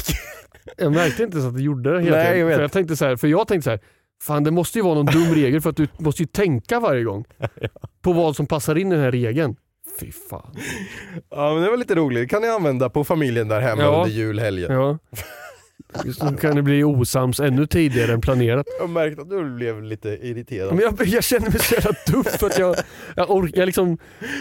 Jag 0.78 0.92
märkte 0.94 1.24
inte 1.24 1.42
så 1.42 1.48
att 1.48 1.56
du 1.56 1.64
gjorde 1.64 1.94
det 1.94 2.02
hela 2.02 2.18
Nej, 2.18 2.26
tiden. 2.26 2.40
jag 2.40 2.48
vet. 2.48 2.56
För 2.56 2.62
jag 2.62 2.72
tänkte 2.72 2.96
så 2.96 3.06
här, 3.06 3.16
för 3.16 3.28
jag 3.28 3.48
tänkte 3.48 3.64
så 3.64 3.70
här, 3.70 3.80
fan 4.24 4.44
det 4.44 4.52
måste 4.52 4.78
ju 4.80 4.84
vara 4.84 4.94
någon 4.96 5.06
dum 5.06 5.34
regel 5.36 5.62
för 5.62 5.70
att 5.70 5.76
du 5.78 5.88
måste 5.98 6.24
ju 6.24 6.28
tänka 6.28 6.80
varje 6.80 7.04
gång 7.04 7.26
på 8.02 8.14
vad 8.14 8.36
som 8.36 8.48
passar 8.48 8.76
in 8.78 8.88
i 8.92 8.96
den 8.96 9.04
här 9.04 9.12
regeln. 9.12 9.56
Fy 10.00 10.12
fan. 10.12 10.56
Ja 11.30 11.54
men 11.54 11.64
det 11.64 11.70
var 11.70 11.78
lite 11.78 11.96
roligt, 11.96 12.24
det 12.24 12.28
kan 12.28 12.42
ni 12.42 12.48
använda 12.48 12.90
på 12.90 13.04
familjen 13.04 13.48
där 13.48 13.62
hemma 13.62 13.82
Ja. 13.82 13.88
under 13.98 14.10
julhelgen. 14.10 14.72
Ja. 14.74 14.98
Så 16.20 16.38
kan 16.38 16.56
det 16.56 16.62
bli 16.62 16.84
osams 16.84 17.40
ännu 17.40 17.68
tidigare 17.68 18.14
än 18.14 18.22
planerat. 18.22 18.66
Jag 18.80 18.90
märkte 18.90 19.22
att 19.22 19.30
du 19.30 19.56
blev 19.56 19.84
lite 19.84 20.10
irriterad. 20.10 20.76
Men 20.76 20.84
jag, 20.84 21.08
jag 21.08 21.24
känner 21.24 21.50
mig 21.50 21.60
så 21.60 21.76
jävla 21.76 21.92
dum 22.08 22.24
för 22.24 22.48
att 22.48 22.60
jag, 22.60 22.76
jag, 23.16 23.50
jag, 23.54 23.66
liksom, 23.66 23.98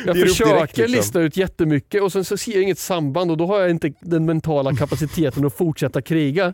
jag 0.07 0.21
försöker 0.21 0.55
direkt, 0.55 0.77
liksom. 0.77 0.97
lista 0.97 1.21
ut 1.21 1.37
jättemycket 1.37 2.03
och 2.03 2.13
sen 2.13 2.25
så 2.25 2.37
ser 2.37 2.53
jag 2.53 2.63
inget 2.63 2.79
samband 2.79 3.31
och 3.31 3.37
då 3.37 3.47
har 3.47 3.61
jag 3.61 3.71
inte 3.71 3.93
den 4.01 4.25
mentala 4.27 4.77
kapaciteten 4.77 5.45
att 5.47 5.57
fortsätta 5.57 6.03
kriga. 6.03 6.53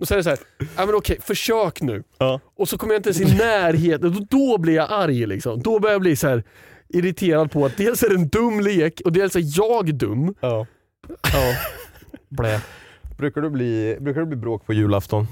Och 0.00 0.08
så 0.08 0.14
är 0.14 0.18
det 0.18 0.24
så 0.24 0.30
här, 0.30 0.38
ja 0.76 0.86
men 0.86 0.94
okej, 0.94 1.18
försök 1.20 1.80
nu. 1.80 2.02
Ja. 2.18 2.40
Och 2.56 2.68
så 2.68 2.78
kommer 2.78 2.94
jag 2.94 2.98
inte 2.98 3.08
ens 3.08 3.32
i 3.32 3.36
närheten, 3.36 4.12
då, 4.12 4.26
då 4.30 4.58
blir 4.58 4.74
jag 4.74 4.86
arg 4.90 5.26
liksom. 5.26 5.62
Då 5.62 5.78
börjar 5.78 5.94
jag 5.94 6.00
bli 6.00 6.16
så 6.16 6.28
här 6.28 6.44
irriterad 6.88 7.50
på 7.50 7.66
att 7.66 7.76
dels 7.76 8.02
är 8.02 8.08
det 8.08 8.14
en 8.14 8.28
dum 8.28 8.60
lek 8.60 9.00
och 9.04 9.12
dels 9.12 9.36
är 9.36 9.58
jag 9.58 9.94
dum. 9.94 10.34
Ja. 10.40 10.66
Ja. 11.08 11.54
Blä. 12.28 12.60
Brukar, 13.20 13.40
du 13.40 13.50
bli, 13.50 13.96
brukar 14.00 14.20
det 14.20 14.26
bli 14.26 14.36
bråk 14.36 14.66
på 14.66 14.72
julafton? 14.72 15.26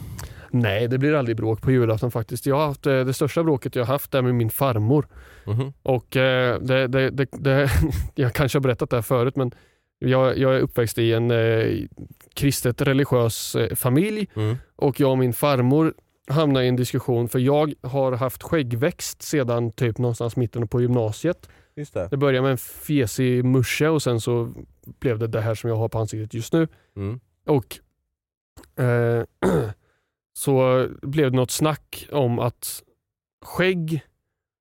Nej, 0.50 0.88
det 0.88 0.98
blir 0.98 1.14
aldrig 1.14 1.36
bråk 1.36 1.62
på 1.62 1.70
julafton 1.70 2.10
faktiskt. 2.10 2.46
Jag 2.46 2.56
har 2.56 2.66
haft, 2.66 2.86
eh, 2.86 3.04
det 3.04 3.12
största 3.14 3.44
bråket 3.44 3.74
jag 3.76 3.84
har 3.84 3.92
haft 3.92 4.14
är 4.14 4.22
med 4.22 4.34
min 4.34 4.50
farmor. 4.50 5.06
Mhm. 5.46 5.72
Och 5.82 6.16
eh, 6.16 6.60
det, 6.60 6.86
det, 6.86 7.10
det, 7.10 7.28
det, 7.32 7.70
Jag 8.14 8.32
kanske 8.32 8.58
har 8.58 8.62
berättat 8.62 8.90
det 8.90 8.96
här 8.96 9.02
förut 9.02 9.36
men 9.36 9.52
jag, 9.98 10.38
jag 10.38 10.56
är 10.56 10.60
uppväxt 10.60 10.98
i 10.98 11.12
en 11.12 11.30
eh, 11.30 11.66
kristet 12.34 12.82
religiös 12.82 13.54
eh, 13.54 13.74
familj 13.74 14.26
Mm. 14.36 14.56
och 14.76 15.00
jag 15.00 15.10
och 15.10 15.18
min 15.18 15.32
farmor 15.32 15.94
hamnade 16.28 16.64
i 16.64 16.68
en 16.68 16.76
diskussion 16.76 17.28
för 17.28 17.38
jag 17.38 17.74
har 17.82 18.12
haft 18.12 18.42
skäggväxt 18.42 19.22
sedan 19.22 19.72
typ 19.72 19.98
någonstans 19.98 20.36
mitten 20.36 20.68
på 20.68 20.80
gymnasiet. 20.80 21.48
Just 21.76 21.94
det. 21.94 22.08
Det 22.10 22.16
började 22.16 22.42
med 22.42 22.50
en 22.50 22.58
fesig 22.58 23.44
musche 23.44 23.88
och 23.88 24.02
sen 24.02 24.20
så 24.20 24.52
blev 25.00 25.18
det 25.18 25.26
det 25.26 25.40
här 25.40 25.54
som 25.54 25.70
jag 25.70 25.76
har 25.76 25.88
på 25.88 25.98
ansiktet 25.98 26.34
just 26.34 26.52
nu. 26.52 26.68
Mm. 26.96 27.20
Och 27.48 27.78
eh, 28.84 29.24
så 30.32 30.86
blev 31.02 31.30
det 31.30 31.36
något 31.36 31.50
snack 31.50 32.08
om 32.12 32.38
att 32.38 32.82
skägg 33.44 34.00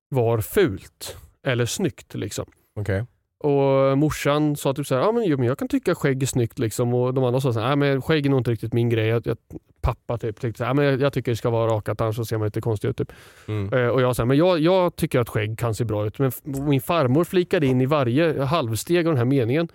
var 0.09 0.41
fult 0.41 1.17
eller 1.43 1.65
snyggt. 1.65 2.15
Liksom. 2.15 2.45
Okej. 2.79 3.05
Och 3.39 3.97
morsan 3.97 4.55
sa 4.55 4.73
typ 4.73 4.87
så 4.87 4.95
här, 4.95 5.01
ja 5.01 5.11
men, 5.11 5.23
jo, 5.23 5.37
men 5.37 5.47
jag 5.47 5.59
kan 5.59 5.67
tycka 5.67 5.95
skägg 5.95 6.23
är 6.23 6.27
snyggt 6.27 6.59
liksom. 6.59 6.93
Och 6.93 7.13
de 7.13 7.23
andra 7.23 7.41
sa 7.41 7.53
så 7.53 7.59
här, 7.59 7.67
nej 7.67 7.75
men 7.75 8.01
skägg 8.01 8.25
är 8.25 8.29
nog 8.29 8.39
inte 8.39 8.51
riktigt 8.51 8.73
min 8.73 8.89
grej. 8.89 9.07
Jag, 9.07 9.27
jag, 9.27 9.37
pappa 9.81 10.17
typ 10.17 10.39
tyckte 10.39 10.57
så 10.57 10.63
här, 10.63 10.69
"Ja, 10.69 10.73
men 10.73 10.85
jag, 10.85 11.01
jag 11.01 11.13
tycker 11.13 11.31
det 11.31 11.35
ska 11.35 11.49
vara 11.49 11.71
rakat 11.71 12.01
annars 12.01 12.15
så 12.15 12.25
ser 12.25 12.37
man 12.37 12.45
lite 12.45 12.61
konstig 12.61 12.87
ut. 12.87 12.97
Typ. 12.97 13.11
Mm. 13.47 13.73
Eh, 13.73 13.87
och 13.87 14.01
jag 14.01 14.15
sa, 14.15 14.25
men 14.25 14.37
jag, 14.37 14.59
jag 14.59 14.95
tycker 14.95 15.19
att 15.19 15.29
skägg 15.29 15.59
kan 15.59 15.75
se 15.75 15.85
bra 15.85 16.07
ut. 16.07 16.19
Men 16.19 16.31
min 16.43 16.81
farmor 16.81 17.23
flikade 17.23 17.65
in 17.65 17.81
i 17.81 17.85
varje 17.85 18.43
halvsteg 18.43 19.07
av 19.07 19.13
den 19.13 19.17
här 19.17 19.25
meningen 19.25 19.67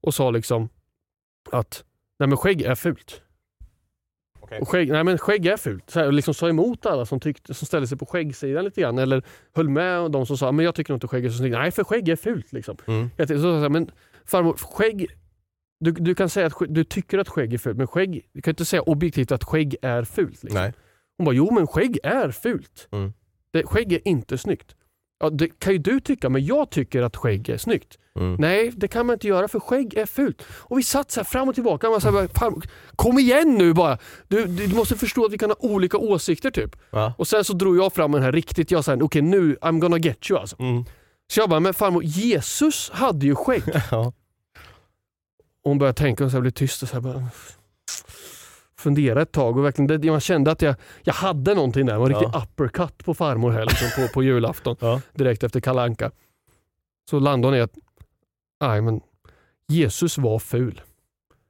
och 0.00 0.14
sa 0.14 0.30
liksom 0.30 0.68
att 1.50 1.84
nej 2.18 2.28
men 2.28 2.36
skägg 2.36 2.62
är 2.62 2.74
fult. 2.74 3.22
Okej. 4.40 4.60
Och 4.60 4.68
skägg, 4.68 4.90
nej 4.92 5.04
men 5.04 5.18
skägg 5.18 5.46
är 5.46 5.56
fult. 5.56 5.90
Så 5.90 6.00
här, 6.00 6.12
liksom 6.12 6.34
sa 6.34 6.48
emot 6.48 6.86
alla 6.86 7.06
som, 7.06 7.20
tyckte, 7.20 7.54
som 7.54 7.66
ställde 7.66 7.88
sig 7.88 7.98
på 7.98 8.06
skäggsidan 8.06 8.64
lite 8.64 8.80
grann. 8.80 8.98
Eller 8.98 9.22
höll 9.54 9.68
med 9.68 10.10
de 10.10 10.26
som 10.26 10.38
sa 10.38 10.52
men 10.52 10.64
jag 10.64 10.74
tycker 10.74 10.94
inte 10.94 11.08
skägg 11.08 11.24
är 11.24 11.30
så 11.30 11.38
snyggt. 11.38 11.52
Nej 11.52 11.70
för 11.70 11.84
skägg 11.84 12.08
är 12.08 12.16
fult. 12.16 12.52
Liksom. 12.52 12.76
Mm. 12.86 13.10
Jag 13.16 13.28
så, 13.28 13.38
så, 13.38 13.58
här, 13.58 13.68
men 13.68 13.90
farmor, 14.24 14.56
skägg, 14.56 15.06
du, 15.80 15.90
du 15.92 16.14
kan 16.14 16.28
säga 16.28 16.46
att 16.46 16.54
du 16.68 16.84
tycker 16.84 17.18
att 17.18 17.28
skägg 17.28 17.54
är 17.54 17.58
fult 17.58 17.76
men 17.76 17.86
skägg, 17.86 18.28
du 18.32 18.42
kan 18.42 18.52
inte 18.52 18.64
säga 18.64 18.82
objektivt 18.82 19.32
att 19.32 19.44
skägg 19.44 19.76
är 19.82 20.04
fult. 20.04 20.42
Liksom. 20.42 20.60
Nej. 20.60 20.72
Hon 21.16 21.24
bara, 21.24 21.34
jo 21.34 21.54
men 21.54 21.66
skägg 21.66 21.98
är 22.02 22.30
fult. 22.30 22.88
Mm. 22.92 23.12
Det, 23.50 23.66
skägg 23.66 23.92
är 23.92 24.08
inte 24.08 24.38
snyggt. 24.38 24.76
Ja, 25.20 25.30
det 25.30 25.58
kan 25.58 25.72
ju 25.72 25.78
du 25.78 26.00
tycka, 26.00 26.28
men 26.28 26.46
jag 26.46 26.70
tycker 26.70 27.02
att 27.02 27.16
skägg 27.16 27.48
är 27.48 27.58
snyggt. 27.58 27.98
Mm. 28.16 28.34
Nej, 28.38 28.72
det 28.76 28.88
kan 28.88 29.06
man 29.06 29.14
inte 29.14 29.26
göra 29.28 29.48
för 29.48 29.60
skägg 29.60 29.94
är 29.94 30.06
fult. 30.06 30.42
Och 30.50 30.78
vi 30.78 30.82
satt 30.82 31.10
så 31.10 31.24
fram 31.24 31.48
och 31.48 31.54
tillbaka. 31.54 31.90
Man 31.90 32.00
så 32.00 32.10
här, 32.10 32.28
"Fan, 32.34 32.62
kom 32.96 33.18
igen 33.18 33.54
nu 33.54 33.72
bara. 33.74 33.98
Du, 34.28 34.44
du, 34.46 34.74
måste 34.74 34.96
förstå 34.96 35.24
att 35.24 35.32
vi 35.32 35.38
kan 35.38 35.50
ha 35.50 35.56
olika 35.60 35.98
åsikter 35.98 36.50
typ. 36.50 36.76
Ja. 36.90 37.14
Och 37.18 37.28
sen 37.28 37.44
så 37.44 37.52
drog 37.52 37.76
jag 37.76 37.92
fram 37.92 38.12
den 38.12 38.22
här 38.22 38.32
riktigt. 38.32 38.70
Jag 38.70 38.84
sa, 38.84 38.96
okej 39.00 39.22
nu, 39.22 39.56
I'm 39.60 39.78
gonna 39.78 39.98
get 39.98 40.30
you 40.30 40.40
alltså. 40.40 40.56
Mm. 40.60 40.84
Så 41.30 41.40
jag 41.40 41.48
bara, 41.50 41.60
men 41.60 41.74
farmor, 41.74 42.04
Jesus 42.04 42.90
hade 42.90 43.26
ju 43.26 43.34
skägg. 43.34 43.62
Ja. 43.90 44.12
Och 45.64 45.70
hon 45.70 45.78
började 45.78 45.98
tänka 45.98 46.24
och 46.24 46.30
så 46.30 46.40
blev 46.40 46.50
tyst 46.50 46.82
och 46.82 46.88
så 46.88 46.94
här 46.94 47.00
bara 47.00 47.24
fundera 48.78 49.22
ett 49.22 49.32
tag 49.32 49.56
och 49.58 49.64
verkligen, 49.64 50.00
det, 50.00 50.10
man 50.10 50.20
kände 50.20 50.50
att 50.50 50.62
jag, 50.62 50.74
jag 51.02 51.14
hade 51.14 51.54
någonting 51.54 51.86
där. 51.86 51.92
Det 51.92 51.98
var 51.98 52.06
en 52.06 52.12
Ja. 52.12 52.20
riktig 52.20 52.38
uppercut 52.38 53.04
på 53.04 53.14
farmor 53.14 53.50
här 53.50 53.66
liksom, 53.66 53.88
på, 53.96 54.12
på 54.12 54.22
julafton. 54.22 54.76
Ja. 54.80 55.00
Direkt 55.14 55.42
efter 55.44 55.60
kalanka. 55.60 56.10
Så 57.10 57.18
landade 57.18 57.46
hon 57.52 57.58
i 57.58 57.62
att, 57.62 57.74
nej 58.60 58.80
men 58.82 59.00
Jesus 59.68 60.18
var 60.18 60.38
ful. 60.38 60.80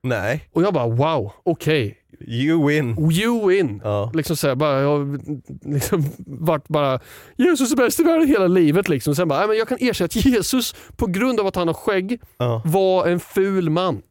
Nej. 0.02 0.48
Och 0.52 0.62
jag 0.62 0.74
bara 0.74 0.88
wow, 0.88 1.32
okej, 1.42 1.98
You 2.20 2.66
win. 2.68 3.10
you 3.12 3.48
win. 3.48 3.80
Ja. 3.84 4.10
Liksom 4.14 4.36
så 4.36 4.48
här, 4.48 4.54
bara, 4.54 4.80
jag 4.80 5.20
liksom 5.64 6.04
varit 6.26 6.68
bara 6.68 7.00
Jesus 7.36 7.72
är 7.72 7.76
bäst 7.76 8.00
i 8.00 8.02
världen 8.02 8.28
hela 8.28 8.46
livet. 8.46 8.88
Liksom. 8.88 9.14
Sen 9.14 9.28
bara, 9.28 9.38
nej, 9.38 9.48
men 9.48 9.56
jag 9.58 9.68
kan 9.68 9.82
erkänna 9.82 10.04
att 10.06 10.16
Jesus 10.24 10.74
på 10.96 11.06
grund 11.06 11.40
av 11.40 11.46
att 11.46 11.56
han 11.56 11.66
har 11.66 11.74
skägg 11.74 12.20
var 12.64 13.06
en 13.06 13.20
ful 13.20 13.70
man. 13.70 14.02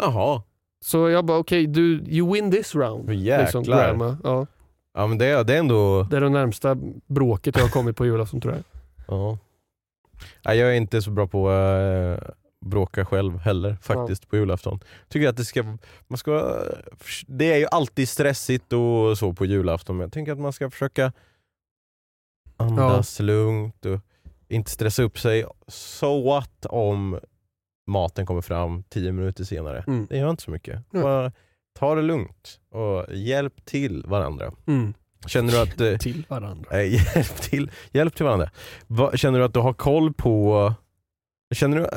Jaha. 0.00 0.42
Så 0.84 1.08
jag 1.08 1.24
bara 1.24 1.38
okej, 1.38 1.66
du 1.66 2.04
you 2.08 2.32
win 2.34 2.50
this 2.50 2.74
round. 2.74 3.10
Jäklar. 3.12 3.42
Liksom, 3.42 3.62
grandma. 3.62 4.18
ja. 4.24 4.46
Ja 4.94 5.06
men 5.06 5.18
det, 5.18 5.26
är- 5.26 5.44
det 5.44 5.54
är 5.54 5.58
ändå... 5.58 6.02
Det 6.02 6.16
är 6.16 6.20
det 6.20 6.28
närmsta 6.28 6.76
bråket 7.06 7.56
jag 7.56 7.62
har 7.64 7.70
kommit 7.70 7.96
på 7.96 8.06
julafton 8.06 8.40
tror 8.40 8.54
jag. 8.54 8.62
Ja. 9.08 9.38
Nej, 10.44 10.58
jag 10.58 10.70
är 10.70 10.74
inte 10.74 11.02
så 11.02 11.10
bra 11.10 11.26
på 11.26 11.48
att 11.50 12.22
äh, 12.22 12.28
bråka 12.60 13.04
själv 13.04 13.38
heller 13.38 13.76
faktiskt 13.82 14.28
på 14.30 14.36
julafton. 14.36 14.80
Tycker 15.08 15.28
att 15.28 15.36
det 15.36 15.44
ska, 15.44 15.62
man 16.08 16.18
ska, 16.18 16.56
det 17.26 17.52
är 17.52 17.56
ju 17.58 17.66
alltid 17.70 18.08
stressigt 18.08 18.72
och 18.72 19.18
så 19.18 19.32
på 19.32 19.44
julafton 19.44 19.96
men 19.96 20.04
jag 20.04 20.12
tänker 20.12 20.32
att 20.32 20.38
man 20.38 20.52
ska 20.52 20.70
försöka 20.70 21.12
andas 22.56 23.20
lugnt 23.20 23.84
och 23.86 24.00
inte 24.48 24.70
stressa 24.70 25.02
upp 25.02 25.18
sig. 25.18 25.44
So 25.68 26.22
what 26.24 26.66
om 26.66 27.20
maten 27.86 28.26
kommer 28.26 28.40
fram 28.40 28.82
tio 28.82 29.12
minuter 29.12 29.44
senare? 29.44 29.84
Mm. 29.86 30.06
Det 30.10 30.16
gör 30.16 30.30
inte 30.30 30.42
så 30.42 30.50
mycket. 30.50 30.80
Nej. 30.90 31.02
Bara 31.02 31.32
ta 31.78 31.94
det 31.94 32.02
lugnt 32.02 32.60
och 32.70 33.06
hjälp 33.14 33.64
till 33.64 34.04
varandra. 34.06 34.52
Mm. 34.66 34.94
Känner 35.26 35.52
du 35.52 35.60
att... 35.60 35.80
eh, 35.80 35.96
till 35.98 36.24
varandra. 36.28 36.68
Nej, 36.72 36.94
hjälp 37.14 37.36
till, 37.42 37.70
hjälp 37.92 38.14
till 38.16 38.24
varandra. 38.24 38.50
Va, 38.86 39.10
känner 39.16 39.38
du 39.38 39.44
att 39.44 39.54
du 39.54 39.60
har 39.60 39.72
koll 39.72 40.12
på... 40.12 40.72
Känner 41.54 41.76
du 41.76 41.82
eh, 41.82 41.88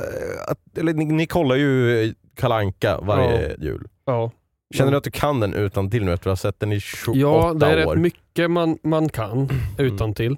att... 0.51 0.77
Eller 0.77 0.93
ni, 0.93 1.05
ni 1.05 1.25
kollar 1.27 1.55
ju 1.55 2.13
Kalanka 2.35 2.99
varje 3.01 3.55
jul. 3.59 3.87
Ja. 4.05 4.31
Känner 4.75 4.91
du 4.91 4.97
att 4.97 5.03
du 5.03 5.11
kan 5.11 5.39
den 5.39 5.53
utan 5.53 5.89
till 5.91 6.05
nu 6.05 6.13
efter 6.13 6.29
att 6.29 6.39
ha 6.43 6.49
sett 6.51 6.59
den 6.59 6.71
i 6.71 6.79
28 6.79 7.19
Ja, 7.19 7.53
det 7.53 7.65
är 7.65 7.87
år? 7.87 7.91
rätt 7.95 8.01
mycket 8.01 8.51
man, 8.51 8.77
man 8.83 9.09
kan 9.09 9.49
utan 9.77 10.13
till. 10.13 10.37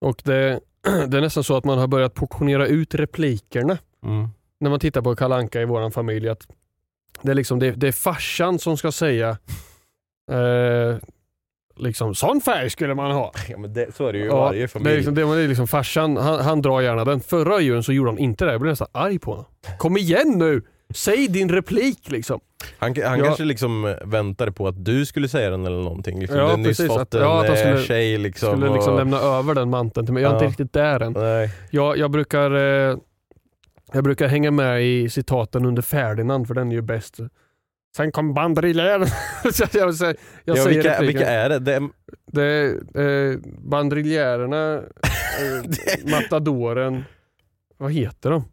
Och 0.00 0.22
det, 0.24 0.60
det 1.08 1.16
är 1.16 1.20
nästan 1.20 1.44
så 1.44 1.56
att 1.56 1.64
man 1.64 1.78
har 1.78 1.86
börjat 1.86 2.14
portionera 2.14 2.66
ut 2.66 2.94
replikerna 2.94 3.78
Mm. 4.04 4.28
När 4.62 4.70
man 4.70 4.80
tittar 4.80 5.02
på 5.02 5.16
Kalanka 5.16 5.60
i 5.60 5.64
vår 5.64 5.90
familj. 5.90 6.28
Att 6.28 6.46
det, 7.22 7.30
är 7.30 7.34
liksom, 7.34 7.58
det, 7.58 7.70
det 7.70 7.88
är 7.88 7.92
farsan 7.92 8.58
som 8.58 8.76
ska 8.76 8.92
säga 8.92 9.28
eh, 10.32 10.96
liksom, 11.76 12.14
sån 12.14 12.40
färg 12.40 12.70
skulle 12.70 12.94
man 12.94 13.10
ha. 13.12 13.32
Ja, 13.48 13.58
men 13.58 13.72
det, 13.72 13.94
så 13.96 14.06
är 14.06 14.12
det 14.12 14.18
ju 14.18 14.24
i 14.24 14.28
Ja, 14.28 14.36
varje 14.40 14.58
det 14.58 14.64
är 14.64 14.68
familj. 14.68 14.96
liksom, 14.96 15.14
det 15.14 15.22
är 15.22 15.48
liksom 15.48 15.66
farsan, 15.66 16.16
han, 16.16 16.40
han 16.40 16.62
drar 16.62 16.80
gärna 16.80 17.04
den. 17.04 17.20
Förra 17.20 17.60
julen 17.60 17.82
så 17.82 17.92
gjorde 17.92 18.10
han 18.10 18.18
inte 18.18 18.44
det. 18.44 18.52
Jag 18.52 18.60
blev 18.60 18.72
nästan 18.72 18.88
arg 18.92 19.18
på 19.18 19.30
honom. 19.30 19.46
Kom 19.78 19.96
igen 19.96 20.32
nu! 20.36 20.62
Säg 20.94 21.28
din 21.28 21.48
replik 21.48 22.10
liksom. 22.10 22.40
Han, 22.78 22.94
han 23.04 23.18
Ja. 23.18 23.24
kanske 23.24 23.44
liksom 23.44 23.96
väntade 24.04 24.52
på 24.52 24.68
att 24.68 24.84
du 24.84 25.06
skulle 25.06 25.28
säga 25.28 25.50
den 25.50 25.66
eller 25.66 25.82
någonting. 25.82 26.20
Liksom. 26.20 26.38
Ja, 26.38 26.44
du 26.44 26.50
har 26.50 26.56
nyss 26.56 26.86
fått 26.86 27.00
att- 27.00 27.14
en 27.14 27.20
ja, 27.22 27.40
att 27.40 27.48
han 27.48 27.56
eh, 27.56 27.62
skulle- 27.62 27.82
tjej 27.82 28.18
liksom. 28.18 28.48
Skulle 28.60 28.72
liksom 28.74 28.92
och, 28.92 28.98
lämna 28.98 29.16
över 29.18 29.54
den 29.54 29.70
manteln 29.70 30.06
till 30.06 30.14
mig. 30.14 30.22
Jag 30.22 30.30
är 30.30 30.34
Ja. 30.34 30.38
inte 30.38 30.50
riktigt 30.50 30.72
där 30.72 31.00
än. 31.00 31.12
Nej. 31.12 31.50
Jag, 31.70 31.98
jag, 31.98 32.10
brukar, 32.10 32.50
eh, 32.90 32.96
jag 33.92 34.04
brukar 34.04 34.26
hänga 34.28 34.50
med 34.50 34.82
i 34.86 35.08
citaten 35.10 35.64
under 35.64 35.82
Ferdinand 35.82 36.46
för 36.46 36.54
den 36.54 36.68
är 36.68 36.74
ju 36.74 36.82
bäst. 36.82 37.16
Sen 37.96 38.12
kom 38.12 38.34
bandrillären. 38.34 39.06
Så 39.52 39.64
jag, 39.78 39.94
säger- 39.94 40.16
jag 40.44 40.56
Ja, 40.58 40.64
vilka, 40.64 41.00
vilka 41.00 41.28
är 41.30 41.48
det? 41.48 41.58
det 41.58 41.74
är, 41.74 41.88
Det 42.26 42.42
är 42.44 43.32
eh, 43.32 43.38
bandriljärerna, 43.58 44.74
eh, 44.76 44.82
matadoren. 46.10 47.04
Vad 47.76 47.92
heter 47.92 48.30
de? 48.30 48.44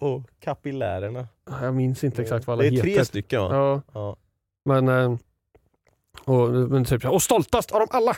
och 0.00 0.22
kapillärerna. 0.40 1.28
Jag 1.60 1.74
minns 1.74 2.04
inte 2.04 2.22
exakt 2.22 2.46
vad 2.46 2.54
alla 2.54 2.62
Det 2.62 2.68
är 2.68 2.70
heter. 2.70 2.82
tre 2.94 3.04
stycken 3.04 3.40
va? 3.42 3.48
Ja, 3.52 3.82
Ja. 3.94 4.16
men, 4.64 4.88
eh, 4.88 5.16
och, 6.24 6.50
men 6.50 6.84
typ, 6.84 7.04
och 7.04 7.22
stoltast 7.22 7.72
av 7.72 7.78
dem 7.80 7.88
alla 7.90 8.16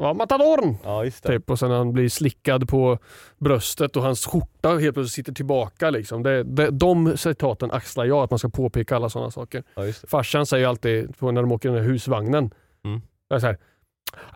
var 0.00 0.14
matadoren. 0.14 0.76
ja, 0.84 1.04
just 1.04 1.22
det. 1.22 1.28
Typ, 1.32 1.50
och 1.50 1.58
sen 1.58 1.70
han 1.70 1.92
blir 1.92 2.08
slickad 2.08 2.68
på 2.68 2.98
bröstet 3.38 3.96
och 3.96 4.02
hans 4.02 4.26
skjorta 4.26 4.68
helt 4.68 4.94
plötsligt 4.94 5.12
sitter 5.12 5.32
tillbaka. 5.32 5.90
Liksom. 5.90 6.22
Det, 6.22 6.42
det, 6.42 6.70
de 6.70 7.16
citaten 7.16 7.70
axlar 7.70 8.04
jag, 8.04 8.18
att 8.24 8.30
man 8.30 8.38
ska 8.38 8.48
påpeka 8.48 8.96
alla 8.96 9.08
sådana 9.08 9.30
saker. 9.30 9.62
Ja. 9.74 9.82
Farsan 10.08 10.46
säger 10.46 10.66
alltid 10.68 11.18
på 11.18 11.30
när 11.30 11.42
de 11.42 11.52
åker 11.52 11.68
i 11.68 11.72
den 11.72 11.82
här 11.82 11.90
husvagnen. 11.90 12.50
Mm. 12.84 13.00
Så 13.40 13.46
här, 13.46 13.56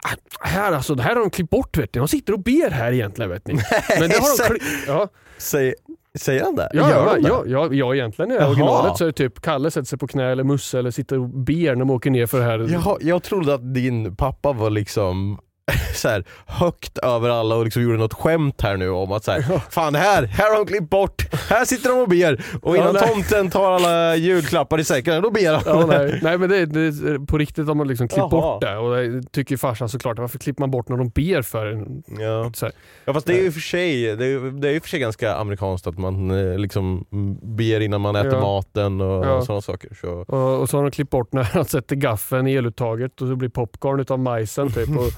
"Ah, 0.03 0.17
här, 0.41 0.73
alltså, 0.73 0.95
det 0.95 1.03
här 1.03 1.15
har 1.15 1.21
de 1.21 1.31
klippt 1.31 1.51
bort 1.51 1.77
vet 1.79 1.95
ni. 1.95 1.99
De 1.99 2.09
sitter 2.09 2.33
och 2.33 2.41
ber 2.43 2.71
här 2.71 2.93
egentligen 2.93 3.31
vet 3.31 3.47
ni. 3.47 3.55
Men 4.01 4.11
det 4.11 4.17
har 4.17 4.49
de. 4.55 4.61
Ja, 4.87 5.09
Säg, 5.39 5.75
säger 6.19 6.45
han 6.45 6.55
det? 6.55 6.69
ja, 6.73 6.81
Gör 6.91 6.97
ja, 6.97 7.11
han 7.13 7.23
det? 7.23 7.29
ja, 7.29 7.43
ja, 7.47 7.69
ja, 7.73 7.95
egentligen 7.95 8.33
i 8.33 8.39
originalet 8.39 8.97
så 8.97 9.05
är 9.05 9.07
det 9.07 9.13
typ 9.13 9.41
Kalle 9.41 9.71
sätter 9.71 9.87
sig 9.87 9.99
på 9.99 10.07
knä 10.07 10.25
eller 10.33 10.45
Musse 10.45 10.79
eller 10.79 10.91
sitter 10.91 11.19
och 11.19 11.29
ber 11.29 11.69
när 11.75 11.75
de 11.81 11.91
åker 11.91 12.11
ner 12.11 12.27
för 12.27 12.39
det 12.39 12.45
här. 12.45 12.69
Jaha, 12.73 12.97
jag 13.01 13.23
trodde 13.23 13.55
att 13.55 13.75
din 13.75 14.17
pappa 14.17 14.53
var 14.53 14.71
liksom 14.71 15.39
så 15.95 16.09
här, 16.09 16.25
högt 16.47 16.99
över 16.99 17.29
alla 17.31 17.57
och 17.57 17.65
liksom 17.65 17.83
gjorde 17.83 17.97
något 17.99 18.15
skämt 18.15 18.61
här 18.63 18.77
nu 18.77 18.89
om 18.91 19.13
att 19.13 19.25
så 19.25 19.33
här, 19.33 19.43
fan 19.71 19.95
här, 19.95 20.23
här 20.27 20.51
har 20.51 20.57
de 20.57 20.67
klippt 20.67 20.91
bort, 20.91 21.35
här 21.51 21.65
sitter 21.65 21.89
de 21.91 21.99
och 22.01 22.09
ber 22.09 22.45
och 22.63 22.77
innan 22.77 22.95
Ja, 22.95 23.01
tomten 23.01 23.51
tar 23.51 23.73
alla 23.73 24.17
julklappar 24.17 24.81
i 24.81 24.85
säcken, 24.85 25.23
då 25.23 25.31
ber 25.31 25.53
han. 25.55 25.63
Ja, 25.67 25.87
nej. 25.87 26.19
nej 26.23 26.39
men 26.39 26.49
det, 26.51 26.67
det 26.67 27.27
på 27.27 27.39
riktigt 27.39 27.67
de 27.67 27.79
har 27.79 27.87
liksom 27.87 28.09
klippt 28.09 28.19
Jaha. 28.19 28.29
bort 28.29 28.61
det 28.61 28.77
och 28.77 28.97
det 28.97 29.23
tycker 29.33 29.57
farsan 29.57 29.89
såklart. 29.89 30.19
Varför 30.19 30.39
klipper 30.39 30.61
man 30.63 30.71
bort 30.71 30.89
när 30.89 30.97
de 30.97 31.09
ber 31.09 31.43
för 31.43 31.67
en? 31.67 32.03
Ja. 32.21 32.51
Så 32.55 32.67
här. 32.67 32.75
ja 33.05 33.15
fast 33.15 33.27
det 33.27 33.39
är 33.39 33.43
ju 33.43 33.53
för 33.53 33.61
sig, 33.61 34.17
det 34.17 34.27
är, 34.27 34.61
det 34.61 34.69
är 34.69 34.73
ju 34.73 34.81
för 34.81 34.89
sig 34.89 35.01
ganska 35.01 35.35
amerikanskt 35.35 35.87
att 35.87 35.99
man 35.99 36.31
eh, 36.31 36.59
liksom 36.59 37.05
ber 37.43 37.81
innan 37.81 38.01
man 38.01 38.17
äter 38.17 38.33
Ja. 38.35 38.41
maten 38.41 39.01
och, 39.01 39.27
Ja. 39.27 39.43
sådana 39.43 39.61
saker. 39.63 39.91
Så. 40.01 40.09
Och, 40.11 40.61
och 40.61 40.69
så 40.71 40.77
har 40.77 40.83
de 40.85 40.91
klippt 40.91 41.11
bort 41.11 41.33
när 41.33 41.43
han 41.43 41.65
sätter 41.65 41.97
gaffeln 41.97 42.47
i 42.47 42.55
eluttaget 42.55 43.21
och 43.23 43.29
så 43.29 43.37
blir 43.37 43.49
popcorn 43.49 44.01
utav 44.01 44.19
majsen 44.19 44.73
typ. 44.73 44.89
Och, 44.99 45.13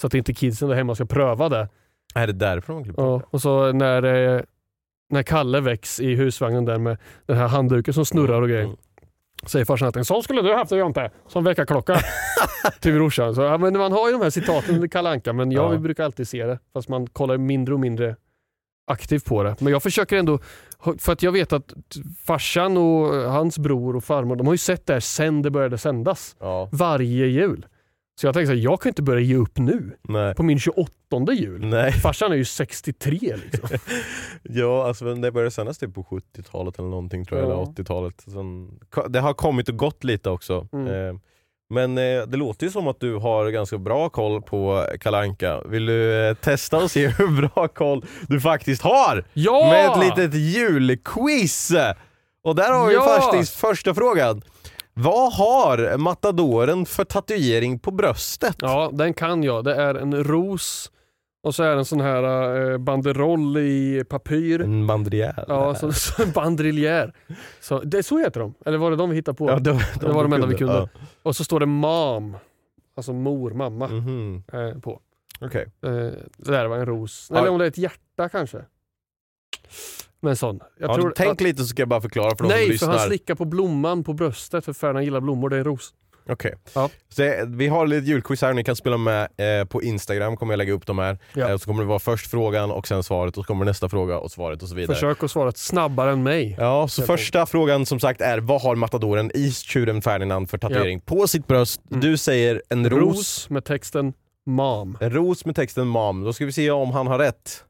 så 0.00 0.06
att 0.06 0.14
inte 0.14 0.34
kidsen 0.34 0.68
där 0.68 0.76
hemma 0.76 0.94
ska 0.94 1.04
pröva 1.04 1.48
det. 1.48 1.68
Är 2.14 2.26
det 2.26 2.32
därför 2.32 2.72
de 2.72 2.84
klipper 2.84 3.02
bort 3.02 3.24
Och, 3.30 3.42
så 3.42 3.72
när, 3.72 4.02
eh, 4.02 4.40
när 5.10 5.22
Kalle 5.22 5.60
väcks 5.60 6.00
i 6.00 6.14
husvagnen 6.14 6.64
där 6.64 6.78
med 6.78 6.98
den 7.26 7.36
här 7.36 7.48
handduken 7.48 7.94
som 7.94 8.04
snurrar 8.04 8.42
och 8.42 8.48
grejer. 8.48 8.64
Mm. 8.64 8.76
Säger 9.46 9.64
farsan 9.64 9.88
att 9.88 9.96
en 9.96 10.04
sån 10.04 10.22
skulle 10.22 10.42
du 10.42 10.54
haft 10.54 10.72
inte. 10.72 11.10
Som 11.28 11.44
väckarklocka. 11.44 12.00
till 12.80 12.92
brorsan. 12.94 13.34
Så, 13.34 13.42
ja, 13.42 13.58
men 13.58 13.78
man 13.78 13.92
har 13.92 14.06
ju 14.08 14.12
de 14.12 14.22
här 14.22 14.30
citaten 14.30 14.88
Kalle 14.88 15.08
Anka, 15.10 15.32
men 15.32 15.52
jag 15.52 15.74
Ja. 15.74 15.78
brukar 15.78 16.04
alltid 16.04 16.28
se 16.28 16.46
det. 16.46 16.58
Fast 16.72 16.88
man 16.88 17.06
kollar 17.06 17.38
mindre 17.38 17.74
och 17.74 17.80
mindre 17.80 18.16
aktivt 18.90 19.24
på 19.24 19.42
det. 19.42 19.56
Men 19.60 19.72
jag 19.72 19.82
försöker 19.82 20.16
ändå, 20.16 20.38
för 20.98 21.12
att 21.12 21.22
jag 21.22 21.32
vet 21.32 21.52
att 21.52 21.72
farsan 22.26 22.76
och 22.76 23.14
hans 23.14 23.58
bror 23.58 23.96
och 23.96 24.04
farmor, 24.04 24.36
de 24.36 24.46
har 24.46 24.54
ju 24.54 24.58
sett 24.58 24.86
det 24.86 24.92
här 24.92 25.00
sen 25.00 25.42
det 25.42 25.50
började 25.50 25.78
sändas. 25.78 26.36
Ja, 26.40 26.68
Varje 26.72 27.26
jul. 27.26 27.66
Så 28.20 28.26
jag 28.26 28.34
så 28.34 28.40
här, 28.40 28.54
jag 28.54 28.80
kan 28.80 28.90
inte 28.90 29.02
börja 29.02 29.20
ge 29.20 29.34
upp 29.36 29.58
nu. 29.58 29.96
nej. 30.02 30.34
På 30.34 30.42
min 30.42 30.58
28 30.60 30.92
jul. 31.32 31.66
Nej. 31.66 31.92
Farsan 31.92 32.32
är 32.32 32.36
ju 32.36 32.44
63 32.44 33.18
liksom. 33.44 33.68
Ja, 34.42 34.86
alltså 34.88 35.14
det 35.14 35.32
började 35.32 35.50
sändas 35.50 35.78
typ 35.78 35.94
på 35.94 36.02
70-talet 36.02 36.78
eller 36.78 36.88
någonting 36.88 37.24
tror 37.24 37.40
jag, 37.40 37.50
Ja. 37.50 37.52
eller 37.52 37.64
80-talet. 37.72 38.14
Sen, 38.32 38.78
det 39.08 39.20
har 39.20 39.34
kommit 39.34 39.68
och 39.68 39.76
gått 39.76 40.04
lite 40.04 40.30
också. 40.30 40.68
Mm. 40.72 40.86
Eh, 41.08 41.14
Men 41.70 41.98
eh, 41.98 42.22
det 42.26 42.36
låter 42.36 42.66
ju 42.66 42.72
som 42.72 42.88
att 42.88 43.00
du 43.00 43.14
har 43.14 43.50
ganska 43.50 43.78
bra 43.78 44.08
koll 44.08 44.42
på 44.42 44.86
Kalanka. 45.00 45.60
Vill 45.66 45.86
du 45.86 46.28
eh, 46.28 46.34
testa 46.34 46.76
och 46.76 46.90
se 46.90 47.06
hur 47.18 47.48
bra 47.48 47.68
koll 47.68 48.04
du 48.28 48.40
faktiskt 48.40 48.82
har? 48.82 49.24
Ja! 49.32 49.68
Med 49.70 49.86
ett 49.86 50.16
litet 50.18 50.34
julquiz! 50.40 51.72
Och 52.42 52.54
där 52.54 52.72
har 52.72 52.86
vi 52.88 52.94
Ja! 52.94 53.20
faktiskt 53.20 53.54
första 53.54 53.94
frågan. 53.94 54.42
Vad 54.98 55.32
har 55.32 55.96
matadoren 55.98 56.86
för 56.86 57.04
tatuering 57.04 57.78
på 57.78 57.90
bröstet? 57.90 58.56
Ja, 58.58 58.90
den 58.92 59.14
kan 59.14 59.42
jag. 59.42 59.64
Det 59.64 59.74
är 59.74 59.94
en 59.94 60.24
ros 60.24 60.92
och 61.42 61.54
så 61.54 61.62
är 61.62 61.68
det 61.70 61.78
en 61.78 61.84
sån 61.84 62.00
här 62.00 62.22
eh, 62.72 62.78
banderoll 62.78 63.56
i 63.58 64.04
papyr. 64.08 64.60
En 64.60 64.86
bandriär. 64.86 65.44
Ja, 65.48 65.74
så, 65.74 65.92
så 65.92 66.22
en 66.22 66.30
bandriljär. 66.32 67.12
Så, 67.60 67.78
det, 67.80 68.02
så 68.02 68.18
heter 68.18 68.40
de. 68.40 68.54
Eller 68.66 68.78
var 68.78 68.90
det 68.90 68.96
de 68.96 69.10
vi 69.10 69.16
hittade 69.16 69.36
på? 69.36 69.50
Ja, 69.50 69.58
de, 69.58 69.80
det 70.00 70.08
var 70.08 70.22
de 70.22 70.32
enda 70.32 70.46
vi 70.46 70.54
kunde. 70.54 70.74
Ja. 70.74 70.88
Och 71.22 71.36
så 71.36 71.44
står 71.44 71.60
det 71.60 71.66
mom, 71.66 72.36
alltså 72.96 73.12
mor, 73.12 73.50
mamma, 73.50 73.88
Mhm. 73.88 74.42
eh, 74.52 74.80
på. 74.80 75.00
Okej. 75.40 75.66
Eh, 75.82 75.90
det 76.36 76.50
där 76.52 76.66
var 76.66 76.76
en 76.78 76.86
ros. 76.86 77.30
Eller 77.30 77.48
om 77.48 77.58
det 77.58 77.64
är 77.64 77.68
ett 77.68 77.78
hjärta 77.78 78.28
kanske. 78.28 78.64
Men 80.20 80.36
sån. 80.36 80.60
Jag 80.80 80.90
Ja, 80.90 80.94
tror 80.94 81.12
tänk 81.16 81.32
att, 81.32 81.40
lite 81.40 81.62
så 81.62 81.66
ska 81.68 81.82
jag 81.82 81.88
bara 81.88 82.00
förklara 82.00 82.30
för 82.30 82.36
de 82.36 82.38
som 82.38 82.48
Nej, 82.48 82.64
för 82.66 82.72
lyssnar. 82.72 82.88
han 82.98 83.06
slickar 83.06 83.34
på 83.34 83.44
blomman 83.44 84.04
på 84.04 84.12
bröstet 84.12 84.64
för 84.64 84.72
Ferdinand 84.72 85.04
gillar 85.04 85.20
blommor, 85.20 85.48
det 85.48 85.56
är 85.56 85.58
en 85.58 85.64
ros. 85.64 85.94
Okej. 86.30 86.54
Ja. 86.74 86.90
Så, 87.08 87.22
eh, 87.22 87.46
vi 87.46 87.68
har 87.68 87.86
lite 87.86 88.06
julquiz 88.06 88.42
här, 88.42 88.52
ni 88.52 88.64
kan 88.64 88.76
spela 88.76 88.96
med 88.96 89.28
eh, 89.36 89.64
på 89.64 89.82
Instagram, 89.82 90.36
kommer 90.36 90.52
jag 90.52 90.58
lägga 90.58 90.72
upp 90.72 90.86
de 90.86 90.98
här. 90.98 91.18
Ja. 91.34 91.50
Eh, 91.50 91.56
så 91.56 91.64
kommer 91.66 91.82
det 91.82 91.88
vara 91.88 91.98
först 91.98 92.30
frågan 92.30 92.70
och 92.70 92.88
sen 92.88 93.02
svaret 93.02 93.36
och 93.38 93.44
så 93.44 93.46
kommer 93.48 93.64
nästa 93.64 93.88
fråga 93.88 94.18
och 94.18 94.30
svaret 94.30 94.62
och 94.62 94.68
så 94.68 94.74
vidare. 94.74 94.94
Försök 94.94 95.22
att 95.22 95.30
svara 95.30 95.52
snabbare 95.52 96.12
än 96.12 96.22
mig. 96.22 96.56
Ja, 96.58 96.88
så 96.88 97.02
första 97.02 97.46
frågan 97.46 97.86
som 97.86 98.00
sagt 98.00 98.20
är 98.20 98.38
vad 98.38 98.62
har 98.62 98.76
matadoren 98.76 99.30
i 99.34 99.52
tjuren 99.52 100.02
Ferdinand 100.02 100.50
för 100.50 100.58
tatuering 100.58 101.00
på 101.00 101.26
sitt 101.28 101.46
bröst? 101.46 101.80
Mm. 101.90 102.00
Du 102.00 102.16
säger 102.16 102.62
en 102.68 102.90
ros. 102.90 103.16
Ros 103.16 103.50
med 103.50 103.64
texten 103.64 104.12
mom. 104.46 104.98
En 105.00 105.10
ros 105.10 105.44
med 105.44 105.56
texten 105.56 105.86
mom. 105.86 106.24
Då 106.24 106.32
ska 106.32 106.44
vi 106.44 106.52
se 106.52 106.70
om 106.70 106.90
han 106.90 107.06
har 107.06 107.18
rätt. 107.18 107.64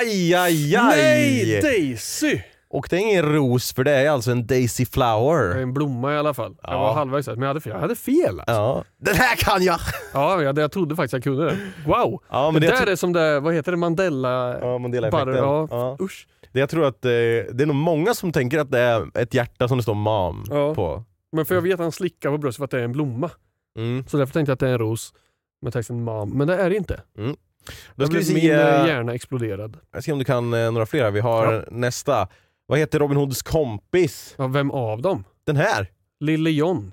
Aj, 0.00 0.34
aj, 0.34 0.76
aj! 0.76 0.96
Nej, 0.96 1.60
Daisy! 1.62 2.40
Och 2.68 2.86
det 2.90 2.96
är 2.96 3.00
ingen 3.00 3.22
ros 3.34 3.72
för 3.74 3.84
det 3.84 3.90
är 3.92 4.10
alltså 4.10 4.30
en 4.30 4.46
daisy 4.46 4.84
Det 4.84 4.88
är 4.88 4.92
flower. 4.92 5.56
en 5.62 5.74
blomma 5.74 6.14
i 6.14 6.16
alla 6.16 6.34
fall. 6.34 6.56
Jag 6.62 6.72
Ja. 6.72 6.78
var 6.78 6.92
halvvägs 6.94 7.26
där, 7.26 7.32
men 7.34 7.42
jag 7.42 7.48
hade 7.48 7.60
fel. 7.60 7.72
Jag 7.72 7.80
hade 7.80 7.96
fel. 7.96 8.40
Alltså. 8.40 8.52
Ja. 8.54 8.84
Den 8.98 9.14
här 9.16 9.36
kan 9.36 9.62
jag! 9.62 9.78
Ja, 10.14 10.42
jag, 10.42 10.58
jag 10.58 10.72
trodde 10.72 10.96
faktiskt 10.96 11.12
jag 11.12 11.22
kunde 11.22 11.44
det. 11.44 11.56
Wow! 11.86 12.22
Ja, 12.30 12.46
det 12.46 12.52
men 12.52 12.60
det, 12.60 12.66
där 12.66 12.74
jag 12.74 12.82
tro- 12.82 12.92
är 12.92 12.96
som 12.96 13.12
det, 13.12 13.40
vad 13.40 13.54
heter 13.54 13.70
det, 13.72 13.78
Mandela... 13.78 14.58
Ja, 14.60 14.78
Mandela 14.78 15.10
Bara, 15.10 15.22
effekten. 15.22 15.44
ja, 15.44 15.68
Ja. 15.70 15.96
Usch. 16.00 16.26
Det 16.52 16.60
jag 16.60 16.70
tror 16.70 16.84
att 16.84 17.04
eh, 17.04 17.10
det 17.10 17.60
är 17.62 17.66
nog 17.66 17.76
många 17.76 18.14
som 18.14 18.32
tänker 18.32 18.58
att 18.58 18.70
det 18.70 18.78
är 18.78 19.18
ett 19.18 19.34
hjärta 19.34 19.68
som 19.68 19.76
det 19.76 19.82
står 19.82 19.94
mom 19.94 20.44
Ja. 20.50 20.74
på. 20.74 21.04
Men 21.32 21.46
för 21.46 21.54
jag 21.54 21.62
vet 21.62 21.74
att 21.74 21.80
han 21.80 21.92
slickar 21.92 22.30
på 22.30 22.38
bröstet 22.38 22.56
för 22.58 22.64
att 22.64 22.70
det 22.70 22.78
är 22.80 22.84
en 22.84 22.92
blomma. 22.92 23.30
Mm. 23.78 24.04
Så 24.08 24.16
därför 24.16 24.32
tänkte 24.32 24.50
jag 24.50 24.54
att 24.54 24.60
det 24.60 24.68
är 24.68 24.72
en 24.72 24.78
ros 24.78 25.12
med 25.62 25.72
texten 25.72 26.04
mom. 26.04 26.30
Men 26.30 26.48
det 26.48 26.56
är 26.56 26.70
det 26.70 26.76
inte. 26.76 27.00
Då 27.94 28.06
ska 28.06 28.18
vi 28.18 28.32
Min 28.34 28.42
se, 28.42 28.50
eh, 28.50 28.80
eh, 28.82 28.86
hjärna 28.86 29.14
exploderad. 29.14 29.76
jag 29.92 30.04
se 30.04 30.12
om 30.12 30.18
du 30.18 30.24
kan 30.24 30.54
eh, 30.54 30.72
några 30.72 30.86
fler. 30.86 31.10
Vi 31.10 31.20
har 31.20 31.68
nästa. 31.70 32.28
Vad 32.66 32.78
heter 32.78 32.98
Robin 32.98 33.16
Hoods 33.16 33.42
kompis? 33.42 34.34
Ja, 34.38 34.46
vem 34.46 34.70
av 34.70 35.02
dem? 35.02 35.24
Den 35.46 35.56
här. 35.56 35.86
Lille 36.20 36.50
John. 36.50 36.92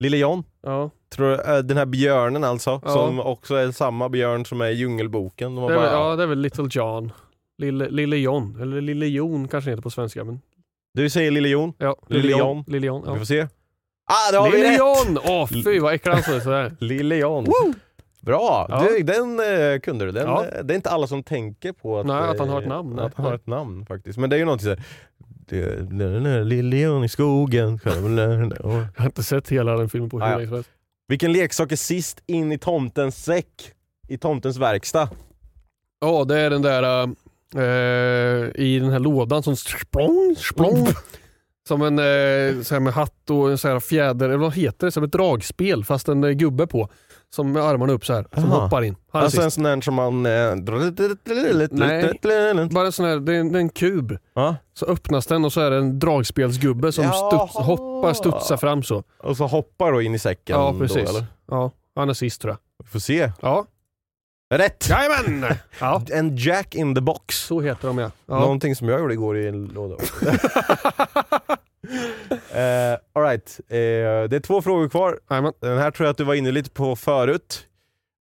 Lille 0.00 0.16
John. 0.16 0.44
Ja. 0.62 0.90
Tror, 1.14 1.50
eh, 1.50 1.58
den 1.58 1.76
här 1.76 1.86
björnen 1.86 2.44
alltså, 2.44 2.80
Ja. 2.84 2.90
som 2.92 3.20
också 3.20 3.54
är 3.54 3.70
samma 3.72 4.08
björn 4.08 4.46
som 4.46 4.60
är 4.60 4.66
i 4.68 4.72
Djungelboken. 4.74 5.54
De 5.54 5.66
Det 5.68 5.74
är, 5.74 5.78
väl, 5.80 5.90
bara, 5.90 6.10
ja, 6.10 6.16
det 6.16 6.22
är 6.22 6.26
väl 6.26 6.38
Little 6.40 6.68
John. 6.70 7.12
Lille, 7.58 7.88
Lille 7.90 8.16
John. 8.16 8.58
Eller 8.60 8.80
Lille 8.80 9.06
Jon 9.06 9.48
kanske 9.48 9.70
heter 9.70 9.82
på 9.82 9.90
svenska. 9.90 10.24
Men, 10.24 10.40
Du 10.94 11.10
säger 11.10 11.30
Lille 11.30 11.48
Jon. 11.48 11.72
ja, 11.78 11.96
Lille 12.08 12.30
John. 12.38 12.64
Lille 12.66 12.86
John. 12.86 13.02
Vi 13.02 13.08
Ja. 13.10 13.18
får 13.18 13.24
se. 13.24 13.46
Ah, 14.06 14.32
det 14.32 14.38
har 14.38 14.50
vi 14.50 14.56
Lille 14.56 14.70
rätt! 14.70 14.78
John! 14.78 15.18
Åh 15.24 15.46
fy 15.64 15.78
vad 15.80 15.94
äcklig 15.94 16.12
han 16.12 16.22
såg 16.22 16.42
sådär. 16.42 16.76
Lille 16.80 17.16
John. 17.16 17.46
Bra! 18.22 18.66
Ja. 18.68 18.88
Du, 18.88 19.02
den 19.02 19.40
eh, 19.40 19.80
kunde 19.80 20.04
du. 20.04 20.12
Den, 20.12 20.26
Ja. 20.26 20.44
eh, 20.46 20.64
Det 20.64 20.74
är 20.74 20.76
inte 20.76 20.90
alla 20.90 21.06
som 21.06 21.22
tänker 21.22 21.72
på 21.72 21.98
att, 22.00 22.06
Nej, 22.06 22.16
att 22.16 22.38
han 22.38 22.48
eh, 22.48 22.54
har 22.54 22.62
ett 22.62 22.68
namn, 22.68 22.92
nej. 22.96 23.04
Att 23.04 23.14
han 23.14 23.26
har 23.26 23.34
ett 23.34 23.46
namn 23.46 23.86
faktiskt. 23.86 24.18
Men 24.18 24.30
det 24.30 24.36
är 24.36 24.38
ju 24.38 24.44
någonting 24.44 24.64
såhär... 24.64 26.44
Liljon 26.44 27.04
i 27.04 27.08
skogen. 27.08 27.80
Jag 27.84 28.86
har 28.96 29.04
inte 29.06 29.22
sett 29.22 29.48
hela 29.48 29.76
den 29.76 29.88
filmen 29.88 30.10
på 30.10 30.20
hur 30.20 30.26
länge 30.30 30.46
som 30.46 30.54
helst. 30.54 30.70
Vilken 31.08 31.32
leksak 31.32 31.72
är 31.72 31.76
sist 31.76 32.22
in 32.26 32.52
i 32.52 32.58
tomtens 32.58 33.24
säck? 33.24 33.72
I 34.08 34.18
tomtens 34.18 34.56
verkstad? 34.56 35.08
Ja, 36.00 36.24
det 36.24 36.38
är 36.38 36.50
den 36.50 36.62
där 36.62 37.02
eh, 37.56 38.50
i 38.54 38.78
den 38.78 38.90
här 38.90 38.98
lådan 38.98 39.42
som 39.42 39.56
sprong, 39.56 40.34
sprong. 40.38 40.88
Som 41.68 41.82
en 41.82 41.98
eh, 41.98 42.62
så 42.62 42.74
här 42.74 42.80
med 42.80 42.92
hatt 42.92 43.30
och 43.30 43.50
en 43.50 43.58
så 43.58 43.68
här 43.68 43.80
fjäder, 43.80 44.26
eller 44.28 44.38
vad 44.38 44.54
heter 44.54 44.86
det? 44.86 44.90
Som 44.90 45.04
ett 45.04 45.12
dragspel 45.12 45.84
fast 45.84 46.08
en 46.08 46.24
eh, 46.24 46.30
gubbe 46.30 46.66
på. 46.66 46.88
Som 47.34 47.52
med 47.52 47.62
armarna 47.62 47.92
upp 47.92 48.06
så 48.06 48.12
här. 48.14 48.26
Som 48.34 48.44
Aha. 48.52 48.62
hoppar 48.62 48.82
in. 48.82 48.96
Han 49.12 49.22
Alltså 49.22 49.42
en 49.42 49.50
sån 49.50 49.64
där 49.64 49.80
som 49.80 49.94
man... 49.94 50.26
eh, 50.26 50.54
Bara 52.70 52.86
en 52.86 52.92
sån 52.92 53.04
här, 53.06 53.16
det 53.20 53.34
är 53.36 53.40
en, 53.40 53.52
det 53.52 53.58
är 53.58 53.60
en 53.60 53.68
kub. 53.68 54.18
Ja. 54.34 54.56
Så 54.74 54.86
öppnas 54.86 55.26
den 55.26 55.44
och 55.44 55.52
så 55.52 55.60
är 55.60 55.70
det 55.70 55.76
en 55.76 55.98
dragspelsgubbe 55.98 56.92
som 56.92 57.04
studs, 57.04 57.54
hoppar, 57.54 58.12
studsar 58.12 58.56
fram 58.56 58.82
så. 58.82 59.02
Och 59.18 59.36
så 59.36 59.46
hoppar 59.46 59.92
då 59.92 60.02
in 60.02 60.14
i 60.14 60.18
säcken. 60.18 60.56
Ja, 60.60 60.70
Då, 60.72 60.78
precis. 60.78 61.10
eller? 61.10 61.24
Ja, 61.50 61.70
han 61.94 62.08
är 62.10 62.14
sist 62.14 62.40
tror 62.42 62.50
jag. 62.52 62.58
Vi 62.84 62.90
får 62.90 62.98
se. 62.98 63.32
Ja, 63.40 63.66
Rätt! 64.54 64.88
jajamän! 64.88 65.54
Ja, 65.80 66.02
En 66.12 66.36
jack 66.36 66.74
in 66.74 66.94
the 66.94 67.00
box. 67.00 67.38
så 67.38 67.60
heter 67.60 67.88
de 67.88 67.98
ja. 67.98 68.10
ja. 68.26 68.40
Någonting 68.40 68.76
som 68.76 68.88
jag 68.88 69.00
gjorde 69.00 69.14
igår 69.14 69.36
i 69.38 69.48
en 69.48 69.64
låda. 69.64 69.96
uh, 71.90 72.98
Alright, 73.12 73.60
uh, 73.60 73.66
det 74.28 74.36
är 74.36 74.40
två 74.40 74.62
frågor 74.62 74.88
kvar. 74.88 75.20
Jajamän. 75.30 75.52
Den 75.60 75.78
här 75.78 75.90
tror 75.90 76.06
jag 76.06 76.10
att 76.10 76.16
du 76.18 76.24
var 76.24 76.34
inne 76.34 76.50
lite 76.50 76.70
på 76.70 76.96
förut. 76.96 77.66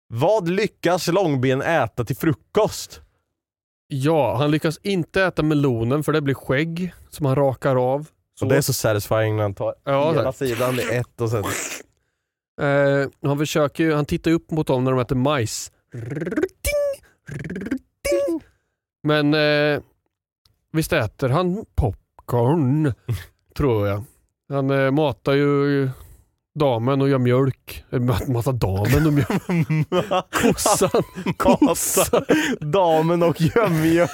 Vad 0.08 0.48
lyckas 0.48 1.08
Långben 1.08 1.62
äta 1.62 2.04
till 2.04 2.16
frukost? 2.16 3.00
Ja, 3.88 4.36
han 4.36 4.50
lyckas 4.50 4.78
inte 4.82 5.22
äta 5.22 5.42
melonen 5.42 6.02
för 6.04 6.12
det 6.12 6.20
blir 6.20 6.34
skägg 6.34 6.94
som 7.10 7.26
han 7.26 7.34
rakar 7.36 7.76
av. 7.76 8.08
Så. 8.38 8.44
Och 8.44 8.50
det 8.50 8.56
är 8.56 8.60
så 8.60 8.72
satisfying 8.72 9.36
när 9.36 9.42
han 9.42 9.54
tar 9.54 9.74
Ja, 9.84 10.12
ena 10.12 10.22
där. 10.22 10.32
sidan 10.32 10.74
i 10.80 10.82
ett 10.96 11.20
och 11.20 11.30
sen... 11.30 11.44
Eh, 12.60 13.08
han 13.22 13.38
försöker 13.38 13.84
ju, 13.84 13.94
han 13.94 14.04
tittar 14.04 14.30
upp 14.30 14.50
mot 14.50 14.66
dem 14.66 14.84
när 14.84 14.90
de 14.90 15.00
äter 15.00 15.16
majs. 15.16 15.72
Men 19.02 19.34
eh, 19.34 19.80
visst 20.72 20.92
äter 20.92 21.28
han 21.28 21.64
popcorn, 21.74 22.92
tror 23.56 23.86
jag. 23.88 24.04
Han 24.48 24.70
eh, 24.70 24.90
matar 24.90 25.32
ju 25.32 25.88
damen 26.54 27.00
och 27.02 27.08
gör 27.08 27.18
mjölk. 27.18 27.84
Eh, 27.90 28.00
mat- 28.00 28.28
Matar 28.28 28.52
damen 28.52 29.06
och 29.06 29.12
mjölk. 29.12 29.88
Kossan. 30.42 31.02
Kossan. 31.36 32.24
Damen 32.60 33.22
och 33.22 33.40
gömjölk. 33.40 34.10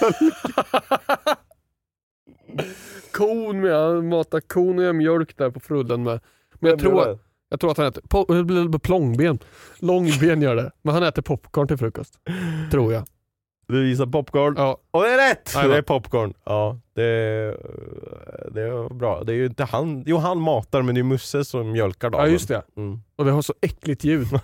Kon 3.13 3.61
med. 3.61 3.75
Han 3.77 4.09
matar 4.09 4.41
kon 4.41 4.79
och 4.79 4.85
gör 4.85 4.93
mjölk 4.93 5.37
där 5.37 5.51
på 5.51 5.61
frullen 5.61 6.03
med. 6.03 6.21
Men 6.61 6.71
jag 6.71 6.79
tror, 6.79 7.19
jag 7.49 7.61
tror 7.61 7.71
att 7.71 7.77
han 7.77 7.87
äter 7.87 8.79
plångben. 8.79 9.39
Långben 9.79 10.43
gör 10.43 10.57
det. 10.57 10.71
Men 10.83 10.95
han 10.95 11.03
äter 11.03 11.23
popcorn 11.23 11.69
till 11.69 11.77
frukost. 11.77 12.19
Tror 12.71 12.93
jag. 12.93 13.05
Du 13.73 13.83
visar 13.83 14.07
popcorn. 14.07 14.55
Ja, 14.57 14.79
Och 14.91 15.03
det 15.03 15.09
är 15.09 15.31
rätt! 15.31 15.53
Jajamän. 15.55 15.71
Det 15.71 15.79
är 15.79 15.83
popcorn. 15.83 16.35
Ja, 16.45 16.79
det, 16.95 17.03
det 18.55 18.63
är 18.63 18.95
bra. 18.95 19.25
Det 19.25 19.33
är 19.33 19.37
ju 19.37 19.47
inte 19.47 19.65
han, 19.65 20.03
jo 20.07 20.17
han 20.17 20.41
matar 20.41 20.83
men 20.83 20.95
det 20.95 21.01
är 21.01 21.03
Musse 21.03 21.45
som 21.45 21.73
mjölkar 21.73 22.11
damen. 22.11 22.27
ja 22.27 22.33
just 22.33 22.49
det. 22.49 22.63
Mm. 22.77 23.01
Och 23.17 23.25
det 23.25 23.31
har 23.31 23.43
så 23.43 23.55
äckligt 23.61 24.05
ljud. 24.05 24.29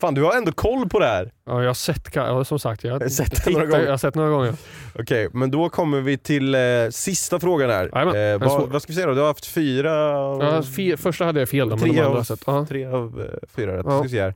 Fan 0.00 0.14
du 0.14 0.22
har 0.22 0.36
ändå 0.36 0.52
koll 0.52 0.88
på 0.88 0.98
det 0.98 1.06
här. 1.06 1.32
Ja, 1.46 1.60
jag 1.60 1.68
har 1.68 1.74
sett, 1.74 2.08
ja, 2.14 2.44
som 2.44 2.58
sagt, 2.58 2.84
jag 2.84 3.00
har, 3.00 3.08
sett 3.08 3.44
det 3.44 3.50
några 3.50 3.66
gånger. 3.66 3.84
Jag 3.84 3.90
har 3.90 3.98
sett 3.98 4.14
några 4.14 4.30
gånger. 4.30 4.54
Okej, 4.98 5.28
men 5.32 5.50
då 5.50 5.68
kommer 5.68 6.00
vi 6.00 6.18
till 6.18 6.54
eh, 6.54 6.60
sista 6.90 7.40
frågan 7.40 7.70
här. 7.70 7.84
Eh, 8.32 8.38
vad, 8.38 8.68
vad 8.68 8.82
ska 8.82 8.92
vi 8.92 8.94
säga 8.94 9.06
då? 9.06 9.14
Du 9.14 9.20
har 9.20 9.26
haft 9.26 9.46
fyra... 9.46 9.90
Ja, 9.90 10.62
första 10.96 11.24
hade 11.24 11.40
jag 11.40 11.48
fel 11.48 11.68
då, 11.68 11.76
men 11.76 11.88
de 11.88 11.94
tre, 11.94 12.04
andra 12.04 12.18
av, 12.18 12.22
sett. 12.22 12.68
Tre 12.68 12.86
av 12.86 13.20
eh, 13.20 13.48
fyra 13.56 13.78
rätt. 13.78 13.86
Ja. 13.86 13.98
Ska 13.98 14.02
vi 14.02 14.08
se 14.08 14.22
här. 14.22 14.34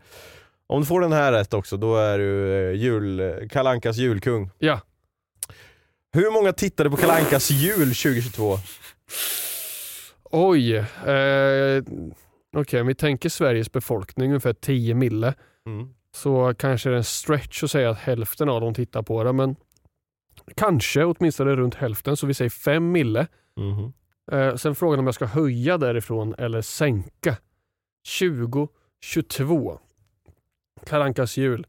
Om 0.67 0.81
du 0.81 0.87
får 0.87 1.01
den 1.01 1.13
här 1.13 1.33
rätt 1.33 1.55
också, 1.55 1.77
då 1.77 1.97
är 1.97 2.19
du 2.19 2.53
eh, 2.55 2.73
jul, 2.83 3.21
Kalankas 3.51 3.97
julkung. 3.97 4.51
Ja. 4.59 4.81
Hur 6.13 6.31
många 6.31 6.53
tittade 6.53 6.91
på 6.91 6.97
Kalankas 6.97 7.51
jul 7.51 7.95
2022? 7.95 8.57
Oj. 10.31 10.75
Eh, 10.77 11.83
Okej, 12.57 12.81
om 12.81 12.87
vi 12.87 12.95
tänker 12.95 13.29
Sveriges 13.29 13.73
befolkning, 13.73 14.29
ungefär 14.29 14.53
10 14.53 14.95
mille, 14.95 15.35
Mm. 15.67 15.89
så 16.15 16.55
kanske 16.59 16.89
det 16.89 16.95
är 16.95 16.97
en 16.97 17.05
stretch 17.05 17.63
att 17.65 17.71
säga 17.71 17.91
att 17.91 17.99
hälften 17.99 18.49
av 18.49 18.61
dem 18.61 18.75
tittar 18.75 19.03
på 19.03 19.25
det, 19.25 19.33
men 19.33 19.57
kanske 20.57 21.05
åtminstone 21.05 21.57
runt 21.57 21.75
hälften, 21.75 22.17
så 22.17 22.27
vi 22.27 22.35
säger 22.35 22.51
5 22.51 22.93
mille. 22.93 23.27
Mhm. 23.57 23.93
Eh, 24.33 24.55
sen 24.57 24.75
frågan 24.75 24.99
om 24.99 25.07
jag 25.07 25.15
ska 25.15 25.27
höja 25.27 25.79
därifrån 25.79 26.35
eller 26.39 26.63
sänka. 26.63 27.37
2022. 28.21 29.79
Karankas 30.85 31.37
jul. 31.37 31.67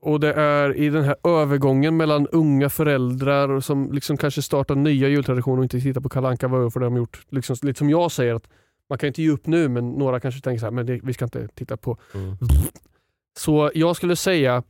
Och 0.00 0.20
det 0.20 0.32
är 0.32 0.76
i 0.76 0.88
den 0.90 1.04
här 1.04 1.16
övergången 1.24 1.96
mellan 1.96 2.26
unga 2.26 2.68
föräldrar 2.68 3.60
som 3.60 3.92
liksom 3.92 4.16
kanske 4.16 4.42
startar 4.42 4.74
nya 4.74 5.08
jultraditioner 5.08 5.58
och 5.58 5.64
inte 5.64 5.80
tittar 5.80 6.00
på 6.00 6.08
Kalanka 6.08 6.48
varför 6.48 6.80
de 6.80 6.92
har 6.92 6.98
gjort. 6.98 7.26
Liksom, 7.30 7.56
lite 7.62 7.78
som 7.78 7.90
jag 7.90 8.12
säger, 8.12 8.34
att 8.34 8.48
man 8.88 8.98
kan 8.98 9.06
inte 9.06 9.22
ge 9.22 9.30
upp 9.30 9.46
nu 9.46 9.68
men 9.68 9.90
några 9.90 10.20
kanske 10.20 10.40
tänker 10.40 10.60
så 10.60 10.66
här, 10.66 10.70
men 10.70 10.86
det, 10.86 11.00
vi 11.02 11.12
ska 11.12 11.24
inte 11.24 11.48
titta 11.48 11.76
på. 11.76 11.98
Mm. 12.14 12.36
Så 13.38 13.70
jag 13.74 13.96
skulle 13.96 14.16
säga 14.16 14.62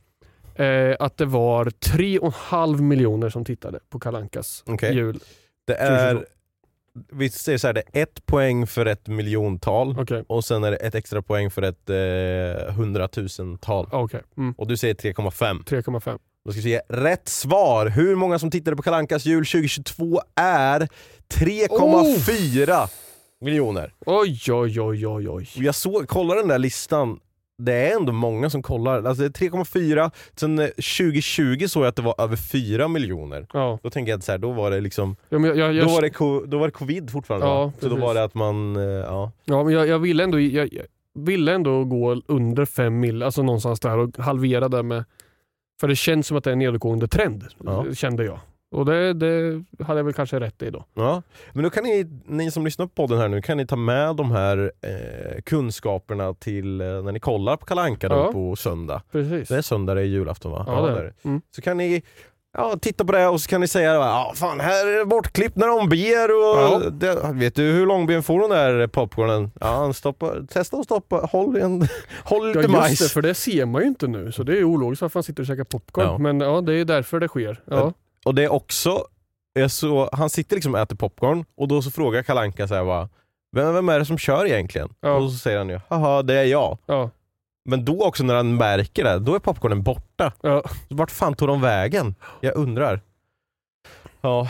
eh, 0.55 0.95
att 0.99 1.17
det 1.17 1.25
var 1.25 1.65
3,5 1.65 2.81
miljoner 2.81 3.29
som 3.29 3.45
tittade 3.45 3.79
på 3.89 3.99
Kalankas 3.99 4.63
Okej. 4.65 4.95
jul. 4.95 5.19
Det 5.65 5.75
är, 5.75 6.25
vi 7.11 7.29
säger 7.29 7.57
så 7.57 7.67
här, 7.67 7.73
det 7.73 7.83
är 7.93 8.03
ett 8.03 8.25
poäng 8.25 8.67
för 8.67 8.85
ett 8.85 9.07
miljontal 9.07 9.95
Okej, 9.99 10.23
och 10.27 10.45
sen 10.45 10.63
är 10.63 10.71
det 10.71 10.77
ett 10.77 10.95
extra 10.95 11.21
poäng 11.21 11.51
för 11.51 11.61
ett 11.61 11.89
eh, 11.89 12.73
hundratusental. 12.73 13.89
okej. 13.91 14.21
Mm. 14.37 14.53
Och 14.57 14.67
du 14.67 14.77
säger 14.77 14.93
3,5. 14.93 15.63
3,5. 15.63 16.19
Då 16.45 16.51
ska 16.51 16.61
vi 16.61 16.63
se, 16.63 16.81
rätt 16.89 17.29
svar, 17.29 17.85
hur 17.87 18.15
många 18.15 18.39
som 18.39 18.51
tittade 18.51 18.77
på 18.77 18.83
Kalankas 18.83 19.25
jul 19.25 19.45
2022 19.45 20.21
är 20.35 20.87
3,4 21.33 22.89
miljoner. 23.41 23.93
Oj, 24.05 24.39
oj, 24.49 24.81
oj, 24.81 25.07
oj, 25.07 25.29
oj. 25.29 25.49
Jag 25.55 25.75
såg, 25.75 26.07
kolla 26.07 26.35
den 26.35 26.47
där 26.47 26.59
listan, 26.59 27.19
det 27.57 27.73
är 27.73 27.95
ändå 27.95 28.11
många 28.11 28.49
som 28.49 28.61
kollar. 28.61 29.03
Alltså 29.03 29.23
det 29.23 29.41
är 29.41 29.49
3,4, 29.49 30.11
sen 30.35 30.59
eh, 30.59 30.65
2020 30.65 31.65
såg 31.67 31.83
jag 31.83 31.87
att 31.89 31.95
det 31.95 32.01
var 32.01 32.15
över 32.17 32.35
4 32.35 32.87
miljoner. 32.87 33.47
Ja. 33.53 33.79
Då 33.83 33.89
tänker 33.89 34.11
jag 34.11 34.17
att 34.17 34.23
så 34.23 34.31
här, 34.31 34.39
då 34.39 34.51
var 34.51 34.71
det 34.71 34.79
liksom, 34.81 35.15
Ja, 35.29 35.39
jag, 35.39 35.57
jag, 35.73 35.87
då 35.87 35.91
var 35.93 36.01
det, 36.01 36.09
co- 36.09 36.45
då 36.45 36.57
var 36.57 36.65
det 36.67 36.71
covid 36.71 37.09
fortfarande 37.11 37.47
Ja, 37.47 37.65
va? 37.65 37.73
Så 37.79 37.89
då 37.89 37.95
var 37.95 38.13
det 38.13 38.23
att 38.23 38.33
man, 38.33 38.75
eh, 38.75 38.81
ja. 38.83 39.31
ja, 39.45 39.63
men 39.63 39.73
jag, 39.73 39.87
jag 39.87 39.99
ville 39.99 40.23
ändå, 40.23 40.39
jag, 40.39 40.69
ville 41.19 41.53
ändå 41.53 41.83
gå 41.83 42.21
under 42.27 42.65
5 42.65 42.99
mil, 42.99 43.23
alltså 43.23 43.43
någonstans 43.43 43.79
där 43.79 43.97
och 43.97 44.17
halvera 44.17 44.69
det 44.69 44.83
med... 44.83 45.03
För 45.79 45.87
det 45.87 45.95
känns 45.95 46.27
som 46.27 46.37
att 46.37 46.43
det 46.43 46.49
är 46.49 46.51
en 46.51 46.59
nedåtgående 46.59 47.07
trend, 47.07 47.43
kände 47.95 48.23
jag. 48.25 48.39
Och 48.71 48.85
det, 48.85 49.13
det 49.13 49.63
hade 49.83 49.99
jag 49.99 50.03
väl 50.03 50.13
kanske 50.13 50.39
rätt 50.39 50.61
i 50.61 50.69
då. 50.69 50.85
Ja, 50.93 51.21
men 51.53 51.63
då 51.63 51.69
kan 51.69 51.83
ni, 51.83 52.07
ni 52.25 52.51
som 52.51 52.65
lyssnar 52.65 52.85
på 52.85 52.91
podden 52.95 53.17
här 53.19 53.27
nu, 53.27 53.41
kan 53.41 53.57
ni 53.57 53.67
ta 53.67 53.75
med 53.75 54.15
de 54.15 54.31
här 54.31 54.71
eh, 54.81 55.41
kunskaperna 55.45 56.33
till 56.33 56.81
eh, 56.81 56.87
när 56.87 57.11
ni 57.11 57.19
kollar 57.19 57.57
på 57.57 57.65
Kalanka 57.65 58.09
då 58.09 58.15
Ja. 58.15 58.31
på 58.31 58.55
söndag. 58.55 59.01
Precis. 59.11 59.47
Det 59.49 59.57
är 59.57 59.61
söndag, 59.61 59.93
det 59.93 60.01
är 60.01 60.05
julafton 60.05 60.51
va? 60.51 60.63
Ja, 60.67 60.87
är 60.89 60.91
det 60.93 60.99
är 60.99 61.13
Mm. 61.23 61.41
Så 61.55 61.61
kan 61.61 61.77
ni 61.77 62.03
ja, 62.57 62.75
titta 62.81 63.05
på 63.05 63.11
det 63.11 63.27
och 63.27 63.41
så 63.41 63.49
kan 63.49 63.61
ni 63.61 63.67
säga 63.67 63.93
ja, 63.93 64.31
fan 64.35 64.59
här 64.59 64.87
är 64.87 64.99
det 64.99 65.05
bortklippt 65.05 65.55
när 65.55 65.67
de 65.67 65.89
ber 65.89 66.29
och 66.31 66.83
Ja. 66.83 66.89
det, 66.89 67.33
vet 67.33 67.55
du 67.55 67.63
hur 67.63 67.85
långben 67.85 68.23
får 68.23 68.39
den 68.39 68.49
där 68.49 68.87
popcornen? 68.87 69.51
Ja, 69.61 69.67
han 69.67 69.93
stoppar, 69.93 70.45
testa 70.49 70.77
att 70.77 70.85
stoppa, 70.85 71.15
håll, 71.17 71.55
en, 71.57 71.87
håll 72.23 72.47
lite 72.47 72.59
Ja 72.59 72.63
just 72.63 72.73
majs. 72.73 72.99
det, 72.99 73.09
för 73.09 73.21
det 73.21 73.33
ser 73.33 73.65
man 73.65 73.81
ju 73.81 73.87
inte 73.87 74.07
nu. 74.07 74.31
Så 74.31 74.43
det 74.43 74.57
är 74.57 74.63
ologiskt 74.63 75.01
varför 75.01 75.19
han 75.19 75.23
sitter 75.23 75.43
och 75.43 75.47
käkar 75.47 75.63
popcorn. 75.63 76.05
Ja. 76.05 76.17
Men 76.17 76.39
ja, 76.39 76.61
det 76.61 76.73
är 76.73 76.85
därför 76.85 77.19
det 77.19 77.27
sker. 77.27 77.61
Ja. 77.65 77.93
Och 78.27 78.35
det 78.35 78.43
är 78.43 78.51
också, 78.51 79.07
är 79.59 79.67
så, 79.67 80.09
han 80.13 80.29
sitter 80.29 80.55
liksom 80.55 80.73
och 80.73 80.79
äter 80.79 80.95
popcorn 80.95 81.45
och 81.55 81.67
då 81.67 81.81
så 81.81 81.91
frågar 81.91 82.23
Kalanka 82.23 82.67
så 82.67 82.75
här 82.75 82.85
bara, 82.85 83.09
vem, 83.51 83.73
vem 83.73 83.89
är 83.89 83.99
det 83.99 84.05
som 84.05 84.17
kör 84.17 84.45
egentligen? 84.45 84.89
Ja. 85.01 85.13
Och 85.13 85.31
så 85.31 85.37
säger 85.37 85.57
han 85.57 85.69
ju, 85.69 85.79
haha 85.87 86.21
det 86.21 86.33
är 86.33 86.43
jag. 86.45 86.77
Ja. 86.85 87.09
Men 87.69 87.85
då 87.85 88.03
också 88.05 88.23
när 88.23 88.35
han 88.35 88.55
märker 88.55 89.03
det, 89.03 89.19
då 89.19 89.35
är 89.35 89.39
popcornen 89.39 89.83
borta. 89.83 90.33
Ja. 90.41 90.63
Vart 90.89 91.11
fan 91.11 91.33
tog 91.35 91.47
de 91.47 91.61
vägen? 91.61 92.15
Jag 92.41 92.55
undrar. 92.55 93.01
Ja, 94.21 94.47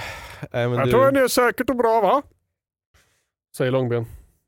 nej, 0.52 0.68
men 0.68 0.78
Jag 0.80 0.88
du, 0.88 0.92
tror 0.92 1.12
det 1.12 1.20
är 1.20 1.28
säkert 1.28 1.70
och 1.70 1.76
bra 1.76 2.02
va? 2.02 2.22
Säger 3.58 3.72
Långben. 3.72 4.06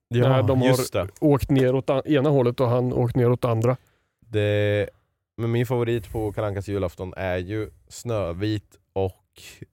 ja 0.07 0.29
Nej, 0.29 0.43
de 0.43 0.61
har- 0.61 0.91
det. 1.05 1.07
Åkt 1.19 1.49
ner 1.49 1.75
åt 1.75 1.89
ena 2.05 2.29
hållet 2.29 2.59
och 2.59 2.69
han 2.69 2.93
åkt 2.93 3.15
ner 3.15 3.31
åt 3.31 3.45
andra. 3.45 3.77
det. 4.19 4.89
Men 5.37 5.51
min 5.51 5.65
favorit 5.65 6.11
på 6.11 6.31
Kalankas 6.31 6.67
julafton 6.67 7.13
är 7.17 7.37
ju 7.37 7.69
Snövit 7.89 8.78
och... 8.93 9.15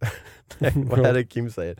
nej, 0.58 0.72
vad 0.76 1.06
är 1.06 1.14
det 1.14 1.24
Kim 1.24 1.50
säger? 1.50 1.76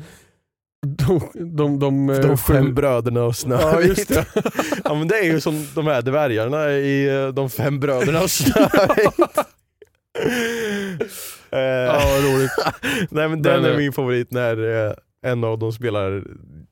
De, 0.87 1.21
de, 1.57 1.79
de, 1.79 2.11
eh, 2.11 2.17
De 2.21 2.39
fem 2.39 2.75
bröderna 2.75 3.21
och 3.23 3.29
Ja, 3.29 3.33
Snövit. 3.33 4.09
det. 4.09 4.27
ja 4.85 4.95
men 4.95 5.09
det 5.09 5.19
är 5.19 5.25
ju 5.25 5.41
som 5.41 5.67
de 5.75 5.87
här 5.87 6.03
dvärgarna 6.03 6.71
i 6.73 7.09
eh, 7.23 7.29
De 7.29 7.51
fem 7.51 7.81
bröderna 7.81 8.23
och 8.23 8.31
Snövit. 8.31 9.15
Eh, 11.51 11.59
Ja, 11.61 12.01
roligt. 12.23 12.51
Nej 13.11 13.29
men 13.29 13.43
Den 13.43 13.63
den 13.63 13.73
är 13.73 13.79
min 13.79 13.93
favorit 13.93 14.31
när 14.31 14.87
eh, 14.89 14.93
en 15.27 15.45
av 15.45 15.59
dem 15.59 15.73
spelar 15.73 16.25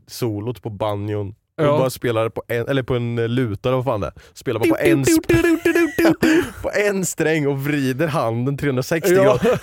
solot 0.07 0.63
på 0.63 0.71
banjon. 0.71 1.29
Och 1.29 1.65
Ja. 1.65 1.79
bara 1.79 1.91
spelar 1.91 2.29
på 2.29 2.43
en, 2.49 2.69
eller 2.69 2.83
på 2.83 2.95
en 2.95 3.17
luta 3.35 3.69
eller 3.69 3.77
vad 3.77 3.85
fan 3.85 4.01
det 4.01 4.07
är. 4.07 4.13
Spelar 4.35 4.61
bara 4.61 4.69
på 4.69 4.77
en, 4.81 5.05
på 6.63 6.71
en 6.89 7.05
sträng 7.05 7.47
och 7.47 7.65
vrider 7.65 8.07
handen 8.07 8.57
360 8.59 9.11
Ja. 9.15 9.23
grader. 9.23 9.61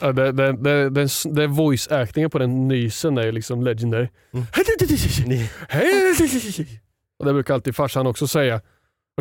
Ja, 0.00 0.12
det, 0.12 0.32
det, 0.32 0.52
den, 0.90 1.08
det 1.34 1.46
voice-actingen 1.46 2.28
på 2.28 2.38
den 2.38 2.68
nysen 2.68 3.18
är 3.18 3.32
liksom 3.32 3.62
legendary. 3.62 4.08
Mm. 4.32 4.46
Och 7.18 7.26
det 7.26 7.32
brukar 7.32 7.54
alltid 7.54 7.76
farsan 7.76 8.06
också 8.06 8.26
säga. 8.26 8.60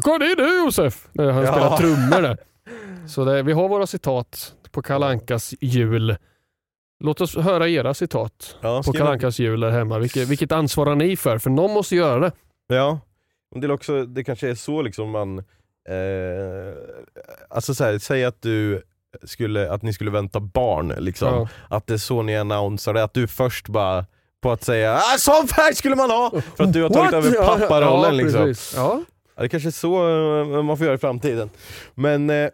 Kolla 0.01 0.17
det 0.17 0.31
är 0.31 0.35
du 0.35 0.57
Josef! 0.65 1.07
När 1.11 1.31
han 1.31 1.43
Ja. 1.43 1.51
spelar 1.51 1.77
trummor 1.77 2.21
där. 2.21 2.37
Så 3.07 3.25
det, 3.25 3.43
vi 3.43 3.51
har 3.51 3.67
våra 3.69 3.87
citat 3.87 4.53
på 4.71 4.81
Kalankas 4.81 5.53
jul. 5.61 6.15
Låt 7.03 7.21
oss 7.21 7.35
höra 7.35 7.67
era 7.69 7.93
citat 7.93 8.55
Ja, 8.61 8.83
på 8.85 8.93
Kalankas 8.93 9.39
jul 9.39 9.59
där 9.59 9.69
hemma. 9.71 9.99
Vilket, 9.99 10.27
vilket 10.27 10.51
ansvarar 10.51 10.95
ni 10.95 11.15
för? 11.17 11.37
För 11.37 11.49
någon 11.49 11.71
måste 11.73 11.95
göra 11.95 12.19
det. 12.19 12.31
Ja, 12.67 12.99
men 13.51 13.61
det, 13.61 13.67
är 13.67 13.71
också, 13.71 14.05
det 14.05 14.23
kanske 14.23 14.49
är 14.49 14.55
så 14.55 14.81
liksom 14.81 15.09
man... 15.09 15.37
Eh, 15.89 16.73
alltså 17.49 17.75
så 17.75 17.83
här, 17.83 17.99
säg 17.99 18.25
att 18.25 18.41
du 18.41 18.81
skulle, 19.23 19.71
att 19.71 19.81
ni 19.81 19.93
skulle 19.93 20.11
vänta 20.11 20.39
barn, 20.39 20.93
liksom. 20.97 21.27
Ja. 21.27 21.47
att 21.69 21.87
det 21.87 21.93
är 21.93 21.97
så 21.97 22.21
ni 22.21 22.37
annonserar 22.37 22.93
det, 22.93 23.03
att 23.03 23.13
du 23.13 23.27
först 23.27 23.67
bara 23.67 24.05
på 24.41 24.51
att 24.51 24.63
säga 24.63 24.95
ah, 24.95 25.17
sån 25.17 25.47
färg 25.47 25.75
skulle 25.75 25.95
man 25.95 26.09
ha! 26.09 26.31
För 26.55 26.63
att 26.63 26.73
du 26.73 26.81
har 26.81 26.89
tagit 26.89 27.13
What? 27.13 27.25
över 27.25 27.47
papparollen 27.47 28.17
ja, 28.17 28.23
liksom. 28.23 28.53
Ja. 28.75 29.03
Ja, 29.35 29.41
det 29.41 29.49
kanske 29.49 29.69
är 29.69 29.71
så 29.71 30.09
eh, 30.57 30.63
man 30.63 30.77
får 30.77 30.85
göra 30.85 30.95
i 30.95 30.97
framtiden. 30.97 31.49
Men 31.95 32.29
eh, 32.29 32.49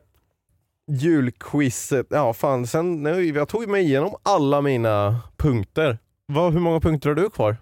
julquizet, 0.92 2.08
ja 2.10 2.34
fan, 2.34 2.68
sen, 2.68 3.04
nu, 3.04 3.26
jag 3.26 3.48
tog 3.48 3.68
mig 3.68 3.84
igenom 3.84 4.16
alla 4.24 4.62
mina 4.62 5.20
punkter. 5.38 5.98
Vad, 6.26 6.54
hur 6.54 6.60
många 6.60 6.80
punkter 6.80 7.10
har 7.10 7.16
du 7.16 7.30
kvar? 7.30 7.58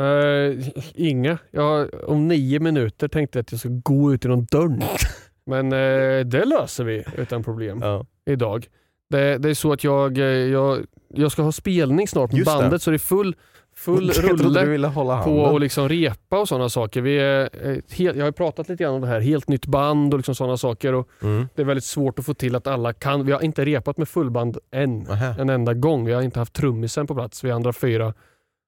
Eh, 0.00 0.68
inga. 0.94 1.38
Jag, 1.50 1.88
om 2.10 2.28
nio 2.28 2.60
minuter 2.60 3.08
tänkte 3.08 3.38
jag 3.38 3.42
att 3.42 3.52
jag 3.52 3.60
ska 3.60 3.68
gå 3.68 4.14
ut 4.14 4.24
genom 4.24 4.44
dörren. 4.44 4.82
Men 5.46 5.72
eh, 5.72 6.26
det 6.26 6.44
löser 6.44 6.84
vi 6.84 7.04
utan 7.16 7.42
problem 7.44 7.78
Ja. 7.82 8.06
idag. 8.26 8.66
Det, 9.10 9.38
det 9.38 9.50
är 9.50 9.54
så 9.54 9.72
att 9.72 9.84
jag, 9.84 10.18
eh, 10.18 10.24
jag, 10.24 10.78
jag 11.14 11.32
ska 11.32 11.42
ha 11.42 11.52
spelning 11.52 12.08
snart 12.08 12.32
med 12.32 12.38
Just 12.38 12.50
det. 12.50 12.58
bandet 12.62 12.82
så 12.82 12.90
det 12.90 12.96
är 12.96 12.98
full, 12.98 13.36
full 13.76 14.10
rulle 14.14 14.90
på 15.24 15.46
att 15.54 15.60
liksom 15.60 15.88
repa 15.88 16.38
och 16.40 16.48
sådana 16.48 16.68
saker. 16.68 17.00
Vi 17.00 17.18
är, 17.18 17.48
helt, 17.94 18.16
jag 18.16 18.24
har 18.24 18.32
pratat 18.32 18.68
lite 18.68 18.84
grann 18.84 18.94
om 18.94 19.00
det 19.00 19.06
här, 19.06 19.20
helt 19.20 19.48
nytt 19.48 19.66
band 19.66 20.14
och 20.14 20.18
liksom 20.18 20.34
sådana 20.34 20.56
saker. 20.56 20.92
Och 20.94 21.08
Mm. 21.22 21.48
det 21.54 21.62
är 21.62 21.66
väldigt 21.66 21.84
svårt 21.84 22.18
att 22.18 22.24
få 22.26 22.34
till 22.34 22.56
att 22.56 22.66
alla 22.66 22.92
kan. 22.92 23.26
Vi 23.26 23.32
har 23.32 23.40
inte 23.44 23.64
repat 23.64 23.98
med 23.98 24.08
fullband 24.08 24.58
än, 24.70 24.98
Nähä. 24.98 25.34
en 25.40 25.48
enda 25.50 25.74
gång. 25.74 26.04
Vi 26.04 26.12
har 26.12 26.22
inte 26.22 26.38
haft 26.38 26.52
trummisen 26.52 27.06
på 27.06 27.14
plats. 27.14 27.44
Vi 27.44 27.50
andra 27.50 27.72
fyra 27.72 28.14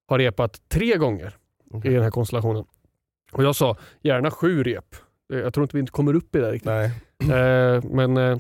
har 0.09 0.18
repat 0.18 0.61
tre 0.68 0.96
gånger 0.96 1.36
Okej. 1.70 1.90
i 1.90 1.94
den 1.94 2.03
här 2.03 2.11
konstellationen. 2.11 2.64
Och 3.32 3.44
jag 3.44 3.57
sa 3.57 3.76
gärna 4.03 4.30
sju 4.30 4.62
rep. 4.62 4.84
Eh, 5.32 5.38
Jag 5.38 5.55
tror 5.55 5.64
inte 5.64 5.76
vi 5.76 5.80
inte 5.80 5.92
kommer 5.92 6.14
upp 6.14 6.36
i 6.36 6.38
det 6.38 6.53
riktigt. 6.53 6.66
Nej. 6.66 6.90
Eh, 7.74 7.82
men 7.84 8.16
eh, 8.16 8.38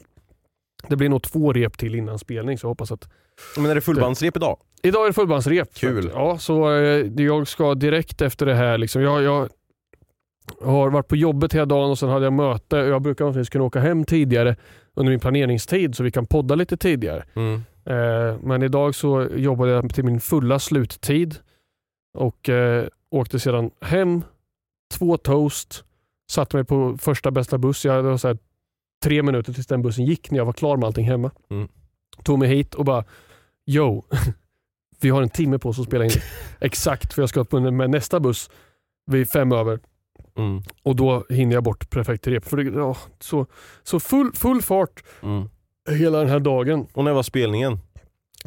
det 0.88 0.96
blir 0.96 1.08
nog 1.08 1.22
två 1.22 1.52
rep 1.52 1.78
till 1.78 1.94
innan 1.94 2.18
spelning 2.18 2.58
så 2.58 2.64
jag 2.64 2.68
hoppas 2.70 2.92
att 2.92 3.08
Men 3.56 3.66
är 3.70 3.74
det 3.74 3.80
fullbandsrep 3.80 4.36
idag? 4.36 4.58
Idag 4.82 5.02
är 5.02 5.06
det 5.06 5.12
fullbandsrep. 5.12 5.74
Kul. 5.74 6.10
Ja, 6.14 6.38
så 6.38 6.72
eh, 6.72 7.06
jag 7.24 7.48
ska 7.48 7.74
direkt 7.74 8.22
efter 8.22 8.46
det 8.46 8.54
här. 8.54 8.78
Liksom, 8.78 9.02
jag, 9.02 9.22
jag 9.22 9.48
har 10.62 10.90
varit 10.90 11.08
på 11.08 11.16
jobbet 11.16 11.54
hela 11.54 11.66
dagen 11.66 11.90
och 11.90 11.98
sen 11.98 12.08
hade 12.08 12.26
jag 12.26 12.32
möte. 12.32 12.76
Jag 12.76 13.02
brukar 13.02 13.24
vanligtvis 13.24 13.48
kunna 13.50 13.64
åka 13.64 13.80
hem 13.80 14.04
tidigare 14.04 14.56
under 14.94 15.10
min 15.10 15.20
planeringstid 15.20 15.94
så 15.96 16.02
vi 16.02 16.10
kan 16.10 16.26
podda 16.26 16.54
lite 16.54 16.76
tidigare. 16.76 17.24
Mm. 17.34 17.54
Eh, 17.84 18.36
men 18.42 18.62
idag 18.62 18.94
så 18.94 19.28
jobbade 19.36 19.70
jag 19.72 19.94
till 19.94 20.04
min 20.04 20.20
fulla 20.20 20.58
sluttid 20.58 21.36
och 22.14 22.48
eh, 22.48 22.86
åkte 23.10 23.40
sedan 23.40 23.70
hem, 23.80 24.22
två 24.94 25.16
toast, 25.16 25.84
satte 26.30 26.56
mig 26.56 26.64
på 26.64 26.98
första 26.98 27.30
bästa 27.30 27.58
buss. 27.58 27.84
Jag 27.84 27.92
hade 27.92 28.18
så 28.18 28.28
här, 28.28 28.38
tre 29.04 29.22
minuter 29.22 29.52
tills 29.52 29.66
den 29.66 29.82
bussen 29.82 30.04
gick 30.04 30.30
när 30.30 30.38
jag 30.38 30.44
var 30.44 30.52
klar 30.52 30.76
med 30.76 30.86
allting 30.86 31.06
hemma. 31.06 31.30
Mm. 31.50 31.68
Tog 32.22 32.38
mig 32.38 32.48
hit 32.48 32.74
och 32.74 32.84
bara, 32.84 33.04
yo, 33.66 34.04
vi 35.00 35.10
har 35.10 35.22
en 35.22 35.30
timme 35.30 35.58
på 35.58 35.68
oss 35.68 35.78
att 35.78 35.86
spela 35.86 36.04
in. 36.04 36.10
Exakt, 36.60 37.12
för 37.12 37.22
jag 37.22 37.28
ska 37.28 37.40
upp 37.40 37.52
med 37.52 37.90
nästa 37.90 38.20
buss 38.20 38.50
vid 39.06 39.30
fem 39.30 39.52
över. 39.52 39.80
Mm. 40.36 40.62
Och 40.82 40.96
då 40.96 41.24
hinner 41.28 41.54
jag 41.54 41.64
bort 41.64 41.90
perfekt 41.90 42.26
rep. 42.26 42.44
För 42.44 42.56
det, 42.56 42.62
ja, 42.78 42.96
så 43.20 43.46
så 43.82 44.00
full, 44.00 44.32
full 44.32 44.62
fart 44.62 45.04
Mm. 45.22 45.48
hela 45.90 46.18
den 46.18 46.28
här 46.28 46.40
dagen. 46.40 46.86
Och 46.92 47.04
när 47.04 47.12
var 47.12 47.22
spelningen? 47.22 47.78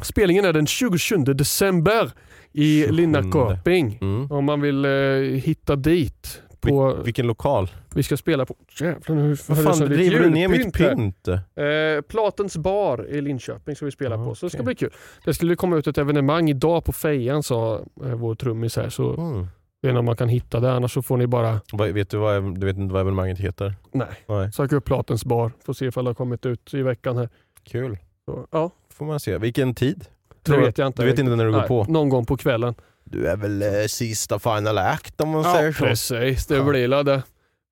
Spelningen 0.02 0.44
är 0.44 0.52
den 0.52 0.66
27 0.66 1.16
december 1.16 2.10
i 2.56 2.80
27. 2.80 2.92
Linnaköping. 2.96 3.98
Mm. 4.00 4.30
Om 4.32 4.44
man 4.44 4.60
vill 4.60 4.84
eh, 4.84 4.90
hitta 5.20 5.76
dit. 5.76 6.42
På, 6.60 6.88
Vil- 6.88 7.02
vilken 7.04 7.26
lokal? 7.26 7.70
vi 7.94 8.02
ska 8.02 8.16
spela 8.16 8.46
på... 8.46 8.56
Jävlar 8.80 9.16
nu 9.16 9.36
Vad 9.48 9.58
jag 9.58 9.64
fan 9.64 9.78
lite 9.78 9.94
driver 9.94 10.20
du 10.20 10.30
ner 10.30 10.48
mitt 10.48 10.72
pynt? 10.74 11.28
Eh, 11.28 12.00
Platens 12.08 12.56
bar 12.56 13.06
i 13.08 13.20
Linköping 13.20 13.76
ska 13.76 13.84
vi 13.84 13.90
spela 13.90 14.16
Ja, 14.16 14.24
på, 14.24 14.34
så 14.34 14.46
det 14.46 14.50
ska 14.50 14.62
bli 14.62 14.74
kul. 14.74 14.90
Det 15.24 15.34
skulle 15.34 15.56
komma 15.56 15.76
ut 15.76 15.86
ett 15.86 15.98
evenemang 15.98 16.50
idag 16.50 16.84
på 16.84 16.92
Fejan 16.92 17.42
sa 17.42 17.74
eh, 18.04 18.14
vår 18.14 18.34
trummis 18.34 18.76
här, 18.76 18.88
så 18.88 19.14
Mm. 19.14 19.40
vet 19.82 19.88
inte 19.90 19.98
om 19.98 20.04
man 20.04 20.16
kan 20.16 20.28
hitta 20.28 20.60
det. 20.60 20.72
Annars 20.72 20.92
så 20.92 21.02
får 21.02 21.16
ni 21.16 21.26
bara 21.26 21.60
Vet 21.92 22.10
du, 22.10 22.16
vad, 22.16 22.60
du 22.60 22.66
vet 22.66 22.76
inte 22.76 22.92
vad 22.92 23.00
evenemanget 23.00 23.38
heter? 23.38 23.74
nej, 23.92 24.06
Nej. 24.28 24.52
söka 24.52 24.76
upp 24.76 24.84
Platens 24.84 25.24
bar. 25.24 25.52
Får 25.64 25.72
se 25.72 25.86
ifall 25.86 26.04
det 26.04 26.08
har 26.10 26.14
kommit 26.14 26.46
ut 26.46 26.74
i 26.74 26.82
veckan 26.82 27.16
här. 27.16 27.28
Kul. 27.64 27.98
Så, 28.24 28.46
ja, 28.50 28.70
Får 28.92 29.06
man 29.06 29.20
se. 29.20 29.38
Vilken 29.38 29.74
tid? 29.74 30.04
Det 30.46 30.56
vet 30.58 30.78
jag 30.78 30.86
inte. 30.86 31.02
Du 31.02 31.06
vet 31.10 31.18
inte 31.18 31.36
när 31.36 31.44
du 31.44 31.52
går 31.52 31.58
Nej, 31.58 31.68
på? 31.68 31.84
Någon 31.88 32.08
gång 32.08 32.26
på 32.26 32.36
kvällen. 32.36 32.74
Du 33.04 33.26
är 33.26 33.36
väl 33.36 33.62
eh, 33.62 33.68
sista 33.88 34.38
final 34.38 34.78
act 34.78 35.20
om 35.20 35.28
man 35.28 35.42
Ja, 35.42 35.54
säger 35.54 35.72
så? 35.72 35.84
precis. 35.84 36.46
Det 36.46 36.56
Ja. 36.56 36.64
blir 36.64 36.88
la 36.88 37.02
det. 37.02 37.22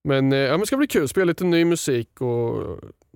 Men, 0.04 0.32
eh, 0.32 0.38
ja, 0.38 0.50
men 0.50 0.60
det 0.60 0.66
ska 0.66 0.76
bli 0.76 0.86
kul. 0.86 1.08
Spela 1.08 1.24
lite 1.24 1.44
ny 1.44 1.64
musik 1.64 2.20
och, 2.20 2.62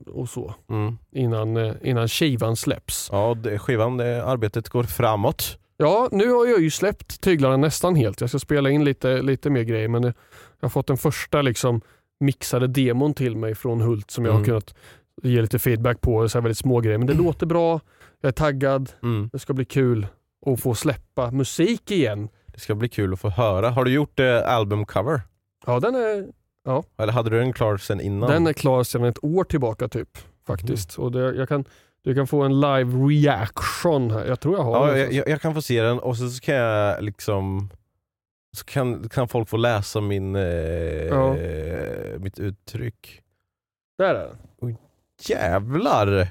och 0.06 0.28
så 0.28 0.54
Mm. 0.70 0.98
innan, 1.12 1.56
eh, 1.56 1.72
innan 1.82 2.08
skivan 2.08 2.56
släpps. 2.56 3.08
Ja, 3.12 3.34
det, 3.42 3.58
skivan, 3.58 3.96
det, 3.96 4.24
arbetet 4.24 4.68
går 4.68 4.82
framåt. 4.84 5.58
Ja, 5.76 6.08
nu 6.12 6.30
har 6.32 6.46
jag 6.46 6.60
ju 6.60 6.70
släppt 6.70 7.20
tyglarna 7.20 7.56
nästan 7.56 7.94
helt. 7.96 8.20
Jag 8.20 8.30
ska 8.30 8.38
spela 8.38 8.70
in 8.70 8.84
lite, 8.84 9.22
lite 9.22 9.50
mer 9.50 9.62
grejer 9.62 9.88
men 9.88 10.04
eh, 10.04 10.12
jag 10.60 10.64
har 10.66 10.70
fått 10.70 10.86
den 10.86 10.96
första 10.96 11.42
liksom, 11.42 11.80
mixade 12.20 12.66
demon 12.66 13.14
till 13.14 13.36
mig 13.36 13.54
från 13.54 13.80
Hult 13.80 14.10
som 14.10 14.24
jag 14.24 14.32
Mm. 14.32 14.40
har 14.40 14.44
kunnat 14.46 14.74
ge 15.22 15.40
lite 15.42 15.58
feedback 15.58 16.00
på. 16.00 16.28
Så 16.28 16.38
här 16.38 16.42
väldigt 16.42 16.58
små 16.58 16.80
grejer. 16.80 16.98
Men 16.98 17.06
det 17.06 17.14
låter 17.14 17.46
bra, 17.46 17.80
jag 18.20 18.28
är 18.28 18.32
taggad, 18.32 18.92
Mm. 19.02 19.28
det 19.32 19.38
ska 19.38 19.52
bli 19.54 19.64
kul 19.64 20.06
att 20.46 20.60
få 20.60 20.74
släppa 20.74 21.30
musik 21.30 21.90
igen. 21.90 22.28
Det 22.46 22.60
ska 22.60 22.74
bli 22.74 22.88
kul 22.88 23.12
att 23.12 23.20
få 23.20 23.28
höra. 23.28 23.70
Har 23.70 23.84
du 23.84 23.90
gjort 23.92 24.20
eh, 24.20 24.52
albumcover? 24.52 25.20
Ja, 25.66 25.80
den 25.80 25.94
är, 25.94 26.26
Eller 26.98 27.12
hade 27.12 27.30
du 27.30 27.38
den 27.38 27.52
klar 27.52 27.76
sen 27.76 28.00
innan? 28.00 28.30
den 28.30 28.46
är 28.46 28.52
klar 28.52 28.82
sedan 28.82 29.04
ett 29.04 29.24
år 29.24 29.44
tillbaka 29.44 29.88
typ. 29.88 30.18
Faktiskt. 30.46 30.98
Och 30.98 31.12
det, 31.12 31.34
jag 31.34 31.48
kan, 31.48 31.64
du 32.02 32.14
kan 32.14 32.26
få 32.26 32.42
en 32.42 32.60
live 32.60 32.92
reaction 33.08 34.10
här. 34.10 34.26
Jag 34.26 34.40
tror 34.40 34.56
jag 34.56 34.62
har 34.64 34.88
Ja, 34.88 34.92
den. 34.92 34.98
jag, 35.00 35.12
jag, 35.12 35.28
jag 35.28 35.40
kan 35.40 35.54
få 35.54 35.62
se 35.62 35.82
den 35.82 35.98
och 35.98 36.16
så 36.16 36.28
så 36.28 36.40
kan 36.40 36.54
jag 36.54 37.02
liksom 37.04 37.70
så 38.56 38.64
kan, 38.64 39.08
kan 39.08 39.28
folk 39.28 39.48
få 39.48 39.56
läsa 39.56 40.00
min, 40.00 40.36
eh, 40.36 40.42
Ja. 41.06 41.36
mitt 42.18 42.38
uttryck. 42.38 43.22
Där 43.98 44.14
är 44.14 44.28
den. 44.60 44.76
Jävlar! 45.28 46.28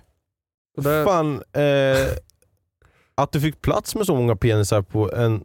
Och 0.77 0.83
där, 0.83 1.05
Fan, 1.05 1.35
eh, 1.53 2.13
att 3.15 3.31
du 3.31 3.41
fick 3.41 3.61
plats 3.61 3.95
med 3.95 4.05
så 4.05 4.15
många 4.15 4.35
penisar 4.35 4.81
på 4.81 5.11
en... 5.13 5.43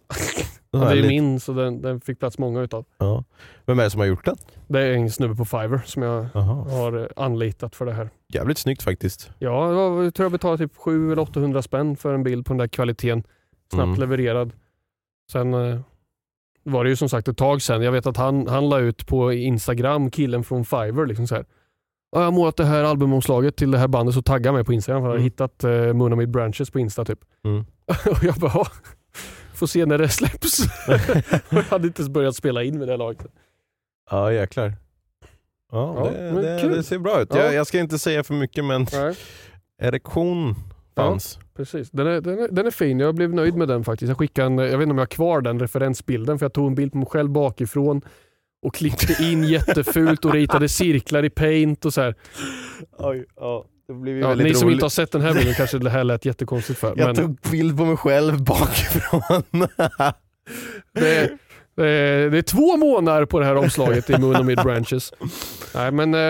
ja, 0.70 0.78
det 0.78 0.86
är 0.90 0.94
lit- 0.94 1.06
min 1.08 1.40
så 1.40 1.52
den, 1.52 1.82
den 1.82 2.00
fick 2.00 2.18
plats 2.18 2.38
många 2.38 2.60
utav. 2.60 2.84
Ja. 2.98 3.24
Vem 3.66 3.78
är 3.78 3.84
det 3.84 3.90
som 3.90 4.00
har 4.00 4.06
gjort 4.06 4.24
den? 4.24 4.36
Det 4.68 4.80
är 4.80 4.92
en 4.92 5.10
snubbe 5.10 5.34
på 5.34 5.44
Fiverr 5.44 5.82
som 5.86 6.02
jag 6.02 6.26
Aha. 6.34 6.54
har 6.70 6.98
eh, 7.00 7.06
anlitat 7.16 7.76
för 7.76 7.86
det 7.86 7.92
här. 7.92 8.10
Jävligt 8.28 8.58
snyggt 8.58 8.82
faktiskt. 8.82 9.30
Ja, 9.38 9.68
det 9.68 9.74
var- 9.74 10.02
jag 10.04 10.14
tror 10.14 10.24
jag 10.24 10.32
betalade 10.32 10.64
typ 10.68 10.76
700 10.76 11.12
eller 11.12 11.22
800 11.22 11.62
spänn 11.62 11.96
för 11.96 12.14
en 12.14 12.22
bild 12.22 12.46
på 12.46 12.52
den 12.52 12.58
där 12.58 12.68
kvaliteten. 12.68 13.22
Snabbt 13.72 13.86
Mm. 13.86 14.00
levererad. 14.00 14.52
Sen 15.32 15.54
eh, 15.54 15.80
var 16.64 16.84
det 16.84 16.90
ju 16.90 16.96
som 16.96 17.08
sagt 17.08 17.28
ett 17.28 17.36
tag 17.36 17.62
sedan. 17.62 17.82
Jag 17.82 17.92
vet 17.92 18.06
att 18.06 18.16
han, 18.16 18.46
han 18.46 18.68
la 18.68 18.78
ut 18.78 19.06
på 19.06 19.32
Instagram, 19.32 20.10
killen 20.10 20.44
från 20.44 20.64
Fiverr. 20.64 21.06
Liksom 21.06 21.26
så 21.26 21.34
här. 21.34 21.44
"Ja, 22.12 22.18
Jag 22.18 22.24
har 22.24 22.32
målat 22.32 22.56
det 22.56 22.64
här 22.64 22.84
albumomslaget 22.84 23.56
till 23.56 23.70
det 23.70 23.78
här 23.78 23.88
bandet 23.88 24.14
så 24.14 24.22
tagga 24.22 24.52
mig 24.52 24.64
på 24.64 24.72
Instagram 24.72 25.02
för 25.02 25.06
jag 25.06 25.10
har 25.12 25.16
Mm. 25.16 25.24
hittat 25.24 25.64
uh, 25.64 25.92
Moon 25.92 26.18
Mid 26.18 26.30
Branches 26.30 26.70
på 26.70 26.78
Insta 26.78 27.04
typ. 27.04 27.18
Mm. 27.44 27.64
och 28.10 28.24
jag 28.24 28.34
bara, 28.34 28.52
"Ja, 28.54 28.66
får 29.54 29.66
se 29.66 29.86
när 29.86 29.98
det 29.98 30.08
släpps. 30.08 30.58
Jag 31.50 31.62
hade 31.70 31.86
inte 31.86 32.00
ens 32.02 32.10
börjat 32.10 32.36
spela 32.36 32.62
in 32.62 32.78
med 32.78 32.88
det 32.88 32.96
laget. 32.96 33.26
Ja 34.10 34.32
jäklar. 34.32 34.74
Ja, 35.72 35.94
Ja, 35.98 36.10
det, 36.40 36.42
det, 36.62 36.68
det 36.68 36.82
ser 36.82 36.98
bra 36.98 37.20
ut. 37.22 37.28
Ja. 37.34 37.38
Jag, 37.44 37.54
jag 37.54 37.66
ska 37.66 37.78
inte 37.78 37.98
säga 37.98 38.24
för 38.24 38.34
mycket 38.34 38.64
men 38.64 38.86
Nej. 38.92 39.14
erektion 39.82 40.54
fanns. 40.96 41.38
Precis. 41.56 41.90
Den 41.90 42.06
är, 42.06 42.20
den, 42.20 42.38
är, 42.38 42.48
den 42.48 42.66
är 42.66 42.70
fin. 42.70 43.00
Jag 43.00 43.14
blev 43.14 43.34
nöjd 43.34 43.56
med 43.56 43.68
den 43.68 43.84
faktiskt. 43.84 44.08
Jag 44.08 44.18
skickade 44.18 44.46
en, 44.46 44.58
jag 44.58 44.78
vet 44.78 44.82
inte 44.82 44.90
om 44.90 44.98
jag 44.98 45.02
har 45.02 45.06
kvar 45.06 45.40
den 45.40 45.60
referensbilden 45.60 46.38
för 46.38 46.44
jag 46.46 46.52
tog 46.52 46.66
en 46.66 46.74
bild 46.74 46.92
på 46.92 46.98
mig 46.98 47.06
själv 47.06 47.30
bakifrån 47.30 48.00
och 48.62 48.74
klippte 48.74 49.22
in 49.22 49.44
jättefult 49.44 50.24
och 50.24 50.32
ritade 50.32 50.68
cirklar 50.68 51.24
i 51.24 51.30
paint 51.30 51.84
och 51.84 51.94
så 51.94 52.00
här. 52.00 52.14
Oj, 52.98 53.24
ja. 53.36 53.64
Det 53.88 53.94
blev 53.94 54.16
ju 54.16 54.20
Ja, 54.22 54.34
ni 54.34 54.54
som 54.54 54.66
roligt. 54.66 54.74
inte 54.74 54.84
har 54.84 54.90
sett 54.90 55.12
den 55.12 55.20
här 55.20 55.34
bilden 55.34 55.54
kanske 55.54 55.78
det 55.78 55.90
här 55.90 56.04
lät 56.04 56.24
jättekonstigt 56.24 56.78
för. 56.80 56.94
Jag 56.96 57.06
Men 57.06 57.16
tog 57.16 57.38
bild 57.50 57.76
på 57.78 57.84
mig 57.84 57.96
själv 57.96 58.44
bakifrån. 58.44 59.42
det, 60.94 61.16
är, 61.16 61.38
det, 61.76 61.88
är, 61.88 62.30
det 62.30 62.38
är 62.38 62.42
två 62.42 62.76
månader 62.76 63.26
på 63.26 63.38
det 63.40 63.44
här 63.46 63.56
omslaget 63.56 64.10
i 64.10 64.18
Moon 64.18 64.36
och 64.36 64.46
Mid 64.46 64.58
Branches. 64.62 65.12
Nej, 65.74 65.92
men, 65.92 66.14
eh, 66.14 66.20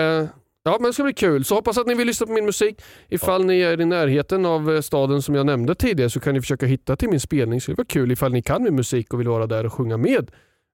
ja, 0.63 0.77
men 0.79 0.83
det 0.83 0.93
ska 0.93 1.03
bli 1.03 1.13
kul. 1.13 1.45
Så 1.45 1.55
hoppas 1.55 1.77
att 1.77 1.87
ni 1.87 1.93
vill 1.95 2.07
lyssna 2.07 2.27
på 2.27 2.33
min 2.33 2.45
musik. 2.45 2.81
Ifall 3.09 3.45
ni 3.45 3.59
är 3.61 3.81
i 3.81 3.85
närheten 3.85 4.45
av 4.45 4.75
eh, 4.75 4.81
staden 4.81 5.21
som 5.21 5.35
jag 5.35 5.45
nämnde 5.45 5.75
tidigare 5.75 6.09
så 6.09 6.19
kan 6.19 6.33
ni 6.33 6.41
försöka 6.41 6.65
hitta 6.65 6.95
till 6.95 7.09
min 7.09 7.19
spelning. 7.19 7.61
Så 7.61 7.71
det 7.71 7.77
var 7.77 7.85
kul 7.85 8.11
ifall 8.11 8.31
ni 8.31 8.41
kan 8.41 8.63
min 8.63 8.75
musik 8.75 9.13
och 9.13 9.19
vill 9.19 9.27
vara 9.27 9.47
där 9.47 9.65
och 9.65 9.73
sjunga 9.73 9.97
med. 9.97 10.31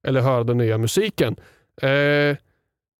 Eller 0.07 0.21
höra 0.21 0.43
den 0.43 0.57
nya 0.57 0.77
musiken. 0.77 1.35
Eh, 1.81 2.37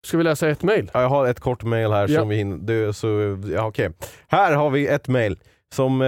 ska 0.05 0.17
vi 0.17 0.23
läsa 0.23 0.49
ett? 0.49 0.59
Ja, 0.63 1.01
jag 1.01 1.09
har 1.09 1.27
ett 1.27 1.39
kort 1.39 1.63
mail 1.63 1.91
här 1.91 2.07
Ja. 2.07 2.19
som 2.19 2.29
vi 2.29 2.35
hinner... 2.35 2.57
Du, 2.57 2.93
så, 2.93 3.39
ja, 3.53 3.67
okej. 3.67 3.89
Här 4.27 4.53
har 4.53 4.69
vi 4.69 4.87
ett 4.87 5.07
mail 5.07 5.39
som 5.73 6.01
eh, 6.01 6.07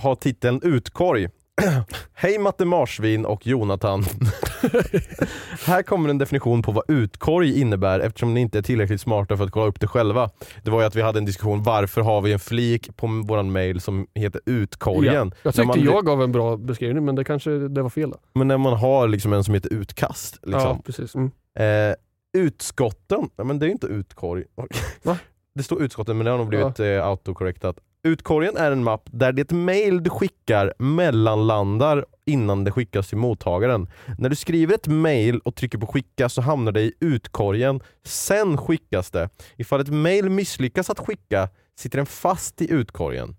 har 0.00 0.14
titeln 0.14 0.60
Utkorg. 0.64 1.28
Hej 2.14 2.38
Matte 2.38 2.64
Marsvin 2.64 3.24
och 3.26 3.46
Jonathan. 3.46 4.04
här 5.66 5.82
kommer 5.82 6.08
en 6.08 6.18
definition 6.18 6.62
på 6.62 6.72
vad 6.72 6.84
utkorg 6.88 7.60
innebär 7.60 8.00
eftersom 8.00 8.34
ni 8.34 8.40
inte 8.40 8.58
är 8.58 8.62
tillräckligt 8.62 9.00
smarta 9.00 9.36
för 9.36 9.44
att 9.44 9.50
kolla 9.50 9.66
upp 9.66 9.80
det 9.80 9.86
själva. 9.86 10.30
Det 10.62 10.70
var 10.70 10.80
ju 10.80 10.86
att 10.86 10.94
vi 10.94 11.02
hade 11.02 11.18
en 11.18 11.24
diskussion, 11.24 11.62
varför 11.62 12.00
har 12.00 12.20
vi 12.20 12.32
en 12.32 12.38
flik 12.38 12.96
på 12.96 13.06
våran 13.26 13.52
mail 13.52 13.80
som 13.80 14.06
heter 14.14 14.40
utkorgen? 14.46 15.14
Jag 15.14 15.32
När 15.42 15.52
tyckte 15.52 15.66
man, 15.66 15.84
jag 15.84 16.06
gav 16.06 16.22
en 16.22 16.32
bra 16.32 16.56
beskrivning 16.56 17.04
men 17.04 17.14
det 17.14 17.24
kanske 17.24 17.50
det 17.50 17.82
var 17.82 17.90
fel. 17.90 18.10
Då. 18.10 18.18
Men 18.34 18.48
när 18.48 18.58
man 18.58 18.72
har 18.72 19.08
liksom 19.08 19.32
en 19.32 19.44
som 19.44 19.54
heter 19.54 19.72
utkast. 19.72 20.38
Liksom. 20.42 20.60
Ja, 20.60 20.80
precis. 20.86 21.14
Mm. 21.14 21.30
Eh, 21.58 21.94
utskotten, 22.42 23.30
ja, 23.36 23.44
men 23.44 23.58
det 23.58 23.64
är 23.64 23.68
ju 23.68 23.72
inte 23.72 23.86
utkorg. 23.86 24.44
Va? 25.02 25.18
Det 25.54 25.64
står 25.64 25.82
utskotten 25.82 26.16
men 26.16 26.24
det 26.24 26.30
har 26.30 26.38
nog 26.38 26.48
blivit 26.48 26.80
eh, 26.80 27.06
autocorrectat. 27.06 27.76
Utkorgen 28.02 28.56
är 28.56 28.72
en 28.72 28.84
mapp 28.84 29.08
där 29.12 29.32
det 29.32 29.50
mail 29.50 30.02
du 30.02 30.10
skickar 30.10 30.74
mellanlandar 30.78 32.06
innan 32.26 32.64
det 32.64 32.70
skickas 32.70 33.08
till 33.08 33.18
mottagaren. 33.18 33.88
När 34.18 34.28
du 34.28 34.36
skriver 34.36 34.74
ett 34.74 34.86
mail 34.86 35.38
och 35.38 35.54
trycker 35.54 35.78
på 35.78 35.86
skicka 35.86 36.28
så 36.28 36.40
hamnar 36.40 36.72
det 36.72 36.80
i 36.80 36.92
utkorgen, 37.00 37.80
sen 38.04 38.56
skickas 38.56 39.10
det. 39.10 39.28
Ifall 39.56 39.80
ett 39.80 39.88
mail 39.88 40.30
misslyckas 40.30 40.90
att 40.90 40.98
skicka 40.98 41.48
sitter 41.78 41.96
den 41.96 42.06
fast 42.06 42.62
i 42.62 42.72
utkorgen. 42.72 43.36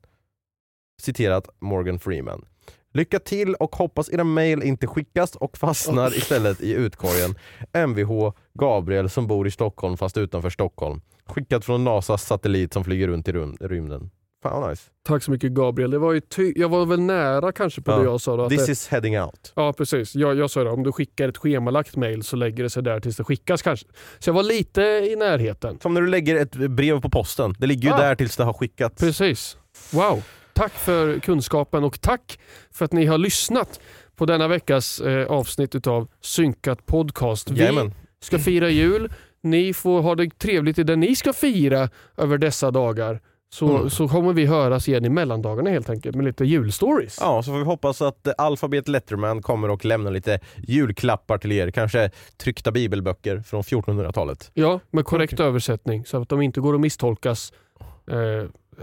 Citerat 1.01 1.49
Morgan 1.59 1.99
Freeman. 1.99 2.45
Lycka 2.93 3.19
till 3.19 3.55
och 3.55 3.75
hoppas 3.75 4.09
era 4.09 4.23
mail 4.23 4.63
inte 4.63 4.87
skickas 4.87 5.35
och 5.35 5.57
fastnar 5.57 6.17
istället 6.17 6.61
i 6.61 6.73
utkorgen. 6.73 7.35
Mvh 7.73 8.31
Gabriel 8.53 9.09
som 9.09 9.27
bor 9.27 9.47
i 9.47 9.51
Stockholm 9.51 9.97
fast 9.97 10.17
utanför 10.17 10.49
Stockholm. 10.49 11.01
Skickat 11.25 11.65
från 11.65 11.83
NASAs 11.83 12.25
satellit 12.25 12.73
som 12.73 12.83
flyger 12.83 13.07
runt 13.07 13.27
i 13.27 13.31
rymden. 13.59 14.09
Fan 14.43 14.61
vad 14.61 14.69
nice. 14.69 14.83
Tack 15.07 15.23
så 15.23 15.31
mycket 15.31 15.51
Gabriel. 15.51 15.91
Det 15.91 15.97
var 15.99 16.13
ju 16.13 16.19
ty- 16.19 16.53
jag 16.55 16.69
var 16.69 16.85
väl 16.85 16.99
nära 17.01 17.51
kanske 17.51 17.81
på 17.81 17.91
Ja. 17.91 17.97
det 17.97 18.03
jag 18.03 18.21
sa. 18.21 18.35
Då, 18.37 18.43
att 18.43 18.49
This 18.49 18.65
det- 18.65 18.71
is 18.71 18.87
heading 18.87 19.19
out. 19.21 19.53
Ja 19.55 19.73
precis. 19.73 20.15
Jag, 20.15 20.37
jag 20.37 20.49
sa 20.51 20.63
det, 20.63 20.69
om 20.69 20.83
du 20.83 20.91
skickar 20.91 21.29
ett 21.29 21.37
schemalagt 21.37 21.95
mail 21.95 22.23
så 22.23 22.35
lägger 22.35 22.63
det 22.63 22.69
sig 22.69 22.83
där 22.83 22.99
tills 22.99 23.17
det 23.17 23.23
skickas 23.23 23.61
kanske. 23.61 23.87
Så 24.19 24.29
jag 24.29 24.33
var 24.33 24.43
lite 24.43 24.81
i 24.81 25.15
närheten. 25.15 25.79
Som 25.81 25.93
när 25.93 26.01
du 26.01 26.07
lägger 26.07 26.35
ett 26.35 26.51
brev 26.55 27.01
på 27.01 27.09
posten. 27.09 27.55
Det 27.59 27.67
ligger 27.67 27.83
ju 27.83 27.89
Ja. 27.89 27.97
där 27.97 28.15
tills 28.15 28.37
det 28.37 28.43
har 28.43 28.53
skickats. 28.53 28.95
Precis. 28.99 29.57
Wow. 29.91 30.23
Tack 30.53 30.71
för 30.73 31.19
kunskapen 31.19 31.83
och 31.83 32.01
tack 32.01 32.39
för 32.71 32.85
att 32.85 32.93
ni 32.93 33.05
har 33.05 33.17
lyssnat 33.17 33.79
på 34.15 34.25
denna 34.25 34.47
veckas 34.47 34.99
eh, 35.01 35.27
avsnitt 35.27 35.75
utav 35.75 36.07
Synkat 36.21 36.85
podcast. 36.85 37.51
Vi 37.51 37.59
Jajamän. 37.59 37.93
ska 38.21 38.39
fira 38.39 38.69
jul. 38.69 39.11
Ni 39.43 39.73
får 39.73 40.01
ha 40.01 40.15
det 40.15 40.39
trevligt 40.39 40.79
i 40.79 40.83
det 40.83 40.95
ni 40.95 41.15
ska 41.15 41.33
fira 41.33 41.89
över 42.17 42.37
dessa 42.37 42.71
dagar. 42.71 43.19
Så, 43.53 43.75
Mm. 43.77 43.89
så 43.89 44.07
kommer 44.07 44.33
vi 44.33 44.45
höras 44.45 44.87
igen 44.87 45.05
i 45.05 45.09
mellandagarna 45.09 45.69
helt 45.69 45.89
enkelt 45.89 46.15
med 46.15 46.25
lite 46.25 46.45
julstories. 46.45 47.17
Ja, 47.21 47.43
så 47.43 47.51
får 47.51 47.57
vi 47.57 47.63
hoppas 47.63 48.01
att 48.01 48.27
eh, 48.27 48.33
Alphabet 48.37 48.87
Letterman 48.87 49.41
kommer 49.41 49.69
och 49.69 49.85
lämnar 49.85 50.11
lite 50.11 50.39
julklappar 50.67 51.37
till 51.37 51.51
er. 51.51 51.71
Kanske 51.71 52.11
tryckta 52.37 52.71
bibelböcker 52.71 53.39
från 53.39 53.61
1400-talet. 53.63 54.51
Ja, 54.53 54.79
med 54.91 55.05
korrekt 55.05 55.39
översättning 55.39 56.05
så 56.05 56.21
att 56.21 56.29
de 56.29 56.41
inte 56.41 56.59
går 56.61 56.73
att 56.75 56.81
misstolkas. 56.81 57.53
Eh, 58.11 58.17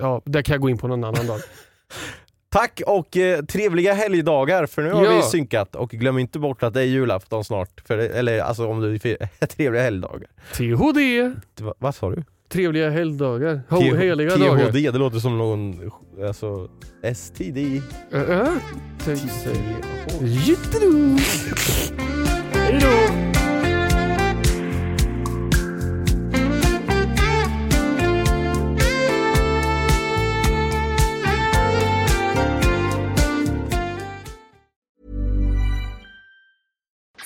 ja, 0.00 0.22
det 0.24 0.42
kan 0.42 0.52
jag 0.52 0.60
gå 0.62 0.70
in 0.70 0.78
på 0.78 0.88
någon 0.88 1.04
annan 1.04 1.26
dag. 1.26 1.40
Tack 2.48 2.80
och 2.86 3.16
eh, 3.16 3.44
trevliga 3.44 3.92
helgdagar 3.94 4.66
för 4.66 4.82
nu 4.82 4.92
har 4.92 5.04
Ja. 5.04 5.16
vi 5.16 5.22
synkat 5.22 5.74
och 5.76 5.90
glöm 5.90 6.18
inte 6.18 6.38
bort 6.38 6.62
att 6.62 6.74
det 6.74 6.80
är 6.80 6.84
julafton 6.84 7.44
snart. 7.44 7.80
För, 7.86 7.98
eller 7.98 8.38
alltså 8.40 8.66
om 8.66 8.80
du 8.80 8.98
trevliga 9.56 9.82
helgdagar. 9.82 10.28
THD, 10.52 11.32
Va, 11.64 11.74
vad 11.78 11.94
sa 11.94 12.10
du? 12.10 12.24
Trevliga 12.48 12.90
helgdagar. 12.90 13.60
Ho, 13.68 13.78
T- 13.78 13.96
heliga 13.96 14.30
THD, 14.30 14.40
dagar. 14.40 14.92
det 14.92 14.98
låter 14.98 15.18
som 15.18 15.38
någon 15.38 15.90
alltså, 16.28 16.68
STD. 17.14 17.58
Uh, 18.14 18.30
uh, 18.30 18.48
Jittero. 20.22 21.18
Hej 22.52 22.78
då! 22.80 23.05